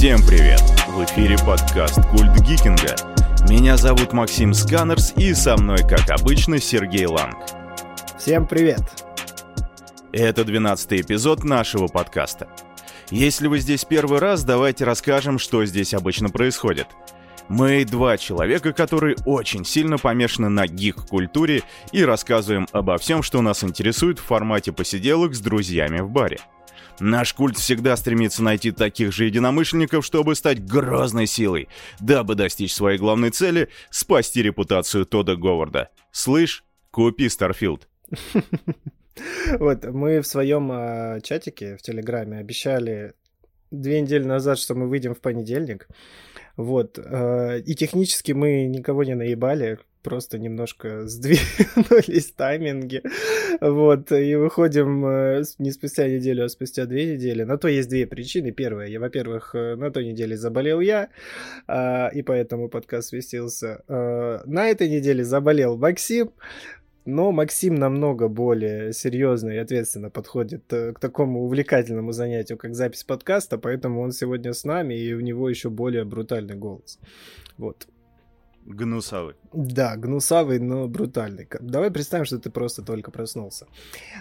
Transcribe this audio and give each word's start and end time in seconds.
Всем 0.00 0.22
привет! 0.26 0.62
В 0.88 1.04
эфире 1.04 1.36
подкаст 1.36 2.00
«Культ 2.10 2.34
Гикинга». 2.40 2.96
Меня 3.50 3.76
зовут 3.76 4.14
Максим 4.14 4.54
Сканерс 4.54 5.12
и 5.14 5.34
со 5.34 5.58
мной, 5.58 5.80
как 5.80 6.08
обычно, 6.08 6.58
Сергей 6.58 7.04
Ланг. 7.04 7.36
Всем 8.18 8.46
привет! 8.46 8.80
Это 10.10 10.42
12 10.42 11.02
эпизод 11.02 11.44
нашего 11.44 11.86
подкаста. 11.86 12.48
Если 13.10 13.46
вы 13.46 13.58
здесь 13.58 13.84
первый 13.84 14.20
раз, 14.20 14.42
давайте 14.42 14.86
расскажем, 14.86 15.38
что 15.38 15.66
здесь 15.66 15.92
обычно 15.92 16.30
происходит. 16.30 16.86
Мы 17.48 17.84
два 17.84 18.16
человека, 18.16 18.72
которые 18.72 19.16
очень 19.26 19.66
сильно 19.66 19.98
помешаны 19.98 20.48
на 20.48 20.66
гик-культуре 20.66 21.62
и 21.92 22.02
рассказываем 22.02 22.66
обо 22.72 22.96
всем, 22.96 23.22
что 23.22 23.42
нас 23.42 23.62
интересует 23.64 24.18
в 24.18 24.24
формате 24.24 24.72
посиделок 24.72 25.34
с 25.34 25.40
друзьями 25.40 26.00
в 26.00 26.08
баре. 26.08 26.38
Наш 27.00 27.32
культ 27.32 27.56
всегда 27.56 27.96
стремится 27.96 28.42
найти 28.42 28.70
таких 28.70 29.12
же 29.12 29.24
единомышленников, 29.24 30.04
чтобы 30.04 30.34
стать 30.34 30.64
грозной 30.64 31.26
силой, 31.26 31.68
дабы 31.98 32.34
достичь 32.34 32.74
своей 32.74 32.98
главной 32.98 33.30
цели— 33.30 33.68
спасти 33.90 34.42
репутацию 34.42 35.06
Тода 35.06 35.34
Говарда. 35.34 35.88
Слышь, 36.12 36.64
купи 36.90 37.28
Starfield. 37.28 37.88
Вот, 39.58 39.84
мы 39.84 40.20
в 40.20 40.26
своем 40.26 40.70
э, 40.72 41.20
чатике 41.22 41.76
в 41.76 41.82
Телеграме 41.82 42.38
обещали 42.38 43.12
две 43.70 44.00
недели 44.00 44.24
назад, 44.24 44.58
что 44.58 44.74
мы 44.74 44.88
выйдем 44.88 45.14
в 45.14 45.20
понедельник. 45.20 45.88
Вот. 46.56 46.98
Э, 46.98 47.60
и 47.60 47.74
технически 47.74 48.32
мы 48.32 48.64
никого 48.64 49.04
не 49.04 49.14
наебали, 49.14 49.78
просто 50.02 50.38
немножко 50.38 51.06
сдвинулись 51.06 52.32
тайминги. 52.32 53.02
Вот, 53.60 54.12
и 54.12 54.34
выходим 54.36 55.04
э, 55.06 55.42
не 55.58 55.70
спустя 55.70 56.08
неделю, 56.08 56.44
а 56.44 56.48
спустя 56.48 56.86
две 56.86 57.14
недели. 57.14 57.42
На 57.44 57.58
то 57.58 57.68
есть 57.68 57.88
две 57.88 58.06
причины. 58.06 58.52
Первая, 58.52 58.88
я, 58.88 59.00
во-первых, 59.00 59.54
э, 59.54 59.76
на 59.76 59.90
той 59.90 60.06
неделе 60.06 60.36
заболел 60.36 60.80
я, 60.80 61.08
а, 61.66 62.08
и 62.08 62.22
поэтому 62.22 62.68
подкаст 62.68 63.08
свестился. 63.08 63.82
На 63.88 64.68
этой 64.68 64.88
неделе 64.88 65.24
заболел 65.24 65.76
Максим, 65.76 66.32
но 67.04 67.32
Максим 67.32 67.74
намного 67.74 68.28
более 68.28 68.92
серьезно 68.92 69.50
и 69.50 69.56
ответственно 69.56 70.10
подходит 70.10 70.64
к 70.68 70.98
такому 71.00 71.44
увлекательному 71.44 72.12
занятию, 72.12 72.58
как 72.58 72.74
запись 72.74 73.04
подкаста, 73.04 73.58
поэтому 73.58 74.00
он 74.00 74.12
сегодня 74.12 74.52
с 74.52 74.64
нами, 74.64 74.94
и 74.94 75.12
у 75.14 75.20
него 75.20 75.48
еще 75.48 75.70
более 75.70 76.04
брутальный 76.04 76.56
голос. 76.56 76.98
Вот. 77.56 77.86
Гнусавый. 78.70 79.34
Да, 79.52 79.96
гнусавый, 79.96 80.60
но 80.60 80.86
брутальный. 80.86 81.48
Давай 81.60 81.90
представим, 81.90 82.24
что 82.24 82.38
ты 82.38 82.50
просто 82.50 82.82
только 82.82 83.10
проснулся. 83.10 83.66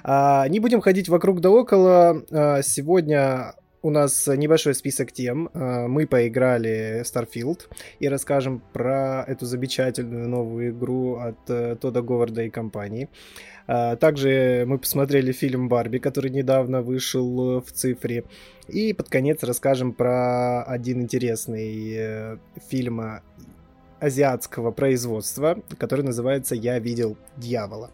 А, 0.04 0.48
не 0.48 0.60
будем 0.60 0.82
ходить 0.82 1.08
вокруг 1.08 1.40
да 1.40 1.52
около. 1.52 2.24
А, 2.32 2.62
сегодня 2.64 3.54
у 3.84 3.92
нас 3.92 4.26
небольшой 4.28 4.74
список 4.74 5.12
тем. 5.12 5.52
А, 5.54 5.88
мы 5.88 6.08
поиграли 6.08 7.04
в 7.04 7.08
Starfield 7.08 7.68
и 8.00 8.10
расскажем 8.10 8.64
про 8.74 9.24
эту 9.28 9.46
замечательную 9.46 10.28
новую 10.28 10.72
игру 10.72 11.18
от 11.18 11.48
э, 11.48 11.76
Тода 11.80 12.02
Говарда 12.02 12.44
и 12.44 12.50
компании. 12.50 13.08
А, 13.68 13.98
также 13.98 14.64
мы 14.66 14.80
посмотрели 14.80 15.32
фильм 15.32 15.70
Барби, 15.70 16.00
который 16.00 16.32
недавно 16.32 16.82
вышел 16.82 17.62
в 17.62 17.72
цифре. 17.72 18.24
И 18.68 18.94
под 18.94 19.10
конец 19.10 19.44
расскажем 19.44 19.94
про 19.94 20.64
один 20.64 21.04
интересный 21.04 21.94
э, 21.94 22.38
фильм 22.68 23.22
азиатского 24.00 24.72
производства, 24.72 25.60
который 25.78 26.06
называется 26.06 26.56
«Я 26.56 26.80
видел 26.80 27.18
дьявола». 27.38 27.92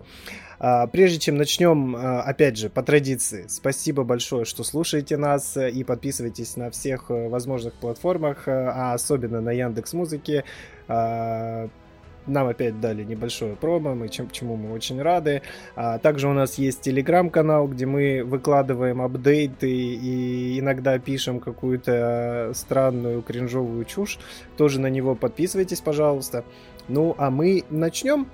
А, 0.57 0.87
прежде 0.87 1.19
чем 1.19 1.37
начнем, 1.37 1.95
а, 1.95 2.21
опять 2.21 2.57
же, 2.57 2.69
по 2.69 2.81
традиции, 2.81 3.45
спасибо 3.47 4.03
большое, 4.03 4.45
что 4.45 4.63
слушаете 4.63 5.17
нас 5.17 5.57
и 5.57 5.83
подписывайтесь 5.83 6.55
на 6.55 6.71
всех 6.71 7.09
э, 7.09 7.27
возможных 7.27 7.73
платформах, 7.73 8.47
э, 8.47 8.51
а 8.51 8.93
особенно 8.93 9.41
на 9.41 9.51
Яндекс 9.51 9.93
Музыке. 9.93 10.43
Нам 12.27 12.47
опять 12.47 12.79
дали 12.79 13.03
небольшое 13.03 13.55
промо, 13.55 13.93
мы 13.93 14.09
чем, 14.09 14.29
чему 14.29 14.55
мы 14.55 14.71
очень 14.73 15.01
рады. 15.01 15.41
А, 15.75 15.99
также 15.99 16.27
у 16.27 16.33
нас 16.33 16.55
есть 16.57 16.81
телеграм-канал, 16.81 17.67
где 17.67 17.85
мы 17.85 18.23
выкладываем 18.23 19.01
апдейты 19.01 19.69
и 19.69 20.59
иногда 20.59 20.97
пишем 20.97 21.39
какую-то 21.39 22.51
странную 22.53 23.21
кринжовую 23.21 23.85
чушь. 23.85 24.17
Тоже 24.57 24.79
на 24.79 24.87
него 24.87 25.15
подписывайтесь, 25.15 25.81
пожалуйста. 25.81 26.43
Ну, 26.87 27.15
а 27.17 27.29
мы 27.29 27.63
начнем. 27.69 28.27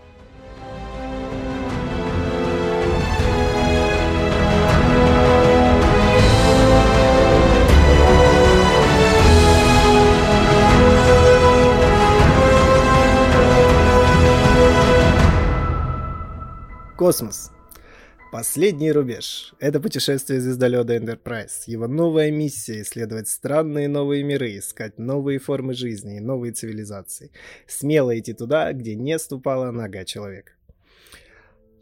Космос. 17.12 17.52
Последний 18.32 18.94
рубеж. 18.94 19.54
Это 19.60 19.82
путешествие 19.82 20.40
звездолета 20.40 20.96
Enterprise. 20.96 21.64
Его 21.68 21.88
новая 21.88 22.32
миссия— 22.32 22.82
исследовать 22.84 23.28
странные 23.28 23.90
новые 23.90 24.24
миры, 24.24 24.58
искать 24.58 24.98
новые 24.98 25.38
формы 25.38 25.74
жизни 25.74 26.16
и 26.16 26.22
новые 26.22 26.54
цивилизации. 26.54 27.32
Смело 27.68 28.18
идти 28.18 28.32
туда, 28.32 28.72
где 28.72 28.96
не 28.96 29.20
ступала 29.20 29.72
нога 29.72 30.06
человека. 30.06 30.54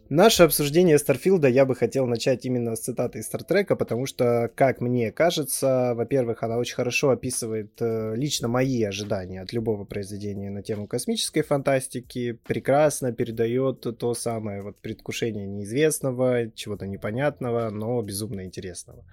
Наше 0.10 0.42
обсуждение 0.42 0.98
Старфилда 0.98 1.48
я 1.48 1.66
бы 1.66 1.76
хотел 1.76 2.08
начать 2.08 2.44
именно 2.44 2.76
с 2.76 2.80
цитаты 2.80 3.20
из 3.20 3.26
Стартрека, 3.26 3.76
потому 3.76 4.08
что, 4.08 4.50
как 4.56 4.82
мне 4.82 5.12
кажется, 5.12 5.94
во-первых, 5.94 6.42
она 6.42 6.58
очень 6.58 6.74
хорошо 6.74 7.12
описывает 7.12 7.80
э, 7.80 8.16
лично 8.16 8.48
мои 8.48 8.82
ожидания 8.82 9.40
от 9.40 9.54
любого 9.54 9.86
произведения 9.86 10.50
на 10.50 10.64
тему 10.64 10.88
космической 10.88 11.44
фантастики, 11.44 12.40
прекрасно 12.44 13.12
передает 13.12 13.86
то 14.00 14.16
самое 14.16 14.64
вот 14.64 14.80
предвкушение 14.80 15.46
неизвестного, 15.46 16.50
чего-то 16.56 16.88
непонятного, 16.88 17.70
но 17.70 18.02
безумно 18.02 18.46
интересного. 18.46 19.06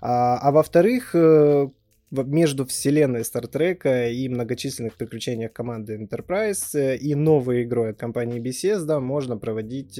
А, 0.00 0.38
а 0.38 0.52
во-вторых, 0.52 1.16
э, 1.16 1.68
между 2.12 2.64
вселенной 2.64 3.24
Стартрека 3.24 4.08
и 4.08 4.28
многочисленных 4.28 4.94
приключениях 4.94 5.52
команды 5.52 5.96
Enterprise 5.96 6.78
э, 6.78 6.96
и 6.96 7.16
новой 7.16 7.64
игрой 7.64 7.90
от 7.90 7.98
компании 7.98 8.40
Bethesda 8.40 9.00
можно 9.00 9.36
проводить 9.36 9.98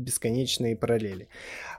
бесконечные 0.00 0.76
параллели. 0.76 1.28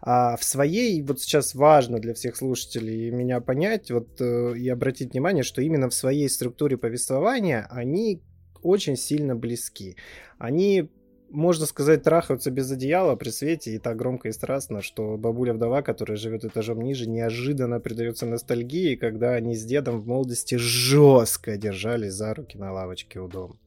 А 0.02 0.36
в 0.38 0.44
своей, 0.44 1.02
вот 1.02 1.20
сейчас 1.20 1.56
важно 1.56 2.00
для 2.00 2.14
всех 2.14 2.36
слушателей 2.36 3.10
меня 3.12 3.42
понять 3.42 3.92
вот, 3.92 4.20
э, 4.20 4.54
и 4.58 4.70
обратить 4.70 5.14
внимание, 5.14 5.44
что 5.44 5.62
именно 5.62 5.90
в 5.90 5.94
своей 5.94 6.30
структуре 6.30 6.78
повествования 6.78 7.68
они 7.70 8.22
очень 8.62 8.96
сильно 8.96 9.36
близки. 9.36 9.96
Они 10.38 10.90
можно 11.32 11.66
сказать, 11.66 12.04
трахаются 12.04 12.52
без 12.52 12.70
одеяла 12.72 13.16
при 13.16 13.30
свете 13.30 13.74
и 13.74 13.80
так 13.80 13.96
громко 13.98 14.30
и 14.30 14.32
страстно, 14.32 14.82
что 14.82 15.18
бабуля-вдова, 15.18 15.82
которая 15.82 16.18
живет 16.18 16.46
этажом 16.46 16.82
ниже, 16.82 17.10
неожиданно 17.10 17.80
предается 17.80 18.26
ностальгии, 18.26 18.96
когда 18.96 19.32
они 19.32 19.56
с 19.56 19.64
дедом 19.64 20.00
в 20.00 20.08
молодости 20.08 20.56
жестко 20.56 21.58
держались 21.58 22.14
за 22.14 22.34
руки 22.34 22.58
на 22.58 22.72
лавочке 22.74 23.20
у 23.20 23.28
дома. 23.28 23.58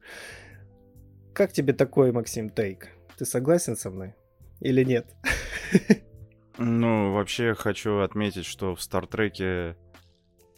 Как 1.33 1.51
тебе 1.51 1.73
такой, 1.73 2.11
Максим, 2.11 2.49
тейк? 2.49 2.89
Ты 3.17 3.25
согласен 3.25 3.75
со 3.75 3.89
мной? 3.89 4.15
Или 4.59 4.83
нет? 4.83 5.13
Ну, 6.57 7.11
вообще 7.11 7.53
хочу 7.53 7.99
отметить, 7.99 8.45
что 8.45 8.75
в 8.75 8.81
Стартреке 8.81 9.75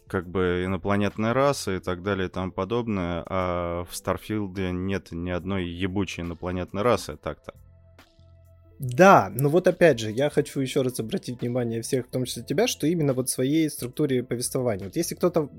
как 0.06 0.28
бы 0.28 0.62
инопланетная 0.64 1.34
раса 1.34 1.74
и 1.76 1.80
так 1.80 2.02
далее 2.02 2.28
и 2.28 2.30
тому 2.30 2.52
подобное, 2.52 3.24
а 3.26 3.84
в 3.84 3.94
Старфилде 3.94 4.70
нет 4.70 5.08
ни 5.10 5.30
одной 5.30 5.66
ебучей 5.66 6.22
инопланетной 6.22 6.82
расы 6.82 7.16
так-то. 7.16 7.54
Да, 8.78 9.32
но 9.34 9.48
вот 9.48 9.66
опять 9.66 9.98
же, 9.98 10.10
я 10.10 10.30
хочу 10.30 10.60
еще 10.60 10.82
раз 10.82 11.00
обратить 11.00 11.40
внимание 11.40 11.82
всех, 11.82 12.06
в 12.06 12.10
том 12.10 12.24
числе 12.24 12.44
тебя, 12.44 12.68
что 12.68 12.86
именно 12.86 13.12
вот 13.12 13.28
своей 13.28 13.68
структуре 13.68 14.22
повествования. 14.22 14.84
Вот 14.84 14.94
если 14.94 15.16
кто-то 15.16 15.50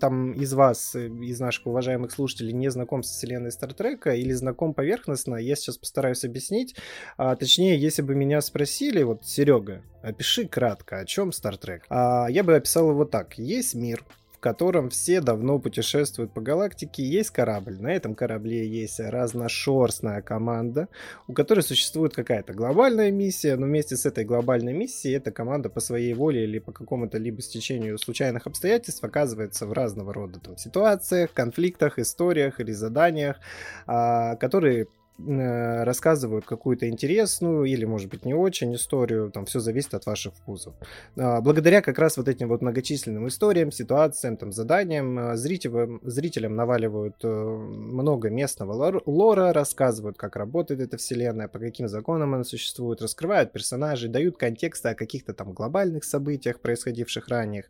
там 0.00 0.32
из 0.32 0.52
вас, 0.52 0.94
э, 0.96 1.06
из 1.06 1.38
наших 1.38 1.66
уважаемых 1.66 2.10
слушателей, 2.10 2.52
не 2.52 2.68
знаком 2.68 3.04
с 3.04 3.10
вселенной 3.10 3.52
Стартрека 3.52 4.14
или 4.14 4.32
знаком 4.32 4.74
поверхностно, 4.74 5.36
я 5.36 5.54
сейчас 5.54 5.78
постараюсь 5.78 6.24
объяснить. 6.24 6.74
А, 7.16 7.36
точнее, 7.36 7.78
если 7.78 8.02
бы 8.02 8.16
меня 8.16 8.40
спросили, 8.40 9.02
вот, 9.04 9.24
Серега, 9.24 9.82
опиши 10.02 10.48
кратко, 10.48 10.98
о 10.98 11.04
чем 11.04 11.30
Стартрек. 11.30 11.84
А, 11.88 12.26
я 12.28 12.42
бы 12.42 12.56
описал 12.56 12.90
его 12.90 13.04
так. 13.04 13.38
Есть 13.38 13.74
мир, 13.74 14.04
котором 14.46 14.90
все 14.90 15.20
давно 15.20 15.58
путешествуют 15.58 16.32
по 16.32 16.40
галактике. 16.40 17.02
Есть 17.02 17.30
корабль. 17.30 17.80
На 17.80 17.88
этом 17.88 18.14
корабле 18.14 18.64
есть 18.64 19.00
разношерстная 19.00 20.22
команда, 20.22 20.86
у 21.26 21.32
которой 21.32 21.62
существует 21.62 22.14
какая-то 22.14 22.52
глобальная 22.54 23.10
миссия, 23.10 23.56
но 23.56 23.66
вместе 23.66 23.96
с 23.96 24.06
этой 24.06 24.24
глобальной 24.24 24.72
миссией 24.72 25.16
эта 25.16 25.32
команда 25.32 25.68
по 25.68 25.80
своей 25.80 26.14
воле 26.14 26.44
или 26.44 26.60
по 26.60 26.70
какому-то 26.70 27.18
либо 27.18 27.42
стечению 27.42 27.98
случайных 27.98 28.46
обстоятельств 28.46 29.02
оказывается 29.02 29.66
в 29.66 29.72
разного 29.72 30.14
рода 30.14 30.38
там, 30.38 30.56
ситуациях, 30.56 31.32
конфликтах, 31.32 31.98
историях 31.98 32.60
или 32.60 32.70
заданиях, 32.70 33.40
а, 33.88 34.36
которые 34.36 34.86
рассказывают 35.18 36.44
какую-то 36.44 36.88
интересную 36.88 37.64
или, 37.64 37.84
может 37.84 38.10
быть, 38.10 38.24
не 38.24 38.34
очень 38.34 38.74
историю, 38.74 39.30
там 39.30 39.46
все 39.46 39.60
зависит 39.60 39.94
от 39.94 40.04
ваших 40.06 40.34
вкусов. 40.34 40.74
А, 41.16 41.40
благодаря 41.40 41.80
как 41.80 41.98
раз 41.98 42.16
вот 42.16 42.28
этим 42.28 42.48
вот 42.48 42.60
многочисленным 42.60 43.28
историям, 43.28 43.72
ситуациям, 43.72 44.36
там, 44.36 44.52
заданиям, 44.52 45.18
э, 45.18 45.36
зрителям, 45.36 46.00
зрителям 46.02 46.54
наваливают 46.54 47.16
э, 47.22 47.28
много 47.28 48.28
местного 48.28 49.00
лора, 49.06 49.52
рассказывают, 49.52 50.18
как 50.18 50.36
работает 50.36 50.80
эта 50.80 50.98
вселенная, 50.98 51.48
по 51.48 51.58
каким 51.58 51.88
законам 51.88 52.34
она 52.34 52.44
существует, 52.44 53.00
раскрывают 53.00 53.52
персонажей, 53.52 54.10
дают 54.10 54.36
контексты 54.36 54.90
о 54.90 54.94
каких-то 54.94 55.32
там 55.32 55.52
глобальных 55.52 56.04
событиях, 56.04 56.60
происходивших 56.60 57.28
ранее. 57.28 57.64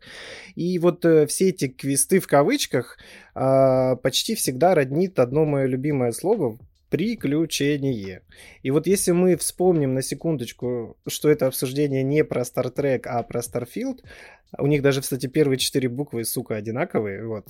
И 0.55 0.79
вот 0.79 1.05
все 1.27 1.49
эти 1.49 1.69
квесты 1.69 2.19
в 2.19 2.27
кавычках 2.27 2.97
а, 3.33 3.95
почти 3.97 4.35
всегда 4.35 4.75
роднит 4.75 5.19
одно 5.19 5.45
мое 5.45 5.65
любимое 5.65 6.11
слово 6.11 6.57
приключение. 6.89 8.21
И 8.63 8.71
вот 8.71 8.87
если 8.87 9.11
мы 9.11 9.35
вспомним 9.35 9.93
на 9.93 10.01
секундочку, 10.01 10.97
что 11.07 11.29
это 11.29 11.47
обсуждение 11.47 12.03
не 12.03 12.23
про 12.23 12.41
Star 12.41 12.73
Trek, 12.73 13.01
а 13.05 13.23
про 13.23 13.41
Starfield, 13.41 14.03
у 14.57 14.67
них 14.67 14.81
даже, 14.81 15.01
кстати, 15.01 15.27
первые 15.27 15.57
четыре 15.57 15.89
буквы, 15.89 16.23
сука, 16.23 16.55
одинаковые, 16.55 17.25
вот, 17.25 17.47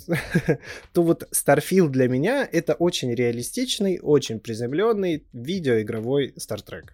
то 0.94 1.04
вот 1.04 1.28
Starfield 1.32 1.90
для 1.90 2.08
меня 2.08 2.48
это 2.52 2.74
очень 2.74 3.14
реалистичный, 3.14 4.00
очень 4.02 4.40
приземленный 4.40 5.24
видеоигровой 5.34 6.34
Star 6.38 6.60
Trek. 6.66 6.90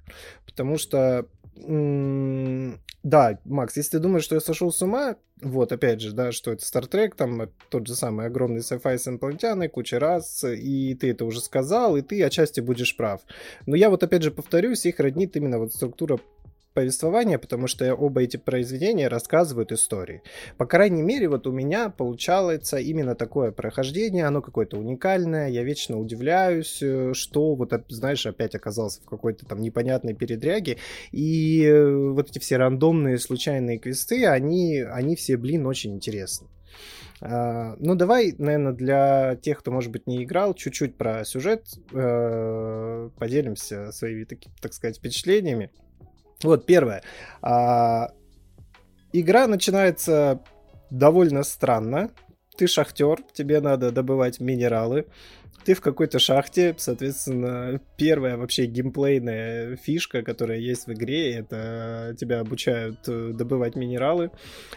Потому 0.45 0.78
что 0.78 1.28
да, 1.55 3.39
Макс, 3.45 3.77
если 3.77 3.91
ты 3.91 4.00
думаешь, 4.00 4.23
что 4.23 4.35
я 4.35 4.41
сошел 4.41 4.71
с 4.71 4.81
ума, 4.81 5.17
вот, 5.41 5.71
опять 5.71 6.00
же, 6.01 6.13
да, 6.13 6.31
что 6.31 6.51
это 6.51 6.63
Star 6.63 6.89
Trek, 6.89 7.15
там 7.15 7.50
тот 7.69 7.85
же 7.85 7.95
самый 7.95 8.27
огромный 8.27 8.61
sci-fi 8.61 8.97
с 8.97 9.07
инопланетяной, 9.07 9.67
куча 9.67 10.00
раз, 10.00 10.44
и 10.45 10.95
ты 10.95 11.11
это 11.11 11.25
уже 11.25 11.41
сказал, 11.41 11.97
и 11.97 12.01
ты 12.01 12.23
отчасти 12.23 12.61
будешь 12.61 12.95
прав. 12.95 13.21
Но 13.65 13.75
я 13.75 13.89
вот, 13.89 14.03
опять 14.03 14.23
же, 14.23 14.31
повторюсь, 14.31 14.85
их 14.85 15.00
роднит 15.00 15.35
именно 15.35 15.59
вот 15.59 15.73
структура 15.73 16.19
повествования, 16.73 17.37
потому 17.37 17.67
что 17.67 17.93
оба 17.93 18.21
эти 18.23 18.37
произведения 18.37 19.07
рассказывают 19.07 19.71
истории. 19.71 20.21
По 20.57 20.65
крайней 20.65 21.01
мере, 21.01 21.29
вот 21.29 21.47
у 21.47 21.51
меня 21.51 21.89
получается 21.89 22.77
именно 22.77 23.15
такое 23.15 23.51
прохождение, 23.51 24.25
оно 24.25 24.41
какое-то 24.41 24.77
уникальное, 24.77 25.49
я 25.49 25.63
вечно 25.63 25.99
удивляюсь, 25.99 26.79
э, 26.81 27.13
что 27.13 27.55
вот, 27.55 27.71
знаешь, 27.89 28.25
опять 28.25 28.55
оказался 28.55 29.01
в 29.01 29.05
какой-то 29.05 29.45
там 29.45 29.61
непонятной 29.61 30.13
передряге, 30.13 30.77
и 31.11 31.63
э, 31.63 31.95
вот 32.13 32.29
эти 32.29 32.39
все 32.39 32.57
рандомные 32.57 33.17
случайные 33.17 33.79
квесты, 33.79 34.25
они, 34.25 34.79
они 34.79 35.15
все, 35.15 35.37
блин, 35.37 35.65
очень 35.67 35.93
интересны. 35.93 36.47
Uh, 37.21 37.77
ну, 37.79 37.95
давай, 37.95 38.35
наверное, 38.37 38.73
для 38.73 39.37
тех, 39.41 39.59
кто, 39.59 39.71
может 39.71 39.91
быть, 39.91 40.07
не 40.07 40.25
играл, 40.25 40.53
чуть-чуть 40.53 40.97
про 40.97 41.23
сюжет 41.23 41.67
uh, 41.93 43.11
поделимся 43.17 43.93
своими, 43.93 44.27
так 44.59 44.73
сказать, 44.73 44.97
впечатлениями. 44.97 45.71
Вот 46.44 46.66
первое. 46.66 47.04
А, 47.42 48.12
игра 49.12 49.48
начинается 49.48 50.42
довольно 50.90 51.44
странно. 51.44 52.12
Ты 52.57 52.68
шахтер, 52.68 53.19
тебе 53.34 53.62
надо 53.62 53.92
добывать 53.92 54.40
минералы. 54.40 55.07
Ты 55.66 55.75
в 55.75 55.81
какой-то 55.81 56.19
шахте, 56.19 56.75
соответственно, 56.78 57.80
первая 57.98 58.36
вообще 58.36 58.66
геймплейная 58.66 59.78
фишка, 59.78 60.22
которая 60.22 60.60
есть 60.60 60.88
в 60.88 60.94
игре, 60.94 61.36
это 61.36 62.16
тебя 62.19 62.42
обучают 62.42 63.00
э, 63.07 63.31
добывать 63.34 63.75
минералы, 63.75 64.31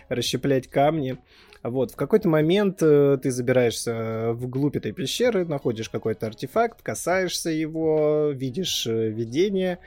расщеплять 0.08 0.68
камни. 0.68 1.18
Вот, 1.64 1.90
в 1.90 1.96
какой-то 1.96 2.28
момент 2.28 2.78
э, 2.82 3.18
ты 3.20 3.32
забираешься 3.32 4.32
вглубь 4.34 4.76
этой 4.76 4.92
пещеры, 4.92 5.44
находишь 5.44 5.88
какой-то 5.88 6.28
артефакт, 6.28 6.82
касаешься 6.82 7.50
его, 7.50 8.30
видишь 8.30 8.86
э, 8.86 9.08
видение, 9.08 9.80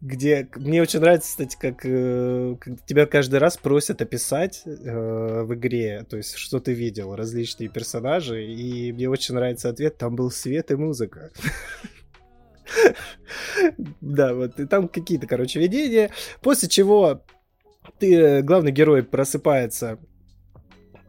где 0.00 0.48
мне 0.56 0.80
очень 0.80 1.00
нравится, 1.00 1.28
кстати, 1.28 1.56
как, 1.60 1.84
э, 1.84 2.56
как 2.58 2.84
тебя 2.86 3.06
каждый 3.06 3.38
раз 3.38 3.56
просят 3.58 4.00
описать 4.00 4.62
э, 4.64 5.42
в 5.42 5.54
игре, 5.54 6.06
то 6.08 6.16
есть 6.16 6.36
что 6.36 6.58
ты 6.58 6.72
видел, 6.72 7.14
различные 7.14 7.68
персонажи, 7.68 8.44
и 8.44 8.92
мне 8.92 9.10
очень 9.10 9.34
нравится 9.34 9.68
ответ, 9.68 9.98
там 9.98 10.16
был 10.16 10.30
свет 10.30 10.70
и 10.70 10.76
музыка. 10.76 11.30
Да, 14.00 14.32
вот, 14.32 14.60
и 14.60 14.66
там 14.66 14.88
какие-то, 14.88 15.26
короче, 15.26 15.58
видения, 15.58 16.10
после 16.40 16.68
чего 16.68 17.24
ты, 17.98 18.14
э, 18.14 18.42
главный 18.42 18.70
герой 18.70 19.02
просыпается 19.02 19.98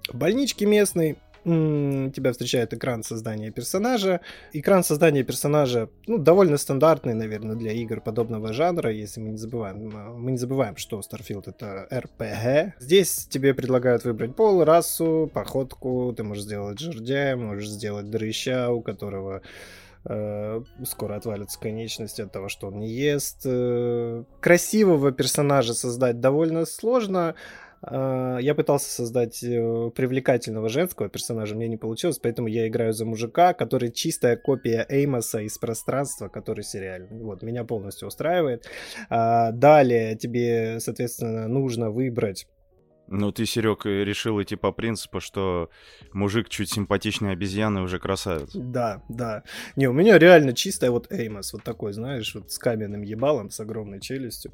в 0.07 0.17
больничке 0.17 0.65
местной, 0.65 1.17
тебя 1.43 2.31
встречает 2.31 2.73
экран 2.73 3.03
создания 3.03 3.51
персонажа. 3.51 4.21
Экран 4.53 4.83
создания 4.83 5.23
персонажа, 5.23 5.89
ну, 6.07 6.17
довольно 6.17 6.57
стандартный, 6.57 7.13
наверное, 7.13 7.55
для 7.55 7.71
игр 7.71 8.01
подобного 8.01 8.53
жанра, 8.53 8.91
если 8.91 9.21
мы 9.21 9.29
не 9.29 9.37
забываем. 9.37 9.89
Мы 10.19 10.31
не 10.31 10.37
забываем, 10.37 10.77
что 10.77 10.99
Starfield 10.99 11.43
это 11.47 11.87
RPG. 11.89 12.73
Здесь 12.79 13.27
тебе 13.27 13.53
предлагают 13.53 14.03
выбрать 14.03 14.35
пол, 14.35 14.63
расу, 14.63 15.29
походку, 15.33 16.13
ты 16.15 16.23
можешь 16.23 16.43
сделать 16.43 16.79
жердя, 16.79 17.35
можешь 17.35 17.69
сделать 17.69 18.09
дрыща, 18.09 18.69
у 18.69 18.81
которого 18.81 19.41
э, 20.05 20.61
скоро 20.85 21.15
отвалятся 21.15 21.59
конечности 21.59 22.21
от 22.21 22.31
того, 22.31 22.49
что 22.49 22.67
он 22.67 22.79
не 22.79 22.89
ест. 22.89 23.41
Э, 23.45 24.23
красивого 24.39 25.11
персонажа 25.11 25.73
создать 25.73 26.19
довольно 26.19 26.65
сложно, 26.65 27.35
я 27.83 28.53
пытался 28.55 28.91
создать 28.91 29.43
э, 29.43 29.91
привлекательного 29.95 30.69
женского 30.69 31.09
персонажа, 31.09 31.55
мне 31.55 31.67
не 31.67 31.77
получилось, 31.77 32.19
поэтому 32.19 32.47
я 32.47 32.67
играю 32.67 32.93
за 32.93 33.05
мужика, 33.05 33.53
который 33.53 33.91
чистая 33.91 34.37
копия 34.37 34.85
Эймоса 34.87 35.39
из 35.39 35.57
пространства, 35.57 36.27
который 36.27 36.63
сериальный. 36.63 37.23
Вот, 37.23 37.41
меня 37.41 37.63
полностью 37.63 38.07
устраивает. 38.07 38.67
А, 39.09 39.51
далее 39.51 40.15
тебе, 40.15 40.79
соответственно, 40.79 41.47
нужно 41.47 41.89
выбрать 41.89 42.47
ну, 43.11 43.33
ты, 43.33 43.45
Серег, 43.45 43.85
решил 43.85 44.41
идти 44.41 44.55
по 44.55 44.71
принципу, 44.71 45.19
что 45.19 45.69
мужик 46.13 46.47
чуть 46.47 46.71
симпатичнее 46.71 47.33
обезьяны 47.33 47.81
уже 47.81 47.99
красавец. 47.99 48.51
Да, 48.53 49.03
да. 49.09 49.43
Не, 49.75 49.87
у 49.87 49.93
меня 49.93 50.17
реально 50.17 50.53
чистая 50.53 50.91
вот 50.91 51.11
Эймос, 51.11 51.51
вот 51.51 51.63
такой, 51.63 51.91
знаешь, 51.91 52.33
вот 52.33 52.51
с 52.51 52.57
каменным 52.57 53.01
ебалом, 53.01 53.49
с 53.49 53.59
огромной 53.59 53.99
челюстью. 53.99 54.53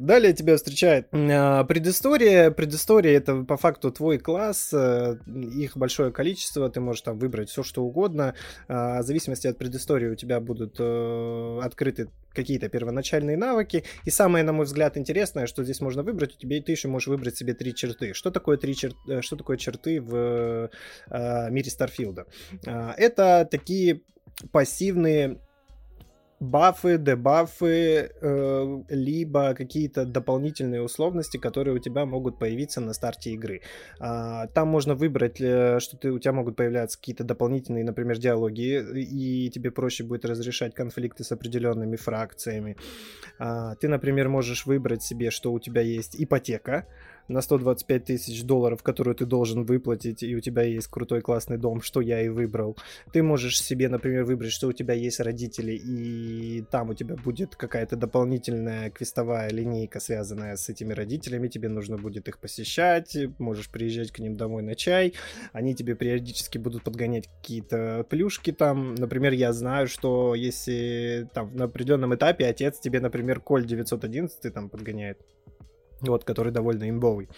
Далее 0.00 0.32
тебя 0.32 0.56
встречает 0.56 1.08
э, 1.12 1.64
предыстория. 1.64 2.50
Предыстория 2.50 3.18
это 3.18 3.42
по 3.42 3.58
факту 3.58 3.92
твой 3.92 4.16
класс, 4.16 4.70
э, 4.72 5.18
их 5.26 5.76
большое 5.76 6.10
количество, 6.10 6.70
ты 6.70 6.80
можешь 6.80 7.02
там 7.02 7.18
выбрать 7.18 7.50
все 7.50 7.62
что 7.62 7.82
угодно. 7.84 8.34
Э, 8.66 9.00
в 9.00 9.02
зависимости 9.02 9.46
от 9.46 9.58
предыстории 9.58 10.08
у 10.08 10.14
тебя 10.14 10.40
будут 10.40 10.76
э, 10.78 11.60
открыты 11.62 12.08
какие-то 12.32 12.70
первоначальные 12.70 13.36
навыки. 13.36 13.84
И 14.06 14.10
самое, 14.10 14.42
на 14.42 14.54
мой 14.54 14.64
взгляд, 14.64 14.96
интересное, 14.96 15.46
что 15.46 15.64
здесь 15.64 15.82
можно 15.82 16.02
выбрать, 16.02 16.34
у 16.34 16.38
тебя 16.38 16.62
ты 16.62 16.72
еще 16.72 16.88
можешь 16.88 17.08
выбрать 17.08 17.36
себе 17.36 17.52
три 17.52 17.74
черты. 17.74 18.14
Что 18.14 18.30
такое 18.30 18.56
три 18.56 18.74
чер... 18.74 18.94
Э, 19.06 19.20
что 19.20 19.36
такое 19.36 19.58
черты 19.58 20.00
в 20.00 20.70
мире 21.10 21.70
Старфилда? 21.70 22.24
Э, 22.64 22.92
это 22.96 23.46
такие 23.50 24.00
пассивные 24.50 25.40
бафы, 26.40 26.96
дебафы, 26.98 28.10
э, 28.20 28.82
либо 28.88 29.54
какие-то 29.54 30.06
дополнительные 30.06 30.82
условности, 30.82 31.36
которые 31.36 31.74
у 31.74 31.78
тебя 31.78 32.06
могут 32.06 32.38
появиться 32.38 32.80
на 32.80 32.94
старте 32.94 33.30
игры. 33.30 33.60
А, 34.00 34.46
там 34.46 34.68
можно 34.68 34.94
выбрать, 34.94 35.40
э, 35.40 35.78
что 35.80 35.98
ты, 35.98 36.10
у 36.10 36.18
тебя 36.18 36.32
могут 36.32 36.56
появляться 36.56 36.98
какие-то 36.98 37.24
дополнительные, 37.24 37.84
например, 37.84 38.18
диалоги, 38.18 38.80
и 39.00 39.50
тебе 39.50 39.70
проще 39.70 40.02
будет 40.02 40.24
разрешать 40.24 40.74
конфликты 40.74 41.24
с 41.24 41.32
определенными 41.32 41.96
фракциями. 41.96 42.76
А, 43.38 43.74
ты, 43.74 43.88
например, 43.88 44.30
можешь 44.30 44.64
выбрать 44.64 45.02
себе, 45.02 45.30
что 45.30 45.52
у 45.52 45.60
тебя 45.60 45.82
есть 45.82 46.16
ипотека, 46.18 46.86
на 47.28 47.40
125 47.40 48.04
тысяч 48.04 48.42
долларов, 48.44 48.82
которую 48.82 49.14
ты 49.14 49.26
должен 49.26 49.64
выплатить, 49.64 50.22
и 50.22 50.34
у 50.34 50.40
тебя 50.40 50.62
есть 50.62 50.88
крутой 50.88 51.20
классный 51.20 51.58
дом, 51.58 51.80
что 51.82 52.00
я 52.00 52.22
и 52.22 52.28
выбрал. 52.28 52.76
Ты 53.12 53.22
можешь 53.22 53.62
себе, 53.62 53.88
например, 53.88 54.24
выбрать, 54.24 54.52
что 54.52 54.68
у 54.68 54.72
тебя 54.72 54.94
есть 54.94 55.20
родители, 55.20 55.72
и 55.72 56.64
там 56.70 56.90
у 56.90 56.94
тебя 56.94 57.16
будет 57.16 57.56
какая-то 57.56 57.96
дополнительная 57.96 58.90
квестовая 58.90 59.50
линейка, 59.50 60.00
связанная 60.00 60.56
с 60.56 60.68
этими 60.68 60.92
родителями, 60.92 61.48
тебе 61.48 61.68
нужно 61.68 61.96
будет 61.96 62.28
их 62.28 62.38
посещать, 62.38 63.16
можешь 63.38 63.68
приезжать 63.70 64.10
к 64.10 64.18
ним 64.18 64.36
домой 64.36 64.62
на 64.62 64.74
чай, 64.74 65.14
они 65.52 65.74
тебе 65.74 65.94
периодически 65.94 66.58
будут 66.58 66.82
подгонять 66.82 67.28
какие-то 67.40 68.04
плюшки 68.08 68.52
там. 68.52 68.94
Например, 68.94 69.32
я 69.32 69.52
знаю, 69.52 69.86
что 69.88 70.34
если 70.34 71.28
там 71.34 71.54
на 71.54 71.64
определенном 71.64 72.14
этапе 72.14 72.46
отец 72.46 72.78
тебе, 72.78 73.00
например, 73.00 73.40
Коль 73.40 73.66
911 73.66 74.52
там 74.52 74.68
подгоняет, 74.68 75.18
вот, 76.00 76.24
который 76.24 76.52
довольно 76.52 76.88
имбовый, 76.88 77.28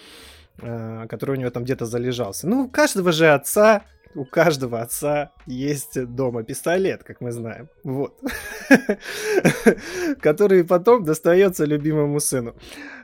э, 0.61 1.07
который 1.09 1.37
у 1.37 1.41
него 1.41 1.51
там 1.51 1.65
где-то 1.65 1.87
залежался. 1.87 2.49
Ну, 2.49 2.65
у 2.65 2.69
каждого 2.69 3.13
же 3.13 3.29
отца, 3.29 3.85
у 4.15 4.25
каждого 4.25 4.81
отца 4.81 5.33
есть 5.47 6.05
дома 6.15 6.43
пистолет, 6.43 7.03
как 7.03 7.21
мы 7.21 7.33
знаем, 7.33 7.69
вот, 7.83 8.21
который 10.21 10.65
потом 10.65 11.05
достается 11.05 11.65
любимому 11.65 12.21
сыну. 12.21 12.55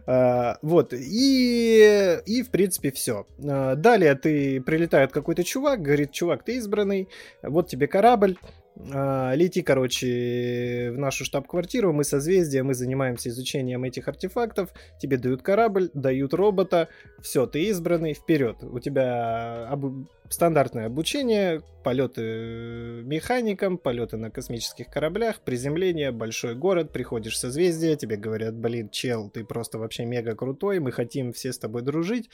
Uh, 0.07 0.57
вот, 0.63 0.95
и, 0.95 2.19
и 2.25 2.43
в 2.43 2.51
принципе 2.51 2.91
все. 2.91 3.27
Uh, 3.39 3.75
далее 3.77 4.15
ты 4.15 4.59
прилетает 4.63 5.13
какой-то 5.13 5.45
чувак, 5.45 5.83
говорит, 5.83 6.13
чувак, 6.13 6.45
ты 6.45 6.57
избранный, 6.57 7.09
вот 7.43 7.69
тебе 7.69 7.89
корабль, 7.89 8.39
лети, 8.79 9.63
короче, 9.63 10.91
в 10.93 10.99
нашу 10.99 11.25
штаб-квартиру, 11.25 11.93
мы 11.93 12.05
созвездие, 12.05 12.63
мы 12.63 12.75
занимаемся 12.75 13.29
изучением 13.29 13.85
этих 13.85 14.07
артефактов, 14.09 14.71
тебе 15.01 15.17
дают 15.17 15.43
корабль, 15.43 15.91
дают 15.95 16.33
робота, 16.33 16.89
все, 17.21 17.47
ты 17.47 17.65
избранный, 17.65 18.15
вперед. 18.15 18.63
У 18.63 18.79
тебя 18.79 19.69
обу- 19.73 20.07
стандартное 20.29 20.87
обучение, 20.87 21.63
полеты 21.83 23.03
механиком, 23.05 23.79
полеты 23.79 24.17
на 24.17 24.31
космических 24.31 24.89
кораблях, 24.89 25.41
приземление, 25.41 26.13
большой 26.13 26.55
город, 26.55 26.93
приходишь 26.93 27.35
в 27.35 27.39
созвездие, 27.39 27.97
тебе 27.97 28.17
говорят, 28.17 28.55
блин, 28.55 28.91
чел, 28.91 29.29
ты 29.29 29.45
просто 29.45 29.79
вообще 29.79 30.05
мега 30.05 30.37
крутой, 30.37 30.79
мы 30.79 30.93
хотим 30.93 31.33
все 31.33 31.53
с 31.53 31.59
тобой 31.59 31.83
дружить. 31.83 32.31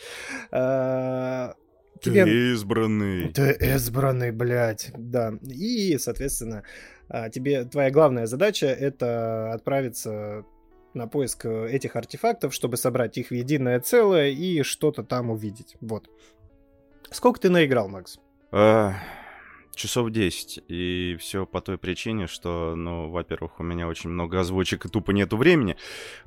А, 0.51 1.55
тебе... 2.01 2.25
Ты 2.25 2.53
избранный. 2.53 3.33
Ты 3.33 3.57
избранный, 3.61 4.31
блядь, 4.31 4.91
да. 4.97 5.35
И, 5.43 5.97
соответственно, 5.99 6.63
а, 7.09 7.29
тебе 7.29 7.65
твоя 7.65 7.91
главная 7.91 8.27
задача 8.27 8.67
это 8.67 9.53
отправиться 9.53 10.45
на 10.95 11.09
поиск 11.09 11.47
этих 11.47 11.97
артефактов, 11.97 12.55
чтобы 12.55 12.77
собрать 12.77 13.19
их 13.19 13.29
в 13.29 13.35
единое 13.35 13.81
целое 13.81 14.29
и 14.31 14.63
что-то 14.63 15.03
там 15.03 15.31
увидеть. 15.31 15.77
Вот. 15.81 16.09
Сколько 17.11 17.41
ты 17.41 17.51
наиграл, 17.51 17.89
Макс? 17.89 18.19
А, 18.53 18.95
часов 19.75 20.11
10. 20.11 20.65
И 20.69 21.17
все 21.21 21.47
по 21.47 21.61
той 21.61 21.79
причине, 21.79 22.27
что, 22.27 22.75
ну, 22.77 23.11
во-первых, 23.11 23.61
у 23.61 23.63
меня 23.63 23.89
очень 23.89 24.11
много 24.11 24.41
озвучек 24.41 24.87
и 24.87 24.89
тупо 24.89 25.11
нету 25.13 25.37
времени. 25.37 25.77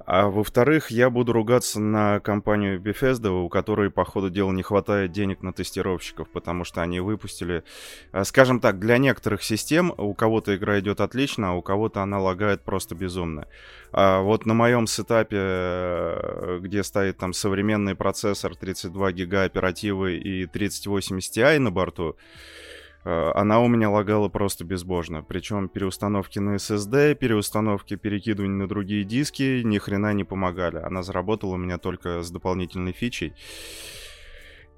А 0.05 0.27
во-вторых, 0.27 0.91
я 0.91 1.09
буду 1.09 1.33
ругаться 1.33 1.79
на 1.79 2.19
компанию 2.19 2.79
Bethesda, 2.79 3.29
у 3.29 3.49
которой, 3.49 3.89
по 3.89 4.05
ходу 4.05 4.29
дела, 4.29 4.51
не 4.51 4.63
хватает 4.63 5.11
денег 5.11 5.41
на 5.41 5.53
тестировщиков, 5.53 6.29
потому 6.29 6.63
что 6.63 6.81
они 6.81 6.99
выпустили, 6.99 7.63
а, 8.11 8.23
скажем 8.23 8.59
так, 8.59 8.79
для 8.79 8.97
некоторых 8.97 9.43
систем 9.43 9.93
у 9.97 10.13
кого-то 10.13 10.55
игра 10.55 10.79
идет 10.79 11.01
отлично, 11.01 11.51
а 11.51 11.53
у 11.53 11.61
кого-то 11.61 12.01
она 12.01 12.19
лагает 12.19 12.63
просто 12.63 12.95
безумно. 12.95 13.47
А 13.91 14.21
вот 14.21 14.45
на 14.45 14.53
моем 14.53 14.87
сетапе, 14.87 15.37
э, 15.39 16.59
где 16.61 16.83
стоит 16.83 17.17
там 17.17 17.33
современный 17.33 17.95
процессор 17.95 18.55
32 18.55 19.11
гига 19.11 19.43
оперативы 19.43 20.17
и 20.17 20.45
3080 20.45 21.37
Ti 21.37 21.59
на 21.59 21.71
борту, 21.71 22.15
Э, 22.17 22.66
она 23.03 23.59
у 23.61 23.67
меня 23.67 23.89
лагала 23.89 24.27
просто 24.27 24.65
безбожно. 24.65 25.23
Причем 25.23 25.69
переустановки 25.69 26.39
на 26.39 26.55
SSD, 26.55 27.15
переустановки, 27.15 27.95
перекидывания 27.95 28.55
на 28.55 28.67
другие 28.67 29.03
диски 29.03 29.61
ни 29.63 29.77
хрена 29.77 30.13
не 30.13 30.23
помогали. 30.23 30.77
Она 30.77 31.03
заработала 31.03 31.53
у 31.53 31.57
меня 31.57 31.77
только 31.77 32.21
с 32.21 32.31
дополнительной 32.31 32.91
фичей. 32.91 33.33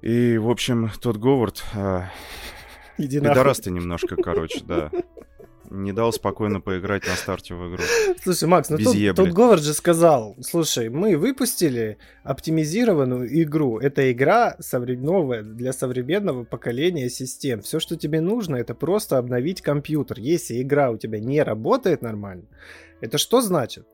И, 0.02 0.38
в 0.38 0.48
общем, 0.48 0.90
тот 1.00 1.16
Говард... 1.16 1.64
Э, 1.74 2.04
Иди 2.98 3.18
Пидорас 3.20 3.60
ты 3.60 3.70
немножко, 3.70 4.16
короче, 4.16 4.60
да 4.64 4.90
не 5.70 5.92
дал 5.92 6.12
спокойно 6.12 6.60
поиграть 6.60 7.06
на 7.06 7.14
старте 7.14 7.54
в 7.54 7.68
игру. 7.68 7.82
Слушай, 8.22 8.48
Макс, 8.48 8.68
ну 8.70 8.78
тут, 8.78 8.96
тут 9.16 9.30
Говард 9.30 9.62
же 9.62 9.72
сказал, 9.72 10.36
слушай, 10.40 10.88
мы 10.88 11.16
выпустили 11.16 11.98
оптимизированную 12.24 13.42
игру. 13.42 13.78
Это 13.78 14.10
игра 14.12 14.56
новая 15.02 15.42
для 15.42 15.72
современного 15.72 16.44
поколения 16.44 17.08
систем. 17.08 17.62
Все, 17.62 17.80
что 17.80 17.96
тебе 17.96 18.20
нужно, 18.20 18.56
это 18.56 18.74
просто 18.74 19.18
обновить 19.18 19.62
компьютер. 19.62 20.18
Если 20.18 20.60
игра 20.60 20.90
у 20.90 20.96
тебя 20.96 21.20
не 21.20 21.42
работает 21.42 22.02
нормально, 22.02 22.44
это 23.00 23.18
что 23.18 23.40
значит? 23.40 23.86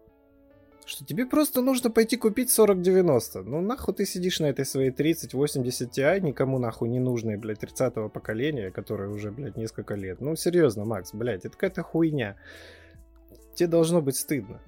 Что 0.87 1.05
тебе 1.05 1.27
просто 1.27 1.61
нужно 1.61 1.91
пойти 1.91 2.17
купить 2.17 2.55
4090. 2.55 3.43
Ну 3.43 3.61
нахуй 3.61 3.95
ты 3.95 4.07
сидишь 4.07 4.41
на 4.41 4.47
этой 4.47 4.65
своей 4.65 4.91
3080 4.91 5.91
Ti, 5.91 6.21
никому 6.21 6.59
нахуй 6.59 6.89
не 6.89 7.01
нужной, 7.01 7.37
блядь, 7.37 7.63
30-го 7.63 8.09
поколения, 8.09 8.71
которое 8.71 9.11
уже, 9.11 9.31
блядь, 9.31 9.57
несколько 9.57 9.95
лет. 9.95 10.21
Ну 10.21 10.37
серьезно, 10.37 10.85
Макс, 10.85 11.13
блядь, 11.13 11.45
это 11.45 11.51
какая-то 11.51 11.83
хуйня. 11.83 12.37
Тебе 13.55 13.69
должно 13.69 14.01
быть 14.01 14.17
стыдно. 14.17 14.61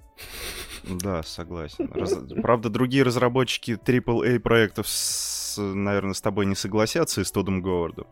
Да, 0.84 1.22
согласен. 1.22 1.90
Раз... 1.92 2.14
Правда, 2.42 2.70
другие 2.70 3.02
разработчики 3.02 3.72
AAA 3.72 4.38
проектов, 4.40 4.88
с... 4.88 5.37
наверное, 5.62 6.14
с 6.14 6.20
тобой 6.20 6.46
не 6.46 6.54
согласятся 6.54 7.20
и 7.20 7.24
с 7.24 7.30
Тодом 7.30 7.62
Говардом 7.62 8.06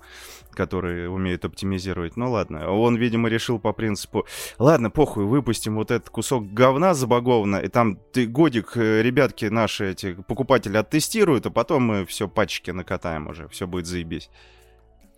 которые 0.57 1.09
умеют 1.09 1.45
оптимизировать. 1.45 2.17
Ну 2.17 2.31
ладно, 2.33 2.71
он, 2.71 2.97
видимо, 2.97 3.29
решил 3.29 3.61
по 3.61 3.73
принципу, 3.73 4.27
ладно, 4.59 4.91
похуй, 4.91 5.25
выпустим 5.25 5.77
вот 5.77 5.91
этот 5.93 6.11
кусок 6.11 6.53
говна 6.53 6.95
забагованно, 6.95 7.57
и 7.57 7.69
там 7.69 7.97
ты 8.13 8.27
годик, 8.27 8.77
э, 8.77 9.03
ребятки 9.03 9.45
наши 9.45 9.91
эти 9.93 10.15
покупатели 10.15 10.77
оттестируют, 10.77 11.47
а 11.47 11.51
потом 11.51 11.85
мы 11.85 12.07
все 12.07 12.27
пачки 12.27 12.73
накатаем 12.73 13.29
уже, 13.29 13.49
все 13.49 13.67
будет 13.67 13.87
заебись. 13.87 14.31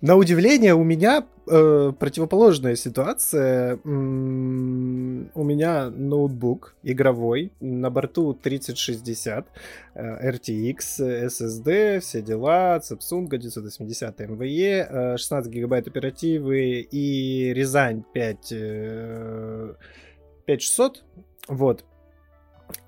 На 0.00 0.14
удивление, 0.14 0.74
у 0.74 0.84
меня 0.84 1.26
э, 1.48 1.92
противоположная 1.98 2.76
ситуация. 2.76 3.80
у 3.84 3.88
меня 5.44 5.90
ноутбук 5.90 6.76
игровой, 6.84 7.50
на 7.58 7.90
борту 7.90 8.32
3060, 8.32 9.46
э, 9.94 10.30
RTX, 10.30 11.26
SSD, 11.26 11.98
все 11.98 12.22
дела, 12.22 12.78
Samsung 12.78 13.26
980 13.28 14.20
MVE, 14.20 15.14
э, 15.14 15.16
16 15.16 15.50
гигабайт 15.52 15.88
оперативы 15.88 16.80
и 16.80 17.52
Рязань 17.52 18.04
5, 18.14 18.52
э, 18.52 19.74
5600. 20.46 21.02
Вот. 21.48 21.84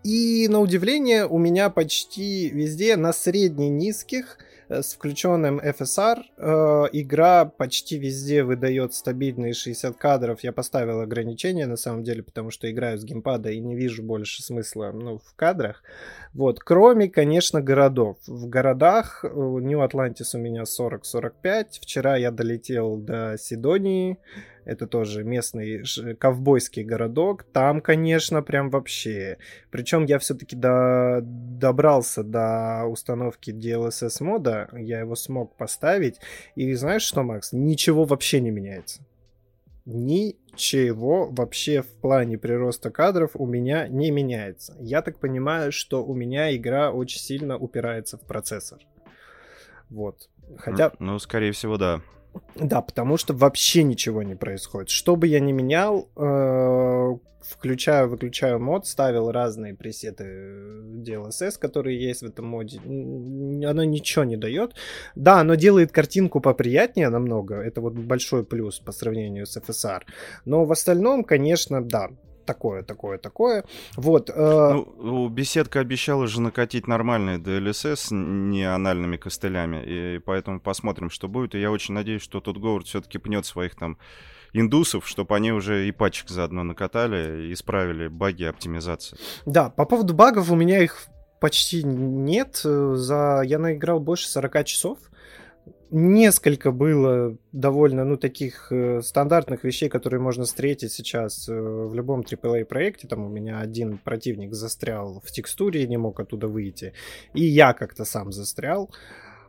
И 0.05 0.47
на 0.49 0.61
удивление 0.61 1.26
у 1.26 1.38
меня 1.38 1.71
почти 1.71 2.50
везде 2.50 2.97
на 2.97 3.12
средне-низких 3.12 4.38
с 4.70 4.94
включенным 4.94 5.58
FSR. 5.58 6.22
Э, 6.36 6.84
игра 6.92 7.44
почти 7.44 7.98
везде 7.98 8.44
выдает 8.44 8.94
стабильные 8.94 9.52
60 9.52 9.96
кадров. 9.96 10.44
Я 10.44 10.52
поставил 10.52 11.00
ограничения 11.00 11.66
на 11.66 11.76
самом 11.76 12.04
деле, 12.04 12.22
потому 12.22 12.50
что 12.50 12.70
играю 12.70 12.98
с 12.98 13.04
геймпада 13.04 13.50
и 13.50 13.58
не 13.58 13.74
вижу 13.74 14.02
больше 14.02 14.42
смысла 14.42 14.92
ну, 14.92 15.18
в 15.18 15.34
кадрах. 15.34 15.82
Вот. 16.32 16.60
Кроме, 16.60 17.08
конечно, 17.08 17.60
городов. 17.60 18.18
В 18.26 18.48
городах 18.48 19.24
New 19.24 19.84
Atlantis 19.84 20.34
у 20.34 20.38
меня 20.38 20.62
40-45. 20.62 21.66
Вчера 21.80 22.16
я 22.16 22.30
долетел 22.30 22.96
до 22.96 23.36
Сидонии. 23.38 24.18
Это 24.64 24.87
тоже 24.87 25.25
местный 25.25 25.85
ковбойский 26.14 26.83
городок. 26.83 27.45
Там, 27.45 27.81
конечно, 27.81 28.43
прям 28.43 28.71
вообще. 28.71 29.38
Причем 29.71 30.05
я 30.05 30.19
все-таки 30.19 30.57
до... 30.57 31.21
добрался 31.23 32.23
до 32.23 32.85
установки 32.85 33.50
DLSS 33.50 34.23
мода. 34.23 34.69
Я 34.73 35.00
его 35.00 35.14
смог 35.14 35.57
поставить. 35.57 36.19
И 36.55 36.73
знаешь 36.75 37.02
что, 37.02 37.23
Макс? 37.23 37.52
Ничего 37.52 38.05
вообще 38.05 38.40
не 38.40 38.50
меняется. 38.50 39.02
Ничего 39.87 41.29
вообще 41.31 41.83
в 41.83 41.88
плане 42.00 42.38
прироста 42.38 42.90
кадров 42.90 43.33
у 43.35 43.47
меня 43.47 43.88
не 43.88 44.11
меняется. 44.11 44.76
Я 44.79 45.02
так 45.02 45.19
понимаю, 45.19 45.73
что 45.73 46.05
у 46.05 46.14
меня 46.14 46.55
игра 46.55 46.93
очень 46.93 47.21
сильно 47.21 47.57
упирается 47.57 48.19
в 48.19 48.21
процессор. 48.21 48.79
Вот. 49.88 50.29
Хотя... 50.59 50.93
Ну, 50.99 51.19
скорее 51.19 51.52
всего, 51.52 51.76
да. 51.76 52.02
Да, 52.54 52.80
потому 52.82 53.16
что 53.16 53.34
вообще 53.34 53.82
ничего 53.82 54.22
не 54.22 54.34
происходит. 54.34 54.90
Что 54.90 55.16
бы 55.16 55.26
я 55.26 55.40
ни 55.40 55.52
менял, 55.52 56.08
э, 56.16 57.16
включаю, 57.42 58.08
выключаю 58.08 58.60
мод, 58.60 58.87
ставил 58.87 59.30
разные 59.30 59.75
пресеты 59.75 60.25
DLSS, 61.04 61.58
которые 61.58 62.00
есть 62.00 62.22
в 62.22 62.26
этом 62.26 62.46
моде, 62.46 62.78
оно 62.78 63.84
ничего 63.84 64.25
не 64.25 64.37
дает. 64.37 64.75
Да, 65.14 65.40
оно 65.40 65.54
делает 65.54 65.92
картинку 65.92 66.40
поприятнее 66.40 67.08
намного, 67.08 67.56
это 67.56 67.80
вот 67.80 67.94
большой 67.94 68.44
плюс 68.44 68.78
по 68.78 68.92
сравнению 68.92 69.46
с 69.46 69.56
FSR. 69.56 70.02
Но 70.44 70.64
в 70.64 70.72
остальном, 70.72 71.25
конечно, 71.25 71.82
да, 71.82 72.10
такое, 72.50 72.83
такое, 72.83 73.19
такое. 73.19 73.64
Вот. 73.97 74.28
Э... 74.28 74.73
Ну, 74.73 75.28
беседка 75.28 75.78
обещала 75.78 76.26
же 76.26 76.40
накатить 76.40 76.88
нормальный 76.88 77.38
DLSS, 77.38 78.12
не 78.12 78.64
анальными 78.64 79.16
костылями, 79.16 79.83
и 79.87 80.19
поэтому 80.19 80.59
посмотрим, 80.59 81.11
что 81.11 81.28
будет. 81.28 81.54
И 81.54 81.61
я 81.61 81.71
очень 81.71 81.95
надеюсь, 81.95 82.23
что 82.23 82.40
тут 82.40 82.59
Говард 82.59 82.87
все-таки 82.87 83.19
пнет 83.19 83.47
своих 83.47 83.76
там 83.76 83.99
индусов, 84.52 85.07
чтобы 85.07 85.37
они 85.37 85.52
уже 85.52 85.87
и 85.87 85.92
пачек 85.92 86.28
заодно 86.28 86.64
накатали 86.64 87.47
и 87.47 87.52
исправили 87.52 88.09
баги 88.09 88.42
оптимизации. 88.45 89.16
Да, 89.47 89.71
по 89.71 89.85
поводу 89.85 90.12
багов 90.12 90.50
у 90.50 90.57
меня 90.57 90.83
их 90.83 91.07
почти 91.38 91.85
нет. 91.85 92.57
За... 92.64 93.42
Я 93.45 93.61
наиграл 93.61 94.00
больше 94.00 94.28
40 94.28 94.64
часов 94.64 94.99
несколько 95.90 96.70
было 96.73 97.37
довольно, 97.52 98.04
ну, 98.04 98.16
таких 98.16 98.70
э, 98.70 99.00
стандартных 99.02 99.64
вещей, 99.64 99.88
которые 99.88 100.20
можно 100.20 100.44
встретить 100.44 100.92
сейчас 100.92 101.49
э, 101.49 101.52
в 101.52 101.94
любом 101.94 102.20
AAA 102.20 102.64
проекте. 102.64 103.09
Там 103.09 103.25
у 103.25 103.28
меня 103.28 103.61
один 103.61 103.99
противник 103.99 104.54
застрял 104.54 105.23
в 105.25 105.30
текстуре 105.30 105.82
и 105.82 105.88
не 105.88 105.97
мог 105.97 106.20
оттуда 106.20 106.49
выйти. 106.49 106.92
И 107.35 107.44
я 107.44 107.73
как-то 107.73 108.04
сам 108.04 108.32
застрял. 108.32 108.90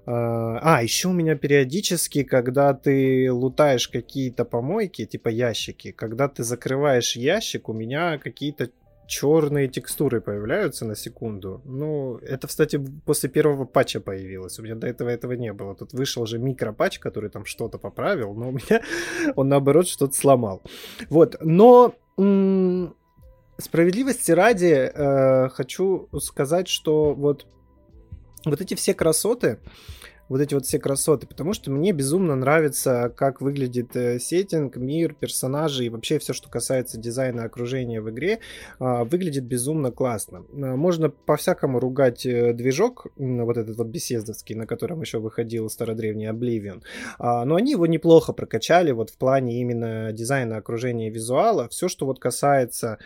А, 0.05 0.59
а 0.61 0.83
еще 0.83 1.09
у 1.09 1.13
меня 1.13 1.35
периодически, 1.35 2.23
когда 2.23 2.73
ты 2.73 3.31
лутаешь 3.31 3.87
какие-то 3.87 4.45
помойки, 4.45 5.05
типа 5.05 5.29
ящики, 5.29 5.91
когда 5.91 6.27
ты 6.27 6.43
закрываешь 6.43 7.15
ящик, 7.15 7.69
у 7.69 7.73
меня 7.73 8.17
какие-то 8.17 8.71
черные 9.11 9.67
текстуры 9.67 10.21
появляются 10.21 10.85
на 10.85 10.95
секунду. 10.95 11.61
Ну, 11.65 12.17
это, 12.19 12.47
кстати, 12.47 12.79
после 13.05 13.29
первого 13.29 13.65
патча 13.65 13.99
появилось. 13.99 14.57
У 14.57 14.63
меня 14.63 14.75
до 14.75 14.87
этого 14.87 15.09
этого 15.09 15.33
не 15.33 15.51
было. 15.51 15.75
Тут 15.75 15.91
вышел 15.91 16.25
же 16.25 16.39
микропатч, 16.39 16.99
который 16.99 17.29
там 17.29 17.43
что-то 17.43 17.77
поправил, 17.77 18.33
но 18.33 18.47
у 18.47 18.51
меня 18.53 18.81
он 19.35 19.49
наоборот 19.49 19.89
что-то 19.89 20.13
сломал. 20.13 20.63
Вот, 21.09 21.35
но 21.41 21.93
справедливости 23.57 24.31
ради 24.31 24.91
э, 24.93 25.49
хочу 25.49 26.07
сказать, 26.19 26.69
что 26.69 27.13
вот 27.13 27.47
вот 28.45 28.61
эти 28.61 28.75
все 28.75 28.93
красоты, 28.93 29.59
вот 30.31 30.39
эти 30.39 30.53
вот 30.53 30.65
все 30.65 30.79
красоты, 30.79 31.27
потому 31.27 31.51
что 31.53 31.71
мне 31.71 31.91
безумно 31.91 32.37
нравится, 32.37 33.11
как 33.17 33.41
выглядит 33.41 33.97
э, 33.97 34.17
сеттинг, 34.17 34.77
мир, 34.77 35.13
персонажи 35.13 35.85
и 35.85 35.89
вообще 35.89 36.19
все, 36.19 36.31
что 36.31 36.49
касается 36.49 36.97
дизайна 36.97 37.43
окружения 37.43 37.99
в 37.99 38.09
игре, 38.09 38.39
э, 38.79 39.03
выглядит 39.03 39.43
безумно 39.43 39.91
классно. 39.91 40.45
Э, 40.53 40.75
можно 40.75 41.09
по-всякому 41.09 41.81
ругать 41.81 42.25
э, 42.25 42.53
движок, 42.53 43.07
вот 43.17 43.57
этот 43.57 43.77
вот 43.77 43.87
беседовский, 43.87 44.55
на 44.55 44.65
котором 44.65 45.01
еще 45.01 45.19
выходил 45.19 45.69
стародревний 45.69 46.29
Oblivion, 46.29 46.81
э, 47.19 47.43
но 47.43 47.55
они 47.55 47.71
его 47.71 47.85
неплохо 47.85 48.31
прокачали 48.31 48.91
вот 48.91 49.09
в 49.09 49.17
плане 49.17 49.59
именно 49.59 50.13
дизайна 50.13 50.55
окружения 50.55 51.09
и 51.09 51.11
визуала. 51.11 51.67
Все, 51.67 51.89
что 51.89 52.05
вот 52.05 52.19
касается 52.19 52.91
а, 52.91 52.97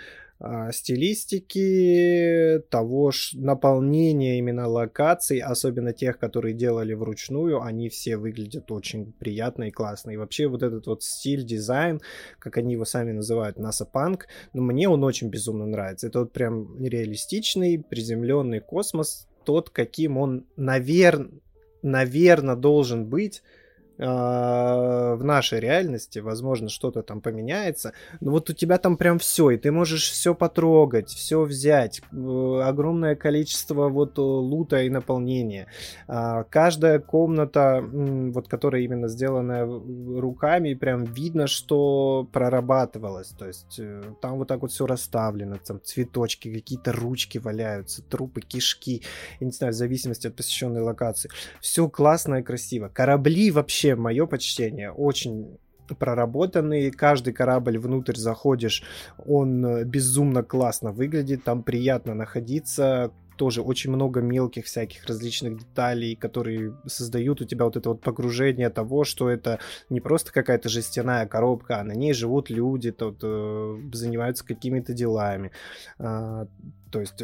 стилистики, 0.71 2.61
того 2.69 3.11
ж 3.11 3.31
наполнения 3.33 4.37
именно 4.37 4.67
локаций, 4.67 5.39
особенно 5.39 5.93
тех, 5.93 6.19
которые 6.19 6.53
делали 6.53 6.93
вручную, 6.93 7.61
они 7.61 7.89
все 7.89 8.17
выглядят 8.17 8.71
очень 8.71 9.13
приятно 9.13 9.65
и 9.65 9.71
классно. 9.71 10.11
И 10.11 10.17
вообще 10.17 10.47
вот 10.47 10.61
этот 10.61 10.87
вот 10.87 11.03
стиль, 11.03 11.45
дизайн, 11.45 12.01
как 12.39 12.57
они 12.57 12.73
его 12.73 12.85
сами 12.85 13.13
называют, 13.13 13.57
NASA 13.57 13.87
Punk, 13.91 14.23
ну, 14.53 14.61
мне 14.61 14.89
он 14.89 15.03
очень 15.03 15.29
безумно 15.29 15.65
нравится. 15.65 16.07
Это 16.07 16.19
вот 16.19 16.33
прям 16.33 16.83
реалистичный, 16.83 17.81
приземленный 17.81 18.59
космос, 18.59 19.27
тот, 19.45 19.69
каким 19.69 20.17
он, 20.17 20.45
наверное, 20.57 21.39
наверное, 21.81 22.55
должен 22.55 23.05
быть 23.05 23.41
а, 23.41 23.64
в 23.97 25.19
нашей 25.21 25.59
реальности, 25.59 26.19
возможно, 26.19 26.69
что-то 26.69 27.01
там 27.01 27.21
поменяется, 27.21 27.93
но 28.19 28.31
вот 28.31 28.49
у 28.49 28.53
тебя 28.53 28.77
там 28.77 28.97
прям 28.97 29.19
все, 29.19 29.51
и 29.51 29.57
ты 29.57 29.71
можешь 29.71 30.09
все 30.09 30.35
потрогать, 30.35 31.09
все 31.09 31.43
взять, 31.43 32.01
огромное 32.11 33.15
количество 33.15 33.89
вот 33.89 34.17
лута 34.17 34.81
и 34.81 34.89
наполнения. 34.89 35.67
А, 36.07 36.43
каждая 36.43 36.99
комната, 36.99 37.83
вот 37.83 38.47
которая 38.47 38.81
именно 38.81 39.07
сделана 39.07 39.65
руками, 39.65 40.73
прям 40.73 41.05
видно, 41.05 41.47
что 41.47 42.27
прорабатывалась, 42.31 43.29
то 43.29 43.47
есть 43.47 43.79
э, 43.79 44.03
там 44.21 44.37
вот 44.37 44.47
так 44.47 44.61
вот 44.61 44.71
все 44.71 44.85
расставлено, 44.85 45.57
там 45.65 45.79
цветочки, 45.83 46.53
какие-то 46.53 46.91
ручки 46.91 47.37
валяются, 47.37 48.01
трупы, 48.03 48.41
кишки, 48.41 49.03
я 49.39 49.45
не 49.45 49.51
знаю, 49.51 49.73
в 49.73 49.75
зависимости 49.75 50.27
от 50.27 50.35
посещенной 50.35 50.81
локации. 50.81 51.29
Все 51.61 51.87
классно 51.89 52.35
и 52.35 52.43
красиво. 52.43 52.89
Корабли 52.89 53.51
вообще 53.51 53.84
вообще 53.85 53.95
мое 53.95 54.25
почтение. 54.25 54.91
Очень 54.91 55.57
проработанный, 55.99 56.89
каждый 56.89 57.33
корабль 57.33 57.77
внутрь 57.77 58.15
заходишь, 58.15 58.83
он 59.27 59.63
э, 59.63 59.83
безумно 59.83 60.41
классно 60.41 60.91
выглядит, 60.91 61.43
там 61.43 61.61
приятно 61.61 62.15
находиться, 62.15 63.11
тоже 63.37 63.61
очень 63.61 63.91
много 63.91 64.21
мелких 64.21 64.65
всяких 64.65 65.05
различных 65.05 65.59
деталей, 65.59 66.15
которые 66.15 66.73
создают 66.87 67.41
у 67.41 67.45
тебя 67.45 67.65
вот 67.65 67.77
это 67.77 67.89
вот 67.89 68.01
погружение 68.01 68.71
того, 68.71 69.03
что 69.03 69.29
это 69.29 69.59
не 69.91 70.01
просто 70.01 70.31
какая-то 70.31 70.69
жестяная 70.69 71.27
коробка, 71.27 71.79
а 71.79 71.83
на 71.83 71.91
ней 71.91 72.13
живут 72.13 72.49
люди, 72.49 72.91
тут 72.91 73.19
э, 73.21 73.77
занимаются 73.93 74.43
какими-то 74.43 74.93
делами. 74.93 75.51
А, 75.99 76.47
то 76.91 76.99
есть 76.99 77.21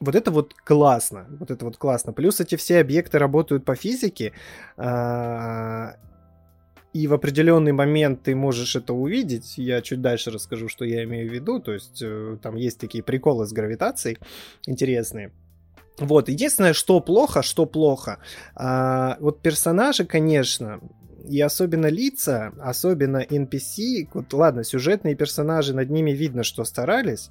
вот 0.00 0.14
это 0.14 0.30
вот 0.30 0.54
классно, 0.54 1.26
вот 1.38 1.50
это 1.50 1.64
вот 1.64 1.76
классно. 1.76 2.12
Плюс 2.12 2.40
эти 2.40 2.56
все 2.56 2.80
объекты 2.80 3.18
работают 3.18 3.64
по 3.64 3.74
физике, 3.74 4.32
а, 4.76 5.96
и 6.92 7.06
в 7.06 7.12
определенный 7.12 7.72
момент 7.72 8.22
ты 8.22 8.34
можешь 8.34 8.74
это 8.76 8.92
увидеть. 8.94 9.58
Я 9.58 9.82
чуть 9.82 10.00
дальше 10.00 10.30
расскажу, 10.30 10.68
что 10.68 10.84
я 10.84 11.04
имею 11.04 11.28
в 11.28 11.32
виду. 11.32 11.60
То 11.60 11.72
есть 11.72 12.00
э, 12.02 12.38
там 12.42 12.56
есть 12.56 12.80
такие 12.80 13.04
приколы 13.04 13.46
с 13.46 13.52
гравитацией 13.52 14.18
интересные. 14.66 15.32
Вот, 15.98 16.28
единственное, 16.28 16.72
что 16.72 17.00
плохо, 17.00 17.42
что 17.42 17.66
плохо. 17.66 18.18
А, 18.54 19.16
вот 19.20 19.42
персонажи, 19.42 20.06
конечно, 20.06 20.80
и 21.28 21.40
особенно 21.40 21.86
лица, 21.86 22.52
особенно 22.58 23.18
NPC, 23.18 24.08
вот 24.14 24.32
ладно, 24.32 24.64
сюжетные 24.64 25.14
персонажи, 25.14 25.74
над 25.74 25.90
ними 25.90 26.12
видно, 26.12 26.42
что 26.42 26.64
старались, 26.64 27.30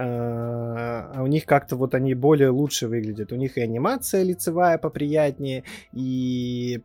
а, 0.00 1.10
а 1.12 1.22
у 1.24 1.26
них 1.26 1.44
как-то 1.44 1.74
вот 1.74 1.94
они 1.94 2.14
более 2.14 2.50
лучше 2.50 2.86
выглядят. 2.86 3.32
У 3.32 3.36
них 3.36 3.58
и 3.58 3.60
анимация 3.60 4.22
лицевая 4.22 4.78
поприятнее, 4.78 5.64
и 5.92 6.82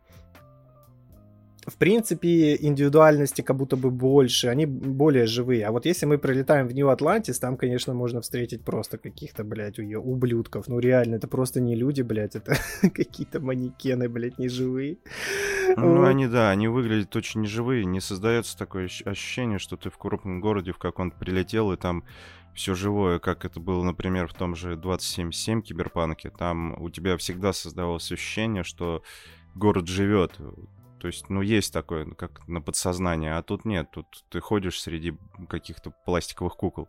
в 1.66 1.76
принципе, 1.76 2.56
индивидуальности 2.56 3.40
как 3.40 3.56
будто 3.56 3.76
бы 3.76 3.90
больше, 3.90 4.48
они 4.48 4.66
более 4.66 5.26
живые. 5.26 5.64
А 5.64 5.72
вот 5.72 5.86
если 5.86 6.06
мы 6.06 6.18
прилетаем 6.18 6.66
в 6.66 6.74
Нью-Атлантис, 6.74 7.38
там, 7.38 7.56
конечно, 7.56 7.94
можно 7.94 8.20
встретить 8.20 8.64
просто 8.64 8.98
каких-то, 8.98 9.44
блядь, 9.44 9.78
ублюдков. 9.78 10.68
Ну, 10.68 10.78
реально, 10.78 11.14
это 11.14 11.28
просто 11.28 11.60
не 11.60 11.74
люди, 11.74 12.02
блядь, 12.02 12.36
это 12.36 12.56
какие-то 12.82 13.40
манекены, 13.40 14.08
блядь, 14.08 14.38
не 14.38 14.48
живые. 14.48 14.98
Ну, 15.76 15.98
вот. 15.98 16.08
они, 16.08 16.26
да, 16.26 16.50
они 16.50 16.68
выглядят 16.68 17.14
очень 17.16 17.42
неживые. 17.42 17.84
Не 17.84 18.00
создается 18.00 18.58
такое 18.58 18.88
ощущение, 19.04 19.58
что 19.58 19.76
ты 19.76 19.88
в 19.88 19.96
крупном 19.96 20.40
городе 20.40 20.72
в 20.72 20.78
каком-то 20.78 21.16
прилетел, 21.16 21.72
и 21.72 21.76
там 21.76 22.04
все 22.54 22.74
живое, 22.74 23.18
как 23.18 23.44
это 23.44 23.60
было, 23.60 23.82
например, 23.82 24.28
в 24.28 24.34
том 24.34 24.54
же 24.54 24.74
27.7 24.74 25.62
Киберпанке. 25.62 26.30
Там 26.30 26.80
у 26.80 26.90
тебя 26.90 27.16
всегда 27.16 27.52
создавалось 27.52 28.10
ощущение, 28.12 28.62
что 28.62 29.02
город 29.54 29.88
живет. 29.88 30.38
То 31.00 31.08
есть, 31.08 31.28
ну, 31.28 31.42
есть 31.42 31.70
такое, 31.70 32.06
ну, 32.06 32.14
как 32.14 32.48
на 32.48 32.62
подсознание, 32.62 33.34
а 33.34 33.42
тут 33.42 33.66
нет. 33.66 33.90
Тут 33.92 34.06
ты 34.30 34.40
ходишь 34.40 34.80
среди 34.80 35.14
каких-то 35.50 35.92
пластиковых 36.06 36.56
кукол. 36.56 36.88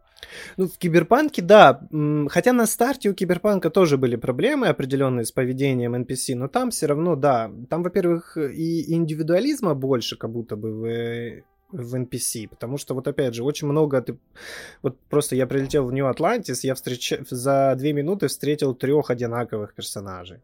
Ну, 0.56 0.70
в 0.70 0.78
Киберпанке, 0.78 1.42
да. 1.42 1.82
Хотя 2.30 2.54
на 2.54 2.66
старте 2.66 3.10
у 3.10 3.14
Киберпанка 3.14 3.70
тоже 3.70 3.98
были 3.98 4.16
проблемы 4.16 4.68
определенные 4.68 5.26
с 5.26 5.34
поведением 5.34 5.96
NPC, 5.96 6.36
но 6.36 6.48
там 6.48 6.70
все 6.72 6.86
равно, 6.86 7.18
да. 7.18 7.52
Там, 7.70 7.84
во-первых, 7.84 8.38
и 8.38 8.94
индивидуализма 8.94 9.74
больше, 9.74 10.16
как 10.16 10.32
будто 10.32 10.56
бы 10.56 10.72
в 10.72 11.44
в 11.72 11.96
NPC, 11.96 12.48
потому 12.48 12.78
что 12.78 12.94
вот 12.94 13.08
опять 13.08 13.34
же 13.34 13.44
очень 13.44 13.68
много 13.68 14.02
ты 14.02 14.18
вот 14.82 15.00
просто 15.10 15.36
я 15.36 15.48
прилетел 15.48 15.86
в 15.86 15.94
Нью 15.94 16.08
Атлантис, 16.08 16.64
я 16.64 16.76
встреч... 16.76 17.14
за 17.30 17.76
две 17.78 17.94
минуты 17.94 18.28
встретил 18.28 18.76
трех 18.76 19.10
одинаковых 19.10 19.74
персонажей, 19.74 20.42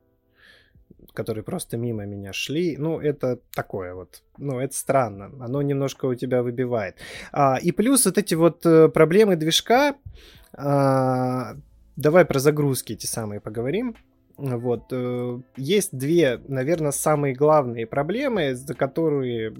которые 1.14 1.44
просто 1.44 1.78
мимо 1.78 2.06
меня 2.06 2.34
шли. 2.34 2.76
Ну 2.78 3.00
это 3.00 3.40
такое 3.56 3.94
вот, 3.94 4.24
ну 4.38 4.60
это 4.60 4.76
странно, 4.76 5.32
оно 5.40 5.62
немножко 5.62 6.06
у 6.06 6.16
тебя 6.16 6.42
выбивает. 6.42 6.96
А, 7.32 7.58
и 7.62 7.72
плюс 7.72 8.06
вот 8.06 8.18
эти 8.18 8.36
вот 8.36 8.66
э, 8.66 8.90
проблемы 8.90 9.36
движка. 9.36 9.96
А, 10.54 11.56
давай 11.96 12.26
про 12.26 12.40
загрузки 12.40 12.94
эти 12.94 13.06
самые 13.06 13.40
поговорим. 13.40 13.96
Вот. 14.38 14.86
Э, 14.92 15.40
есть 15.56 15.96
две, 15.96 16.42
наверное, 16.48 16.92
самые 16.92 17.36
главные 17.36 17.86
проблемы, 17.86 18.56
за 18.56 18.74
которые 18.74 19.54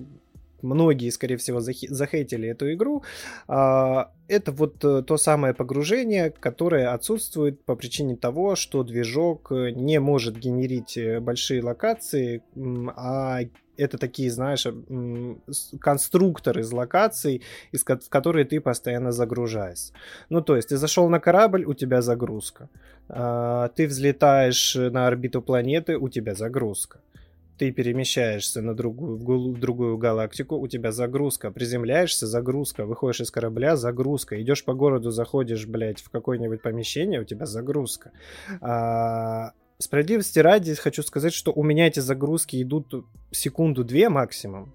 многие, 0.62 1.10
скорее 1.10 1.38
всего, 1.38 1.60
захейтили 1.60 2.50
эту 2.50 2.72
игру, 2.74 3.04
а, 3.48 4.12
это 4.28 4.52
вот 4.52 4.84
э, 4.86 5.04
то 5.04 5.18
самое 5.18 5.54
погружение, 5.54 6.30
которое 6.32 6.94
отсутствует 6.94 7.66
по 7.66 7.76
причине 7.76 8.16
того, 8.16 8.56
что 8.56 8.84
движок 8.84 9.52
э, 9.52 9.72
не 9.72 10.00
может 10.00 10.38
генерить 10.38 10.98
э, 10.98 11.20
большие 11.20 11.62
локации, 11.62 12.42
а 12.96 13.42
это 13.78 13.98
такие, 13.98 14.32
знаешь, 14.32 14.66
конструктор 15.80 16.60
из 16.60 16.72
локаций, 16.72 17.42
из 17.74 17.84
в 17.84 18.10
которые 18.10 18.46
ты 18.46 18.62
постоянно 18.62 19.12
загружаешься. 19.12 19.94
Ну, 20.30 20.42
то 20.42 20.56
есть 20.56 20.70
ты 20.70 20.78
зашел 20.78 21.10
на 21.10 21.20
корабль, 21.20 21.66
у 21.66 21.74
тебя 21.74 22.02
загрузка. 22.02 22.70
А, 23.10 23.70
ты 23.70 23.88
взлетаешь 23.88 24.76
на 24.76 25.08
орбиту 25.08 25.42
планеты, 25.42 25.98
у 25.98 26.10
тебя 26.10 26.36
загрузка 26.36 27.00
ты 27.62 27.72
перемещаешься 27.72 28.60
на 28.64 28.74
другую, 28.74 29.18
в 29.18 29.60
другую 29.60 29.96
галактику, 30.00 30.56
у 30.56 30.68
тебя 30.68 30.92
загрузка, 30.92 31.52
приземляешься, 31.52 32.26
загрузка, 32.26 32.88
выходишь 32.88 33.22
из 33.22 33.30
корабля, 33.30 33.76
загрузка, 33.76 34.42
идешь 34.42 34.66
по 34.66 34.74
городу, 34.74 35.12
заходишь, 35.12 35.68
блядь, 35.68 36.02
в 36.02 36.10
какое-нибудь 36.10 36.64
помещение, 36.64 37.22
у 37.22 37.24
тебя 37.24 37.46
загрузка. 37.46 38.14
А, 38.62 39.52
справедливости 39.78 40.40
ради 40.40 40.74
хочу 40.74 41.04
сказать, 41.04 41.34
что 41.34 41.54
у 41.54 41.62
меня 41.62 41.86
эти 41.86 42.00
загрузки 42.00 42.60
идут 42.60 43.06
секунду-две 43.30 44.10
максимум. 44.10 44.74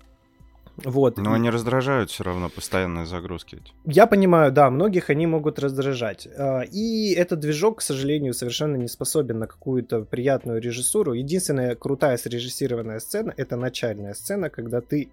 Вот. 0.85 1.17
Но 1.17 1.33
они 1.33 1.51
раздражают 1.51 2.11
все 2.11 2.25
равно, 2.25 2.49
постоянные 2.49 3.07
загрузки. 3.07 3.63
Я 3.85 4.07
понимаю, 4.07 4.53
да, 4.53 4.71
многих 4.71 5.11
они 5.11 5.27
могут 5.27 5.59
раздражать. 5.59 6.29
А, 6.37 6.61
и 6.61 7.13
этот 7.13 7.41
движок, 7.41 7.79
к 7.79 7.83
сожалению, 7.83 8.35
совершенно 8.35 8.77
не 8.77 8.89
способен 8.89 9.39
на 9.39 9.47
какую-то 9.47 10.03
приятную 10.03 10.61
режиссуру. 10.61 11.15
Единственная 11.15 11.75
крутая 11.75 12.17
срежиссированная 12.17 13.01
сцена— 13.01 13.33
это 13.37 13.57
начальная 13.57 14.15
сцена, 14.15 14.51
когда 14.51 14.81
ты 14.81 15.09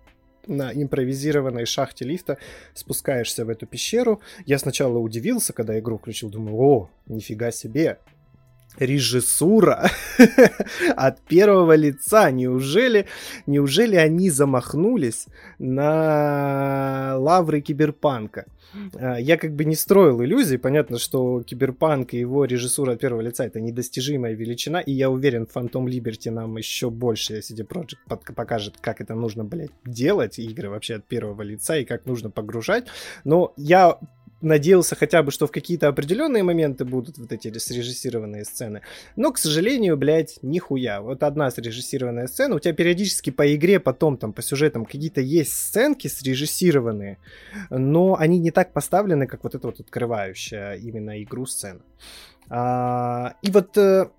на 0.48 0.74
импровизированной 0.74 1.66
шахте 1.66 2.06
лифта 2.06 2.38
спускаешься 2.74 3.46
в 3.46 3.50
эту 3.50 3.66
пещеру. 3.66 4.22
Я 4.46 4.60
сначала 4.60 4.98
удивился, 4.98 5.54
когда 5.54 5.80
игру 5.80 5.98
включил, 5.98 6.30
думаю, 6.30 6.56
о, 6.58 6.90
нифига 7.08 7.52
себе, 7.52 8.00
режиссура 8.78 9.90
от 10.96 11.22
первого 11.22 11.76
лица. 11.76 12.32
Неужели, 12.32 13.08
неужели 13.46 13.96
они 13.96 14.30
замахнулись 14.30 15.28
на 15.60 17.16
лавры 17.18 17.62
киберпанка? 17.62 18.46
А, 18.96 19.18
я 19.18 19.38
как 19.38 19.54
бы 19.56 19.66
не 19.66 19.76
строил 19.76 20.24
иллюзий. 20.24 20.58
Понятно, 20.58 20.98
что 20.98 21.44
киберпанк 21.44 22.14
и 22.14 22.20
его 22.20 22.46
режиссура 22.46 22.94
от 22.94 23.00
первого 23.00 23.22
лица 23.22 23.46
это 23.46 23.60
недостижимая 23.60 24.34
величина. 24.34 24.82
И 24.82 24.92
я 24.92 25.10
уверен, 25.10 25.48
Phantom 25.54 25.86
Liberty 25.86 26.32
нам 26.32 26.58
еще 26.58 26.90
больше 26.90 27.40
CD 27.40 27.66
Projekt 27.68 28.34
покажет, 28.34 28.76
как 28.82 29.02
это 29.02 29.16
нужно, 29.16 29.44
блядь, 29.44 29.72
делать. 29.86 30.40
Игры 30.40 30.70
вообще 30.70 30.96
от 30.96 31.06
первого 31.06 31.42
лица 31.42 31.78
и 31.78 31.86
как 31.86 32.06
нужно 32.06 32.30
погружать. 32.30 32.88
Но 33.24 33.54
я 33.58 34.00
надеялся 34.44 34.96
хотя 34.96 35.24
бы, 35.24 35.32
что 35.32 35.48
в 35.48 35.52
какие-то 35.52 35.88
определенные 35.88 36.44
моменты 36.44 36.86
будут 36.86 37.18
вот 37.18 37.32
эти 37.32 37.58
срежиссированные 37.58 38.46
сцены. 38.46 38.82
Но, 39.16 39.32
к 39.32 39.38
сожалению, 39.38 39.98
блядь, 39.98 40.40
нихуя. 40.42 41.02
Вот 41.02 41.24
одна 41.24 41.50
срежиссированная 41.52 42.28
сцена, 42.28 42.56
у 42.56 42.60
тебя 42.60 42.74
периодически 42.74 43.30
по 43.30 43.56
игре, 43.56 43.80
потом 43.80 44.18
там 44.18 44.34
по 44.34 44.42
сюжетам 44.42 44.86
какие-то 44.86 45.22
есть 45.22 45.54
сценки 45.54 46.08
срежиссированные, 46.08 47.18
но 47.70 48.16
они 48.18 48.40
не 48.40 48.52
так 48.52 48.74
поставлены, 48.74 49.28
как 49.28 49.44
вот 49.44 49.56
эта 49.56 49.68
вот 49.68 49.80
открывающая 49.80 50.76
именно 50.76 51.22
игру 51.24 51.46
сцена. 51.46 51.82
А, 52.50 53.36
и 53.42 53.52
вот 53.52 53.78
э, 53.78 54.10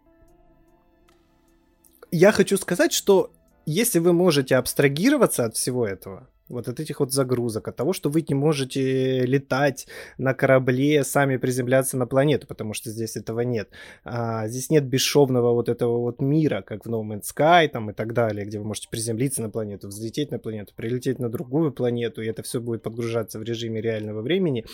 я 2.10 2.32
хочу 2.32 2.56
сказать, 2.56 2.92
что 2.92 3.32
если 3.66 3.98
вы 3.98 4.12
можете 4.12 4.56
абстрагироваться 4.56 5.44
от 5.44 5.56
всего 5.56 5.86
этого, 5.86 6.28
вот 6.48 6.68
от 6.68 6.78
этих 6.78 7.00
вот 7.00 7.12
загрузок, 7.12 7.68
от 7.68 7.76
того, 7.76 7.92
что 7.92 8.10
вы 8.10 8.24
не 8.28 8.34
можете 8.34 9.24
летать 9.24 9.86
на 10.18 10.34
корабле, 10.34 11.02
сами 11.04 11.36
приземляться 11.38 11.96
на 11.96 12.06
планету, 12.06 12.46
потому 12.46 12.74
что 12.74 12.90
здесь 12.90 13.16
этого 13.16 13.40
нет. 13.40 13.70
А, 14.04 14.46
здесь 14.48 14.70
нет 14.70 14.84
бесшовного 14.84 15.52
вот 15.52 15.68
этого 15.68 15.98
вот 15.98 16.20
мира, 16.20 16.62
как 16.62 16.84
в 16.84 16.90
No 16.90 17.02
Man's 17.02 17.22
Sky 17.34 17.68
там 17.68 17.90
и 17.90 17.94
так 17.94 18.12
далее, 18.12 18.44
где 18.44 18.58
вы 18.58 18.66
можете 18.66 18.88
приземлиться 18.90 19.42
на 19.42 19.50
планету, 19.50 19.88
взлететь 19.88 20.30
на 20.30 20.38
планету, 20.38 20.74
прилететь 20.76 21.18
на 21.18 21.30
другую 21.30 21.72
планету, 21.72 22.22
и 22.22 22.26
это 22.26 22.42
все 22.42 22.60
будет 22.60 22.82
подгружаться 22.82 23.38
в 23.38 23.42
режиме 23.42 23.80
реального 23.80 24.20
времени. 24.20 24.64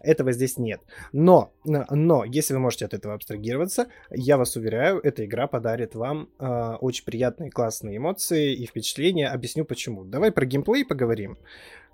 Этого 0.00 0.32
здесь 0.32 0.56
нет. 0.56 0.80
Но, 1.12 1.52
но, 1.64 2.24
если 2.24 2.54
вы 2.54 2.60
можете 2.60 2.86
от 2.86 2.94
этого 2.94 3.14
абстрагироваться, 3.14 3.88
я 4.10 4.38
вас 4.38 4.56
уверяю, 4.56 5.00
эта 5.02 5.24
игра 5.26 5.46
подарит 5.46 5.94
вам 5.94 6.30
э, 6.38 6.76
очень 6.80 7.04
приятные, 7.04 7.50
классные 7.50 7.98
эмоции 7.98 8.54
и 8.54 8.66
впечатления. 8.66 9.28
Объясню 9.28 9.64
почему. 9.64 10.04
Давай 10.04 10.32
про 10.32 10.46
геймплей 10.46 10.84
поговорим 10.84 11.17
поговорим. 11.18 11.38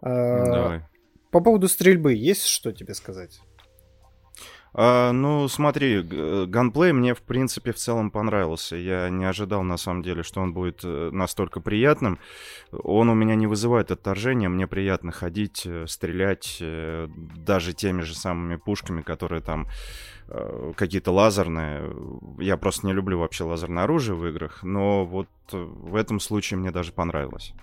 А, 0.02 0.44
Давай. 0.44 0.82
По 1.30 1.40
поводу 1.40 1.68
стрельбы 1.68 2.14
есть 2.14 2.46
что 2.46 2.72
тебе 2.72 2.94
сказать? 2.94 3.40
А, 4.76 5.12
ну, 5.12 5.46
смотри, 5.46 6.02
ганплей 6.02 6.92
мне, 6.92 7.14
в 7.14 7.22
принципе, 7.22 7.72
в 7.72 7.76
целом 7.76 8.10
понравился. 8.10 8.74
Я 8.74 9.08
не 9.08 9.24
ожидал, 9.24 9.62
на 9.62 9.76
самом 9.76 10.02
деле, 10.02 10.24
что 10.24 10.40
он 10.40 10.52
будет 10.52 10.80
э, 10.82 11.10
настолько 11.12 11.60
приятным. 11.60 12.18
Он 12.72 13.08
у 13.08 13.14
меня 13.14 13.36
не 13.36 13.46
вызывает 13.46 13.92
отторжения. 13.92 14.48
Мне 14.48 14.66
приятно 14.66 15.12
ходить, 15.12 15.62
э, 15.64 15.86
стрелять 15.86 16.58
э, 16.60 17.06
даже 17.36 17.72
теми 17.72 18.02
же 18.02 18.16
самыми 18.16 18.56
пушками, 18.56 19.02
которые 19.02 19.42
там 19.42 19.68
какие-то 20.76 21.12
лазерные. 21.12 21.94
Я 22.38 22.56
просто 22.56 22.86
не 22.86 22.94
люблю 22.94 23.18
вообще 23.18 23.44
лазерное 23.44 23.84
оружие 23.84 24.16
в 24.16 24.26
играх, 24.26 24.62
но 24.62 25.04
вот 25.04 25.28
в 25.52 25.94
этом 25.96 26.20
случае 26.20 26.58
мне 26.58 26.70
даже 26.70 26.92
понравилось. 26.92 27.54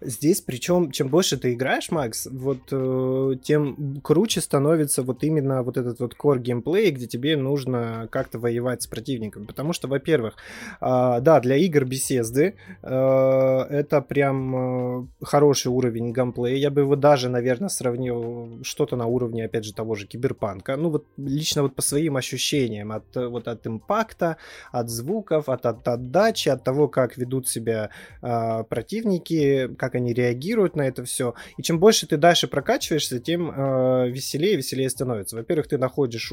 Здесь, 0.00 0.40
причем, 0.40 0.90
чем 0.90 1.08
больше 1.08 1.36
ты 1.36 1.52
играешь, 1.52 1.92
Макс, 1.92 2.26
вот 2.26 2.62
э, 2.72 3.34
тем 3.44 4.00
круче 4.02 4.40
становится 4.40 5.04
вот 5.04 5.22
именно 5.22 5.62
вот 5.62 5.76
этот 5.76 6.00
вот 6.00 6.16
core 6.20 6.40
геймплей, 6.40 6.90
где 6.90 7.06
тебе 7.06 7.36
нужно 7.36 8.08
как-то 8.10 8.40
воевать 8.40 8.82
с 8.82 8.88
противником. 8.88 9.46
Потому 9.46 9.72
что, 9.72 9.86
во-первых, 9.86 10.34
э, 10.80 11.20
да, 11.20 11.38
для 11.38 11.56
игр 11.56 11.84
беседы 11.84 12.56
э, 12.82 12.88
это 12.90 14.00
прям 14.02 14.56
э, 14.56 15.06
хороший 15.22 15.68
уровень 15.68 16.12
геймплея. 16.12 16.56
Я 16.56 16.70
бы 16.70 16.80
его 16.80 16.96
даже, 16.96 17.28
наверное, 17.28 17.68
сравнил 17.68 18.58
что-то 18.64 18.96
на 18.96 19.06
уровне, 19.06 19.44
опять 19.44 19.64
же, 19.64 19.72
того 19.72 19.94
же 19.94 20.08
киберпанка. 20.08 20.76
Ну 20.76 20.90
вот 20.90 21.06
лично 21.16 21.62
вот 21.62 21.76
по 21.76 21.82
своим 21.82 22.16
ощущениям 22.16 22.90
от 22.90 23.04
вот 23.14 23.46
от 23.46 23.64
импакта, 23.68 24.36
от 24.72 24.90
звуков, 24.90 25.48
от, 25.48 25.64
от 25.64 25.86
отдачи, 25.86 26.48
от 26.48 26.64
того, 26.64 26.88
как 26.88 27.11
ведут 27.16 27.48
себя 27.48 27.90
э, 28.22 28.64
противники, 28.68 29.68
как 29.76 29.94
они 29.94 30.12
реагируют 30.12 30.76
на 30.76 30.82
это 30.82 31.04
все. 31.04 31.34
И 31.56 31.62
чем 31.62 31.78
больше 31.78 32.06
ты 32.06 32.16
дальше 32.16 32.48
прокачиваешься, 32.48 33.18
тем 33.18 33.50
э, 33.50 34.08
веселее 34.10 34.56
веселее 34.56 34.90
становится. 34.90 35.36
Во-первых, 35.36 35.68
ты 35.68 35.78
находишь 35.78 36.32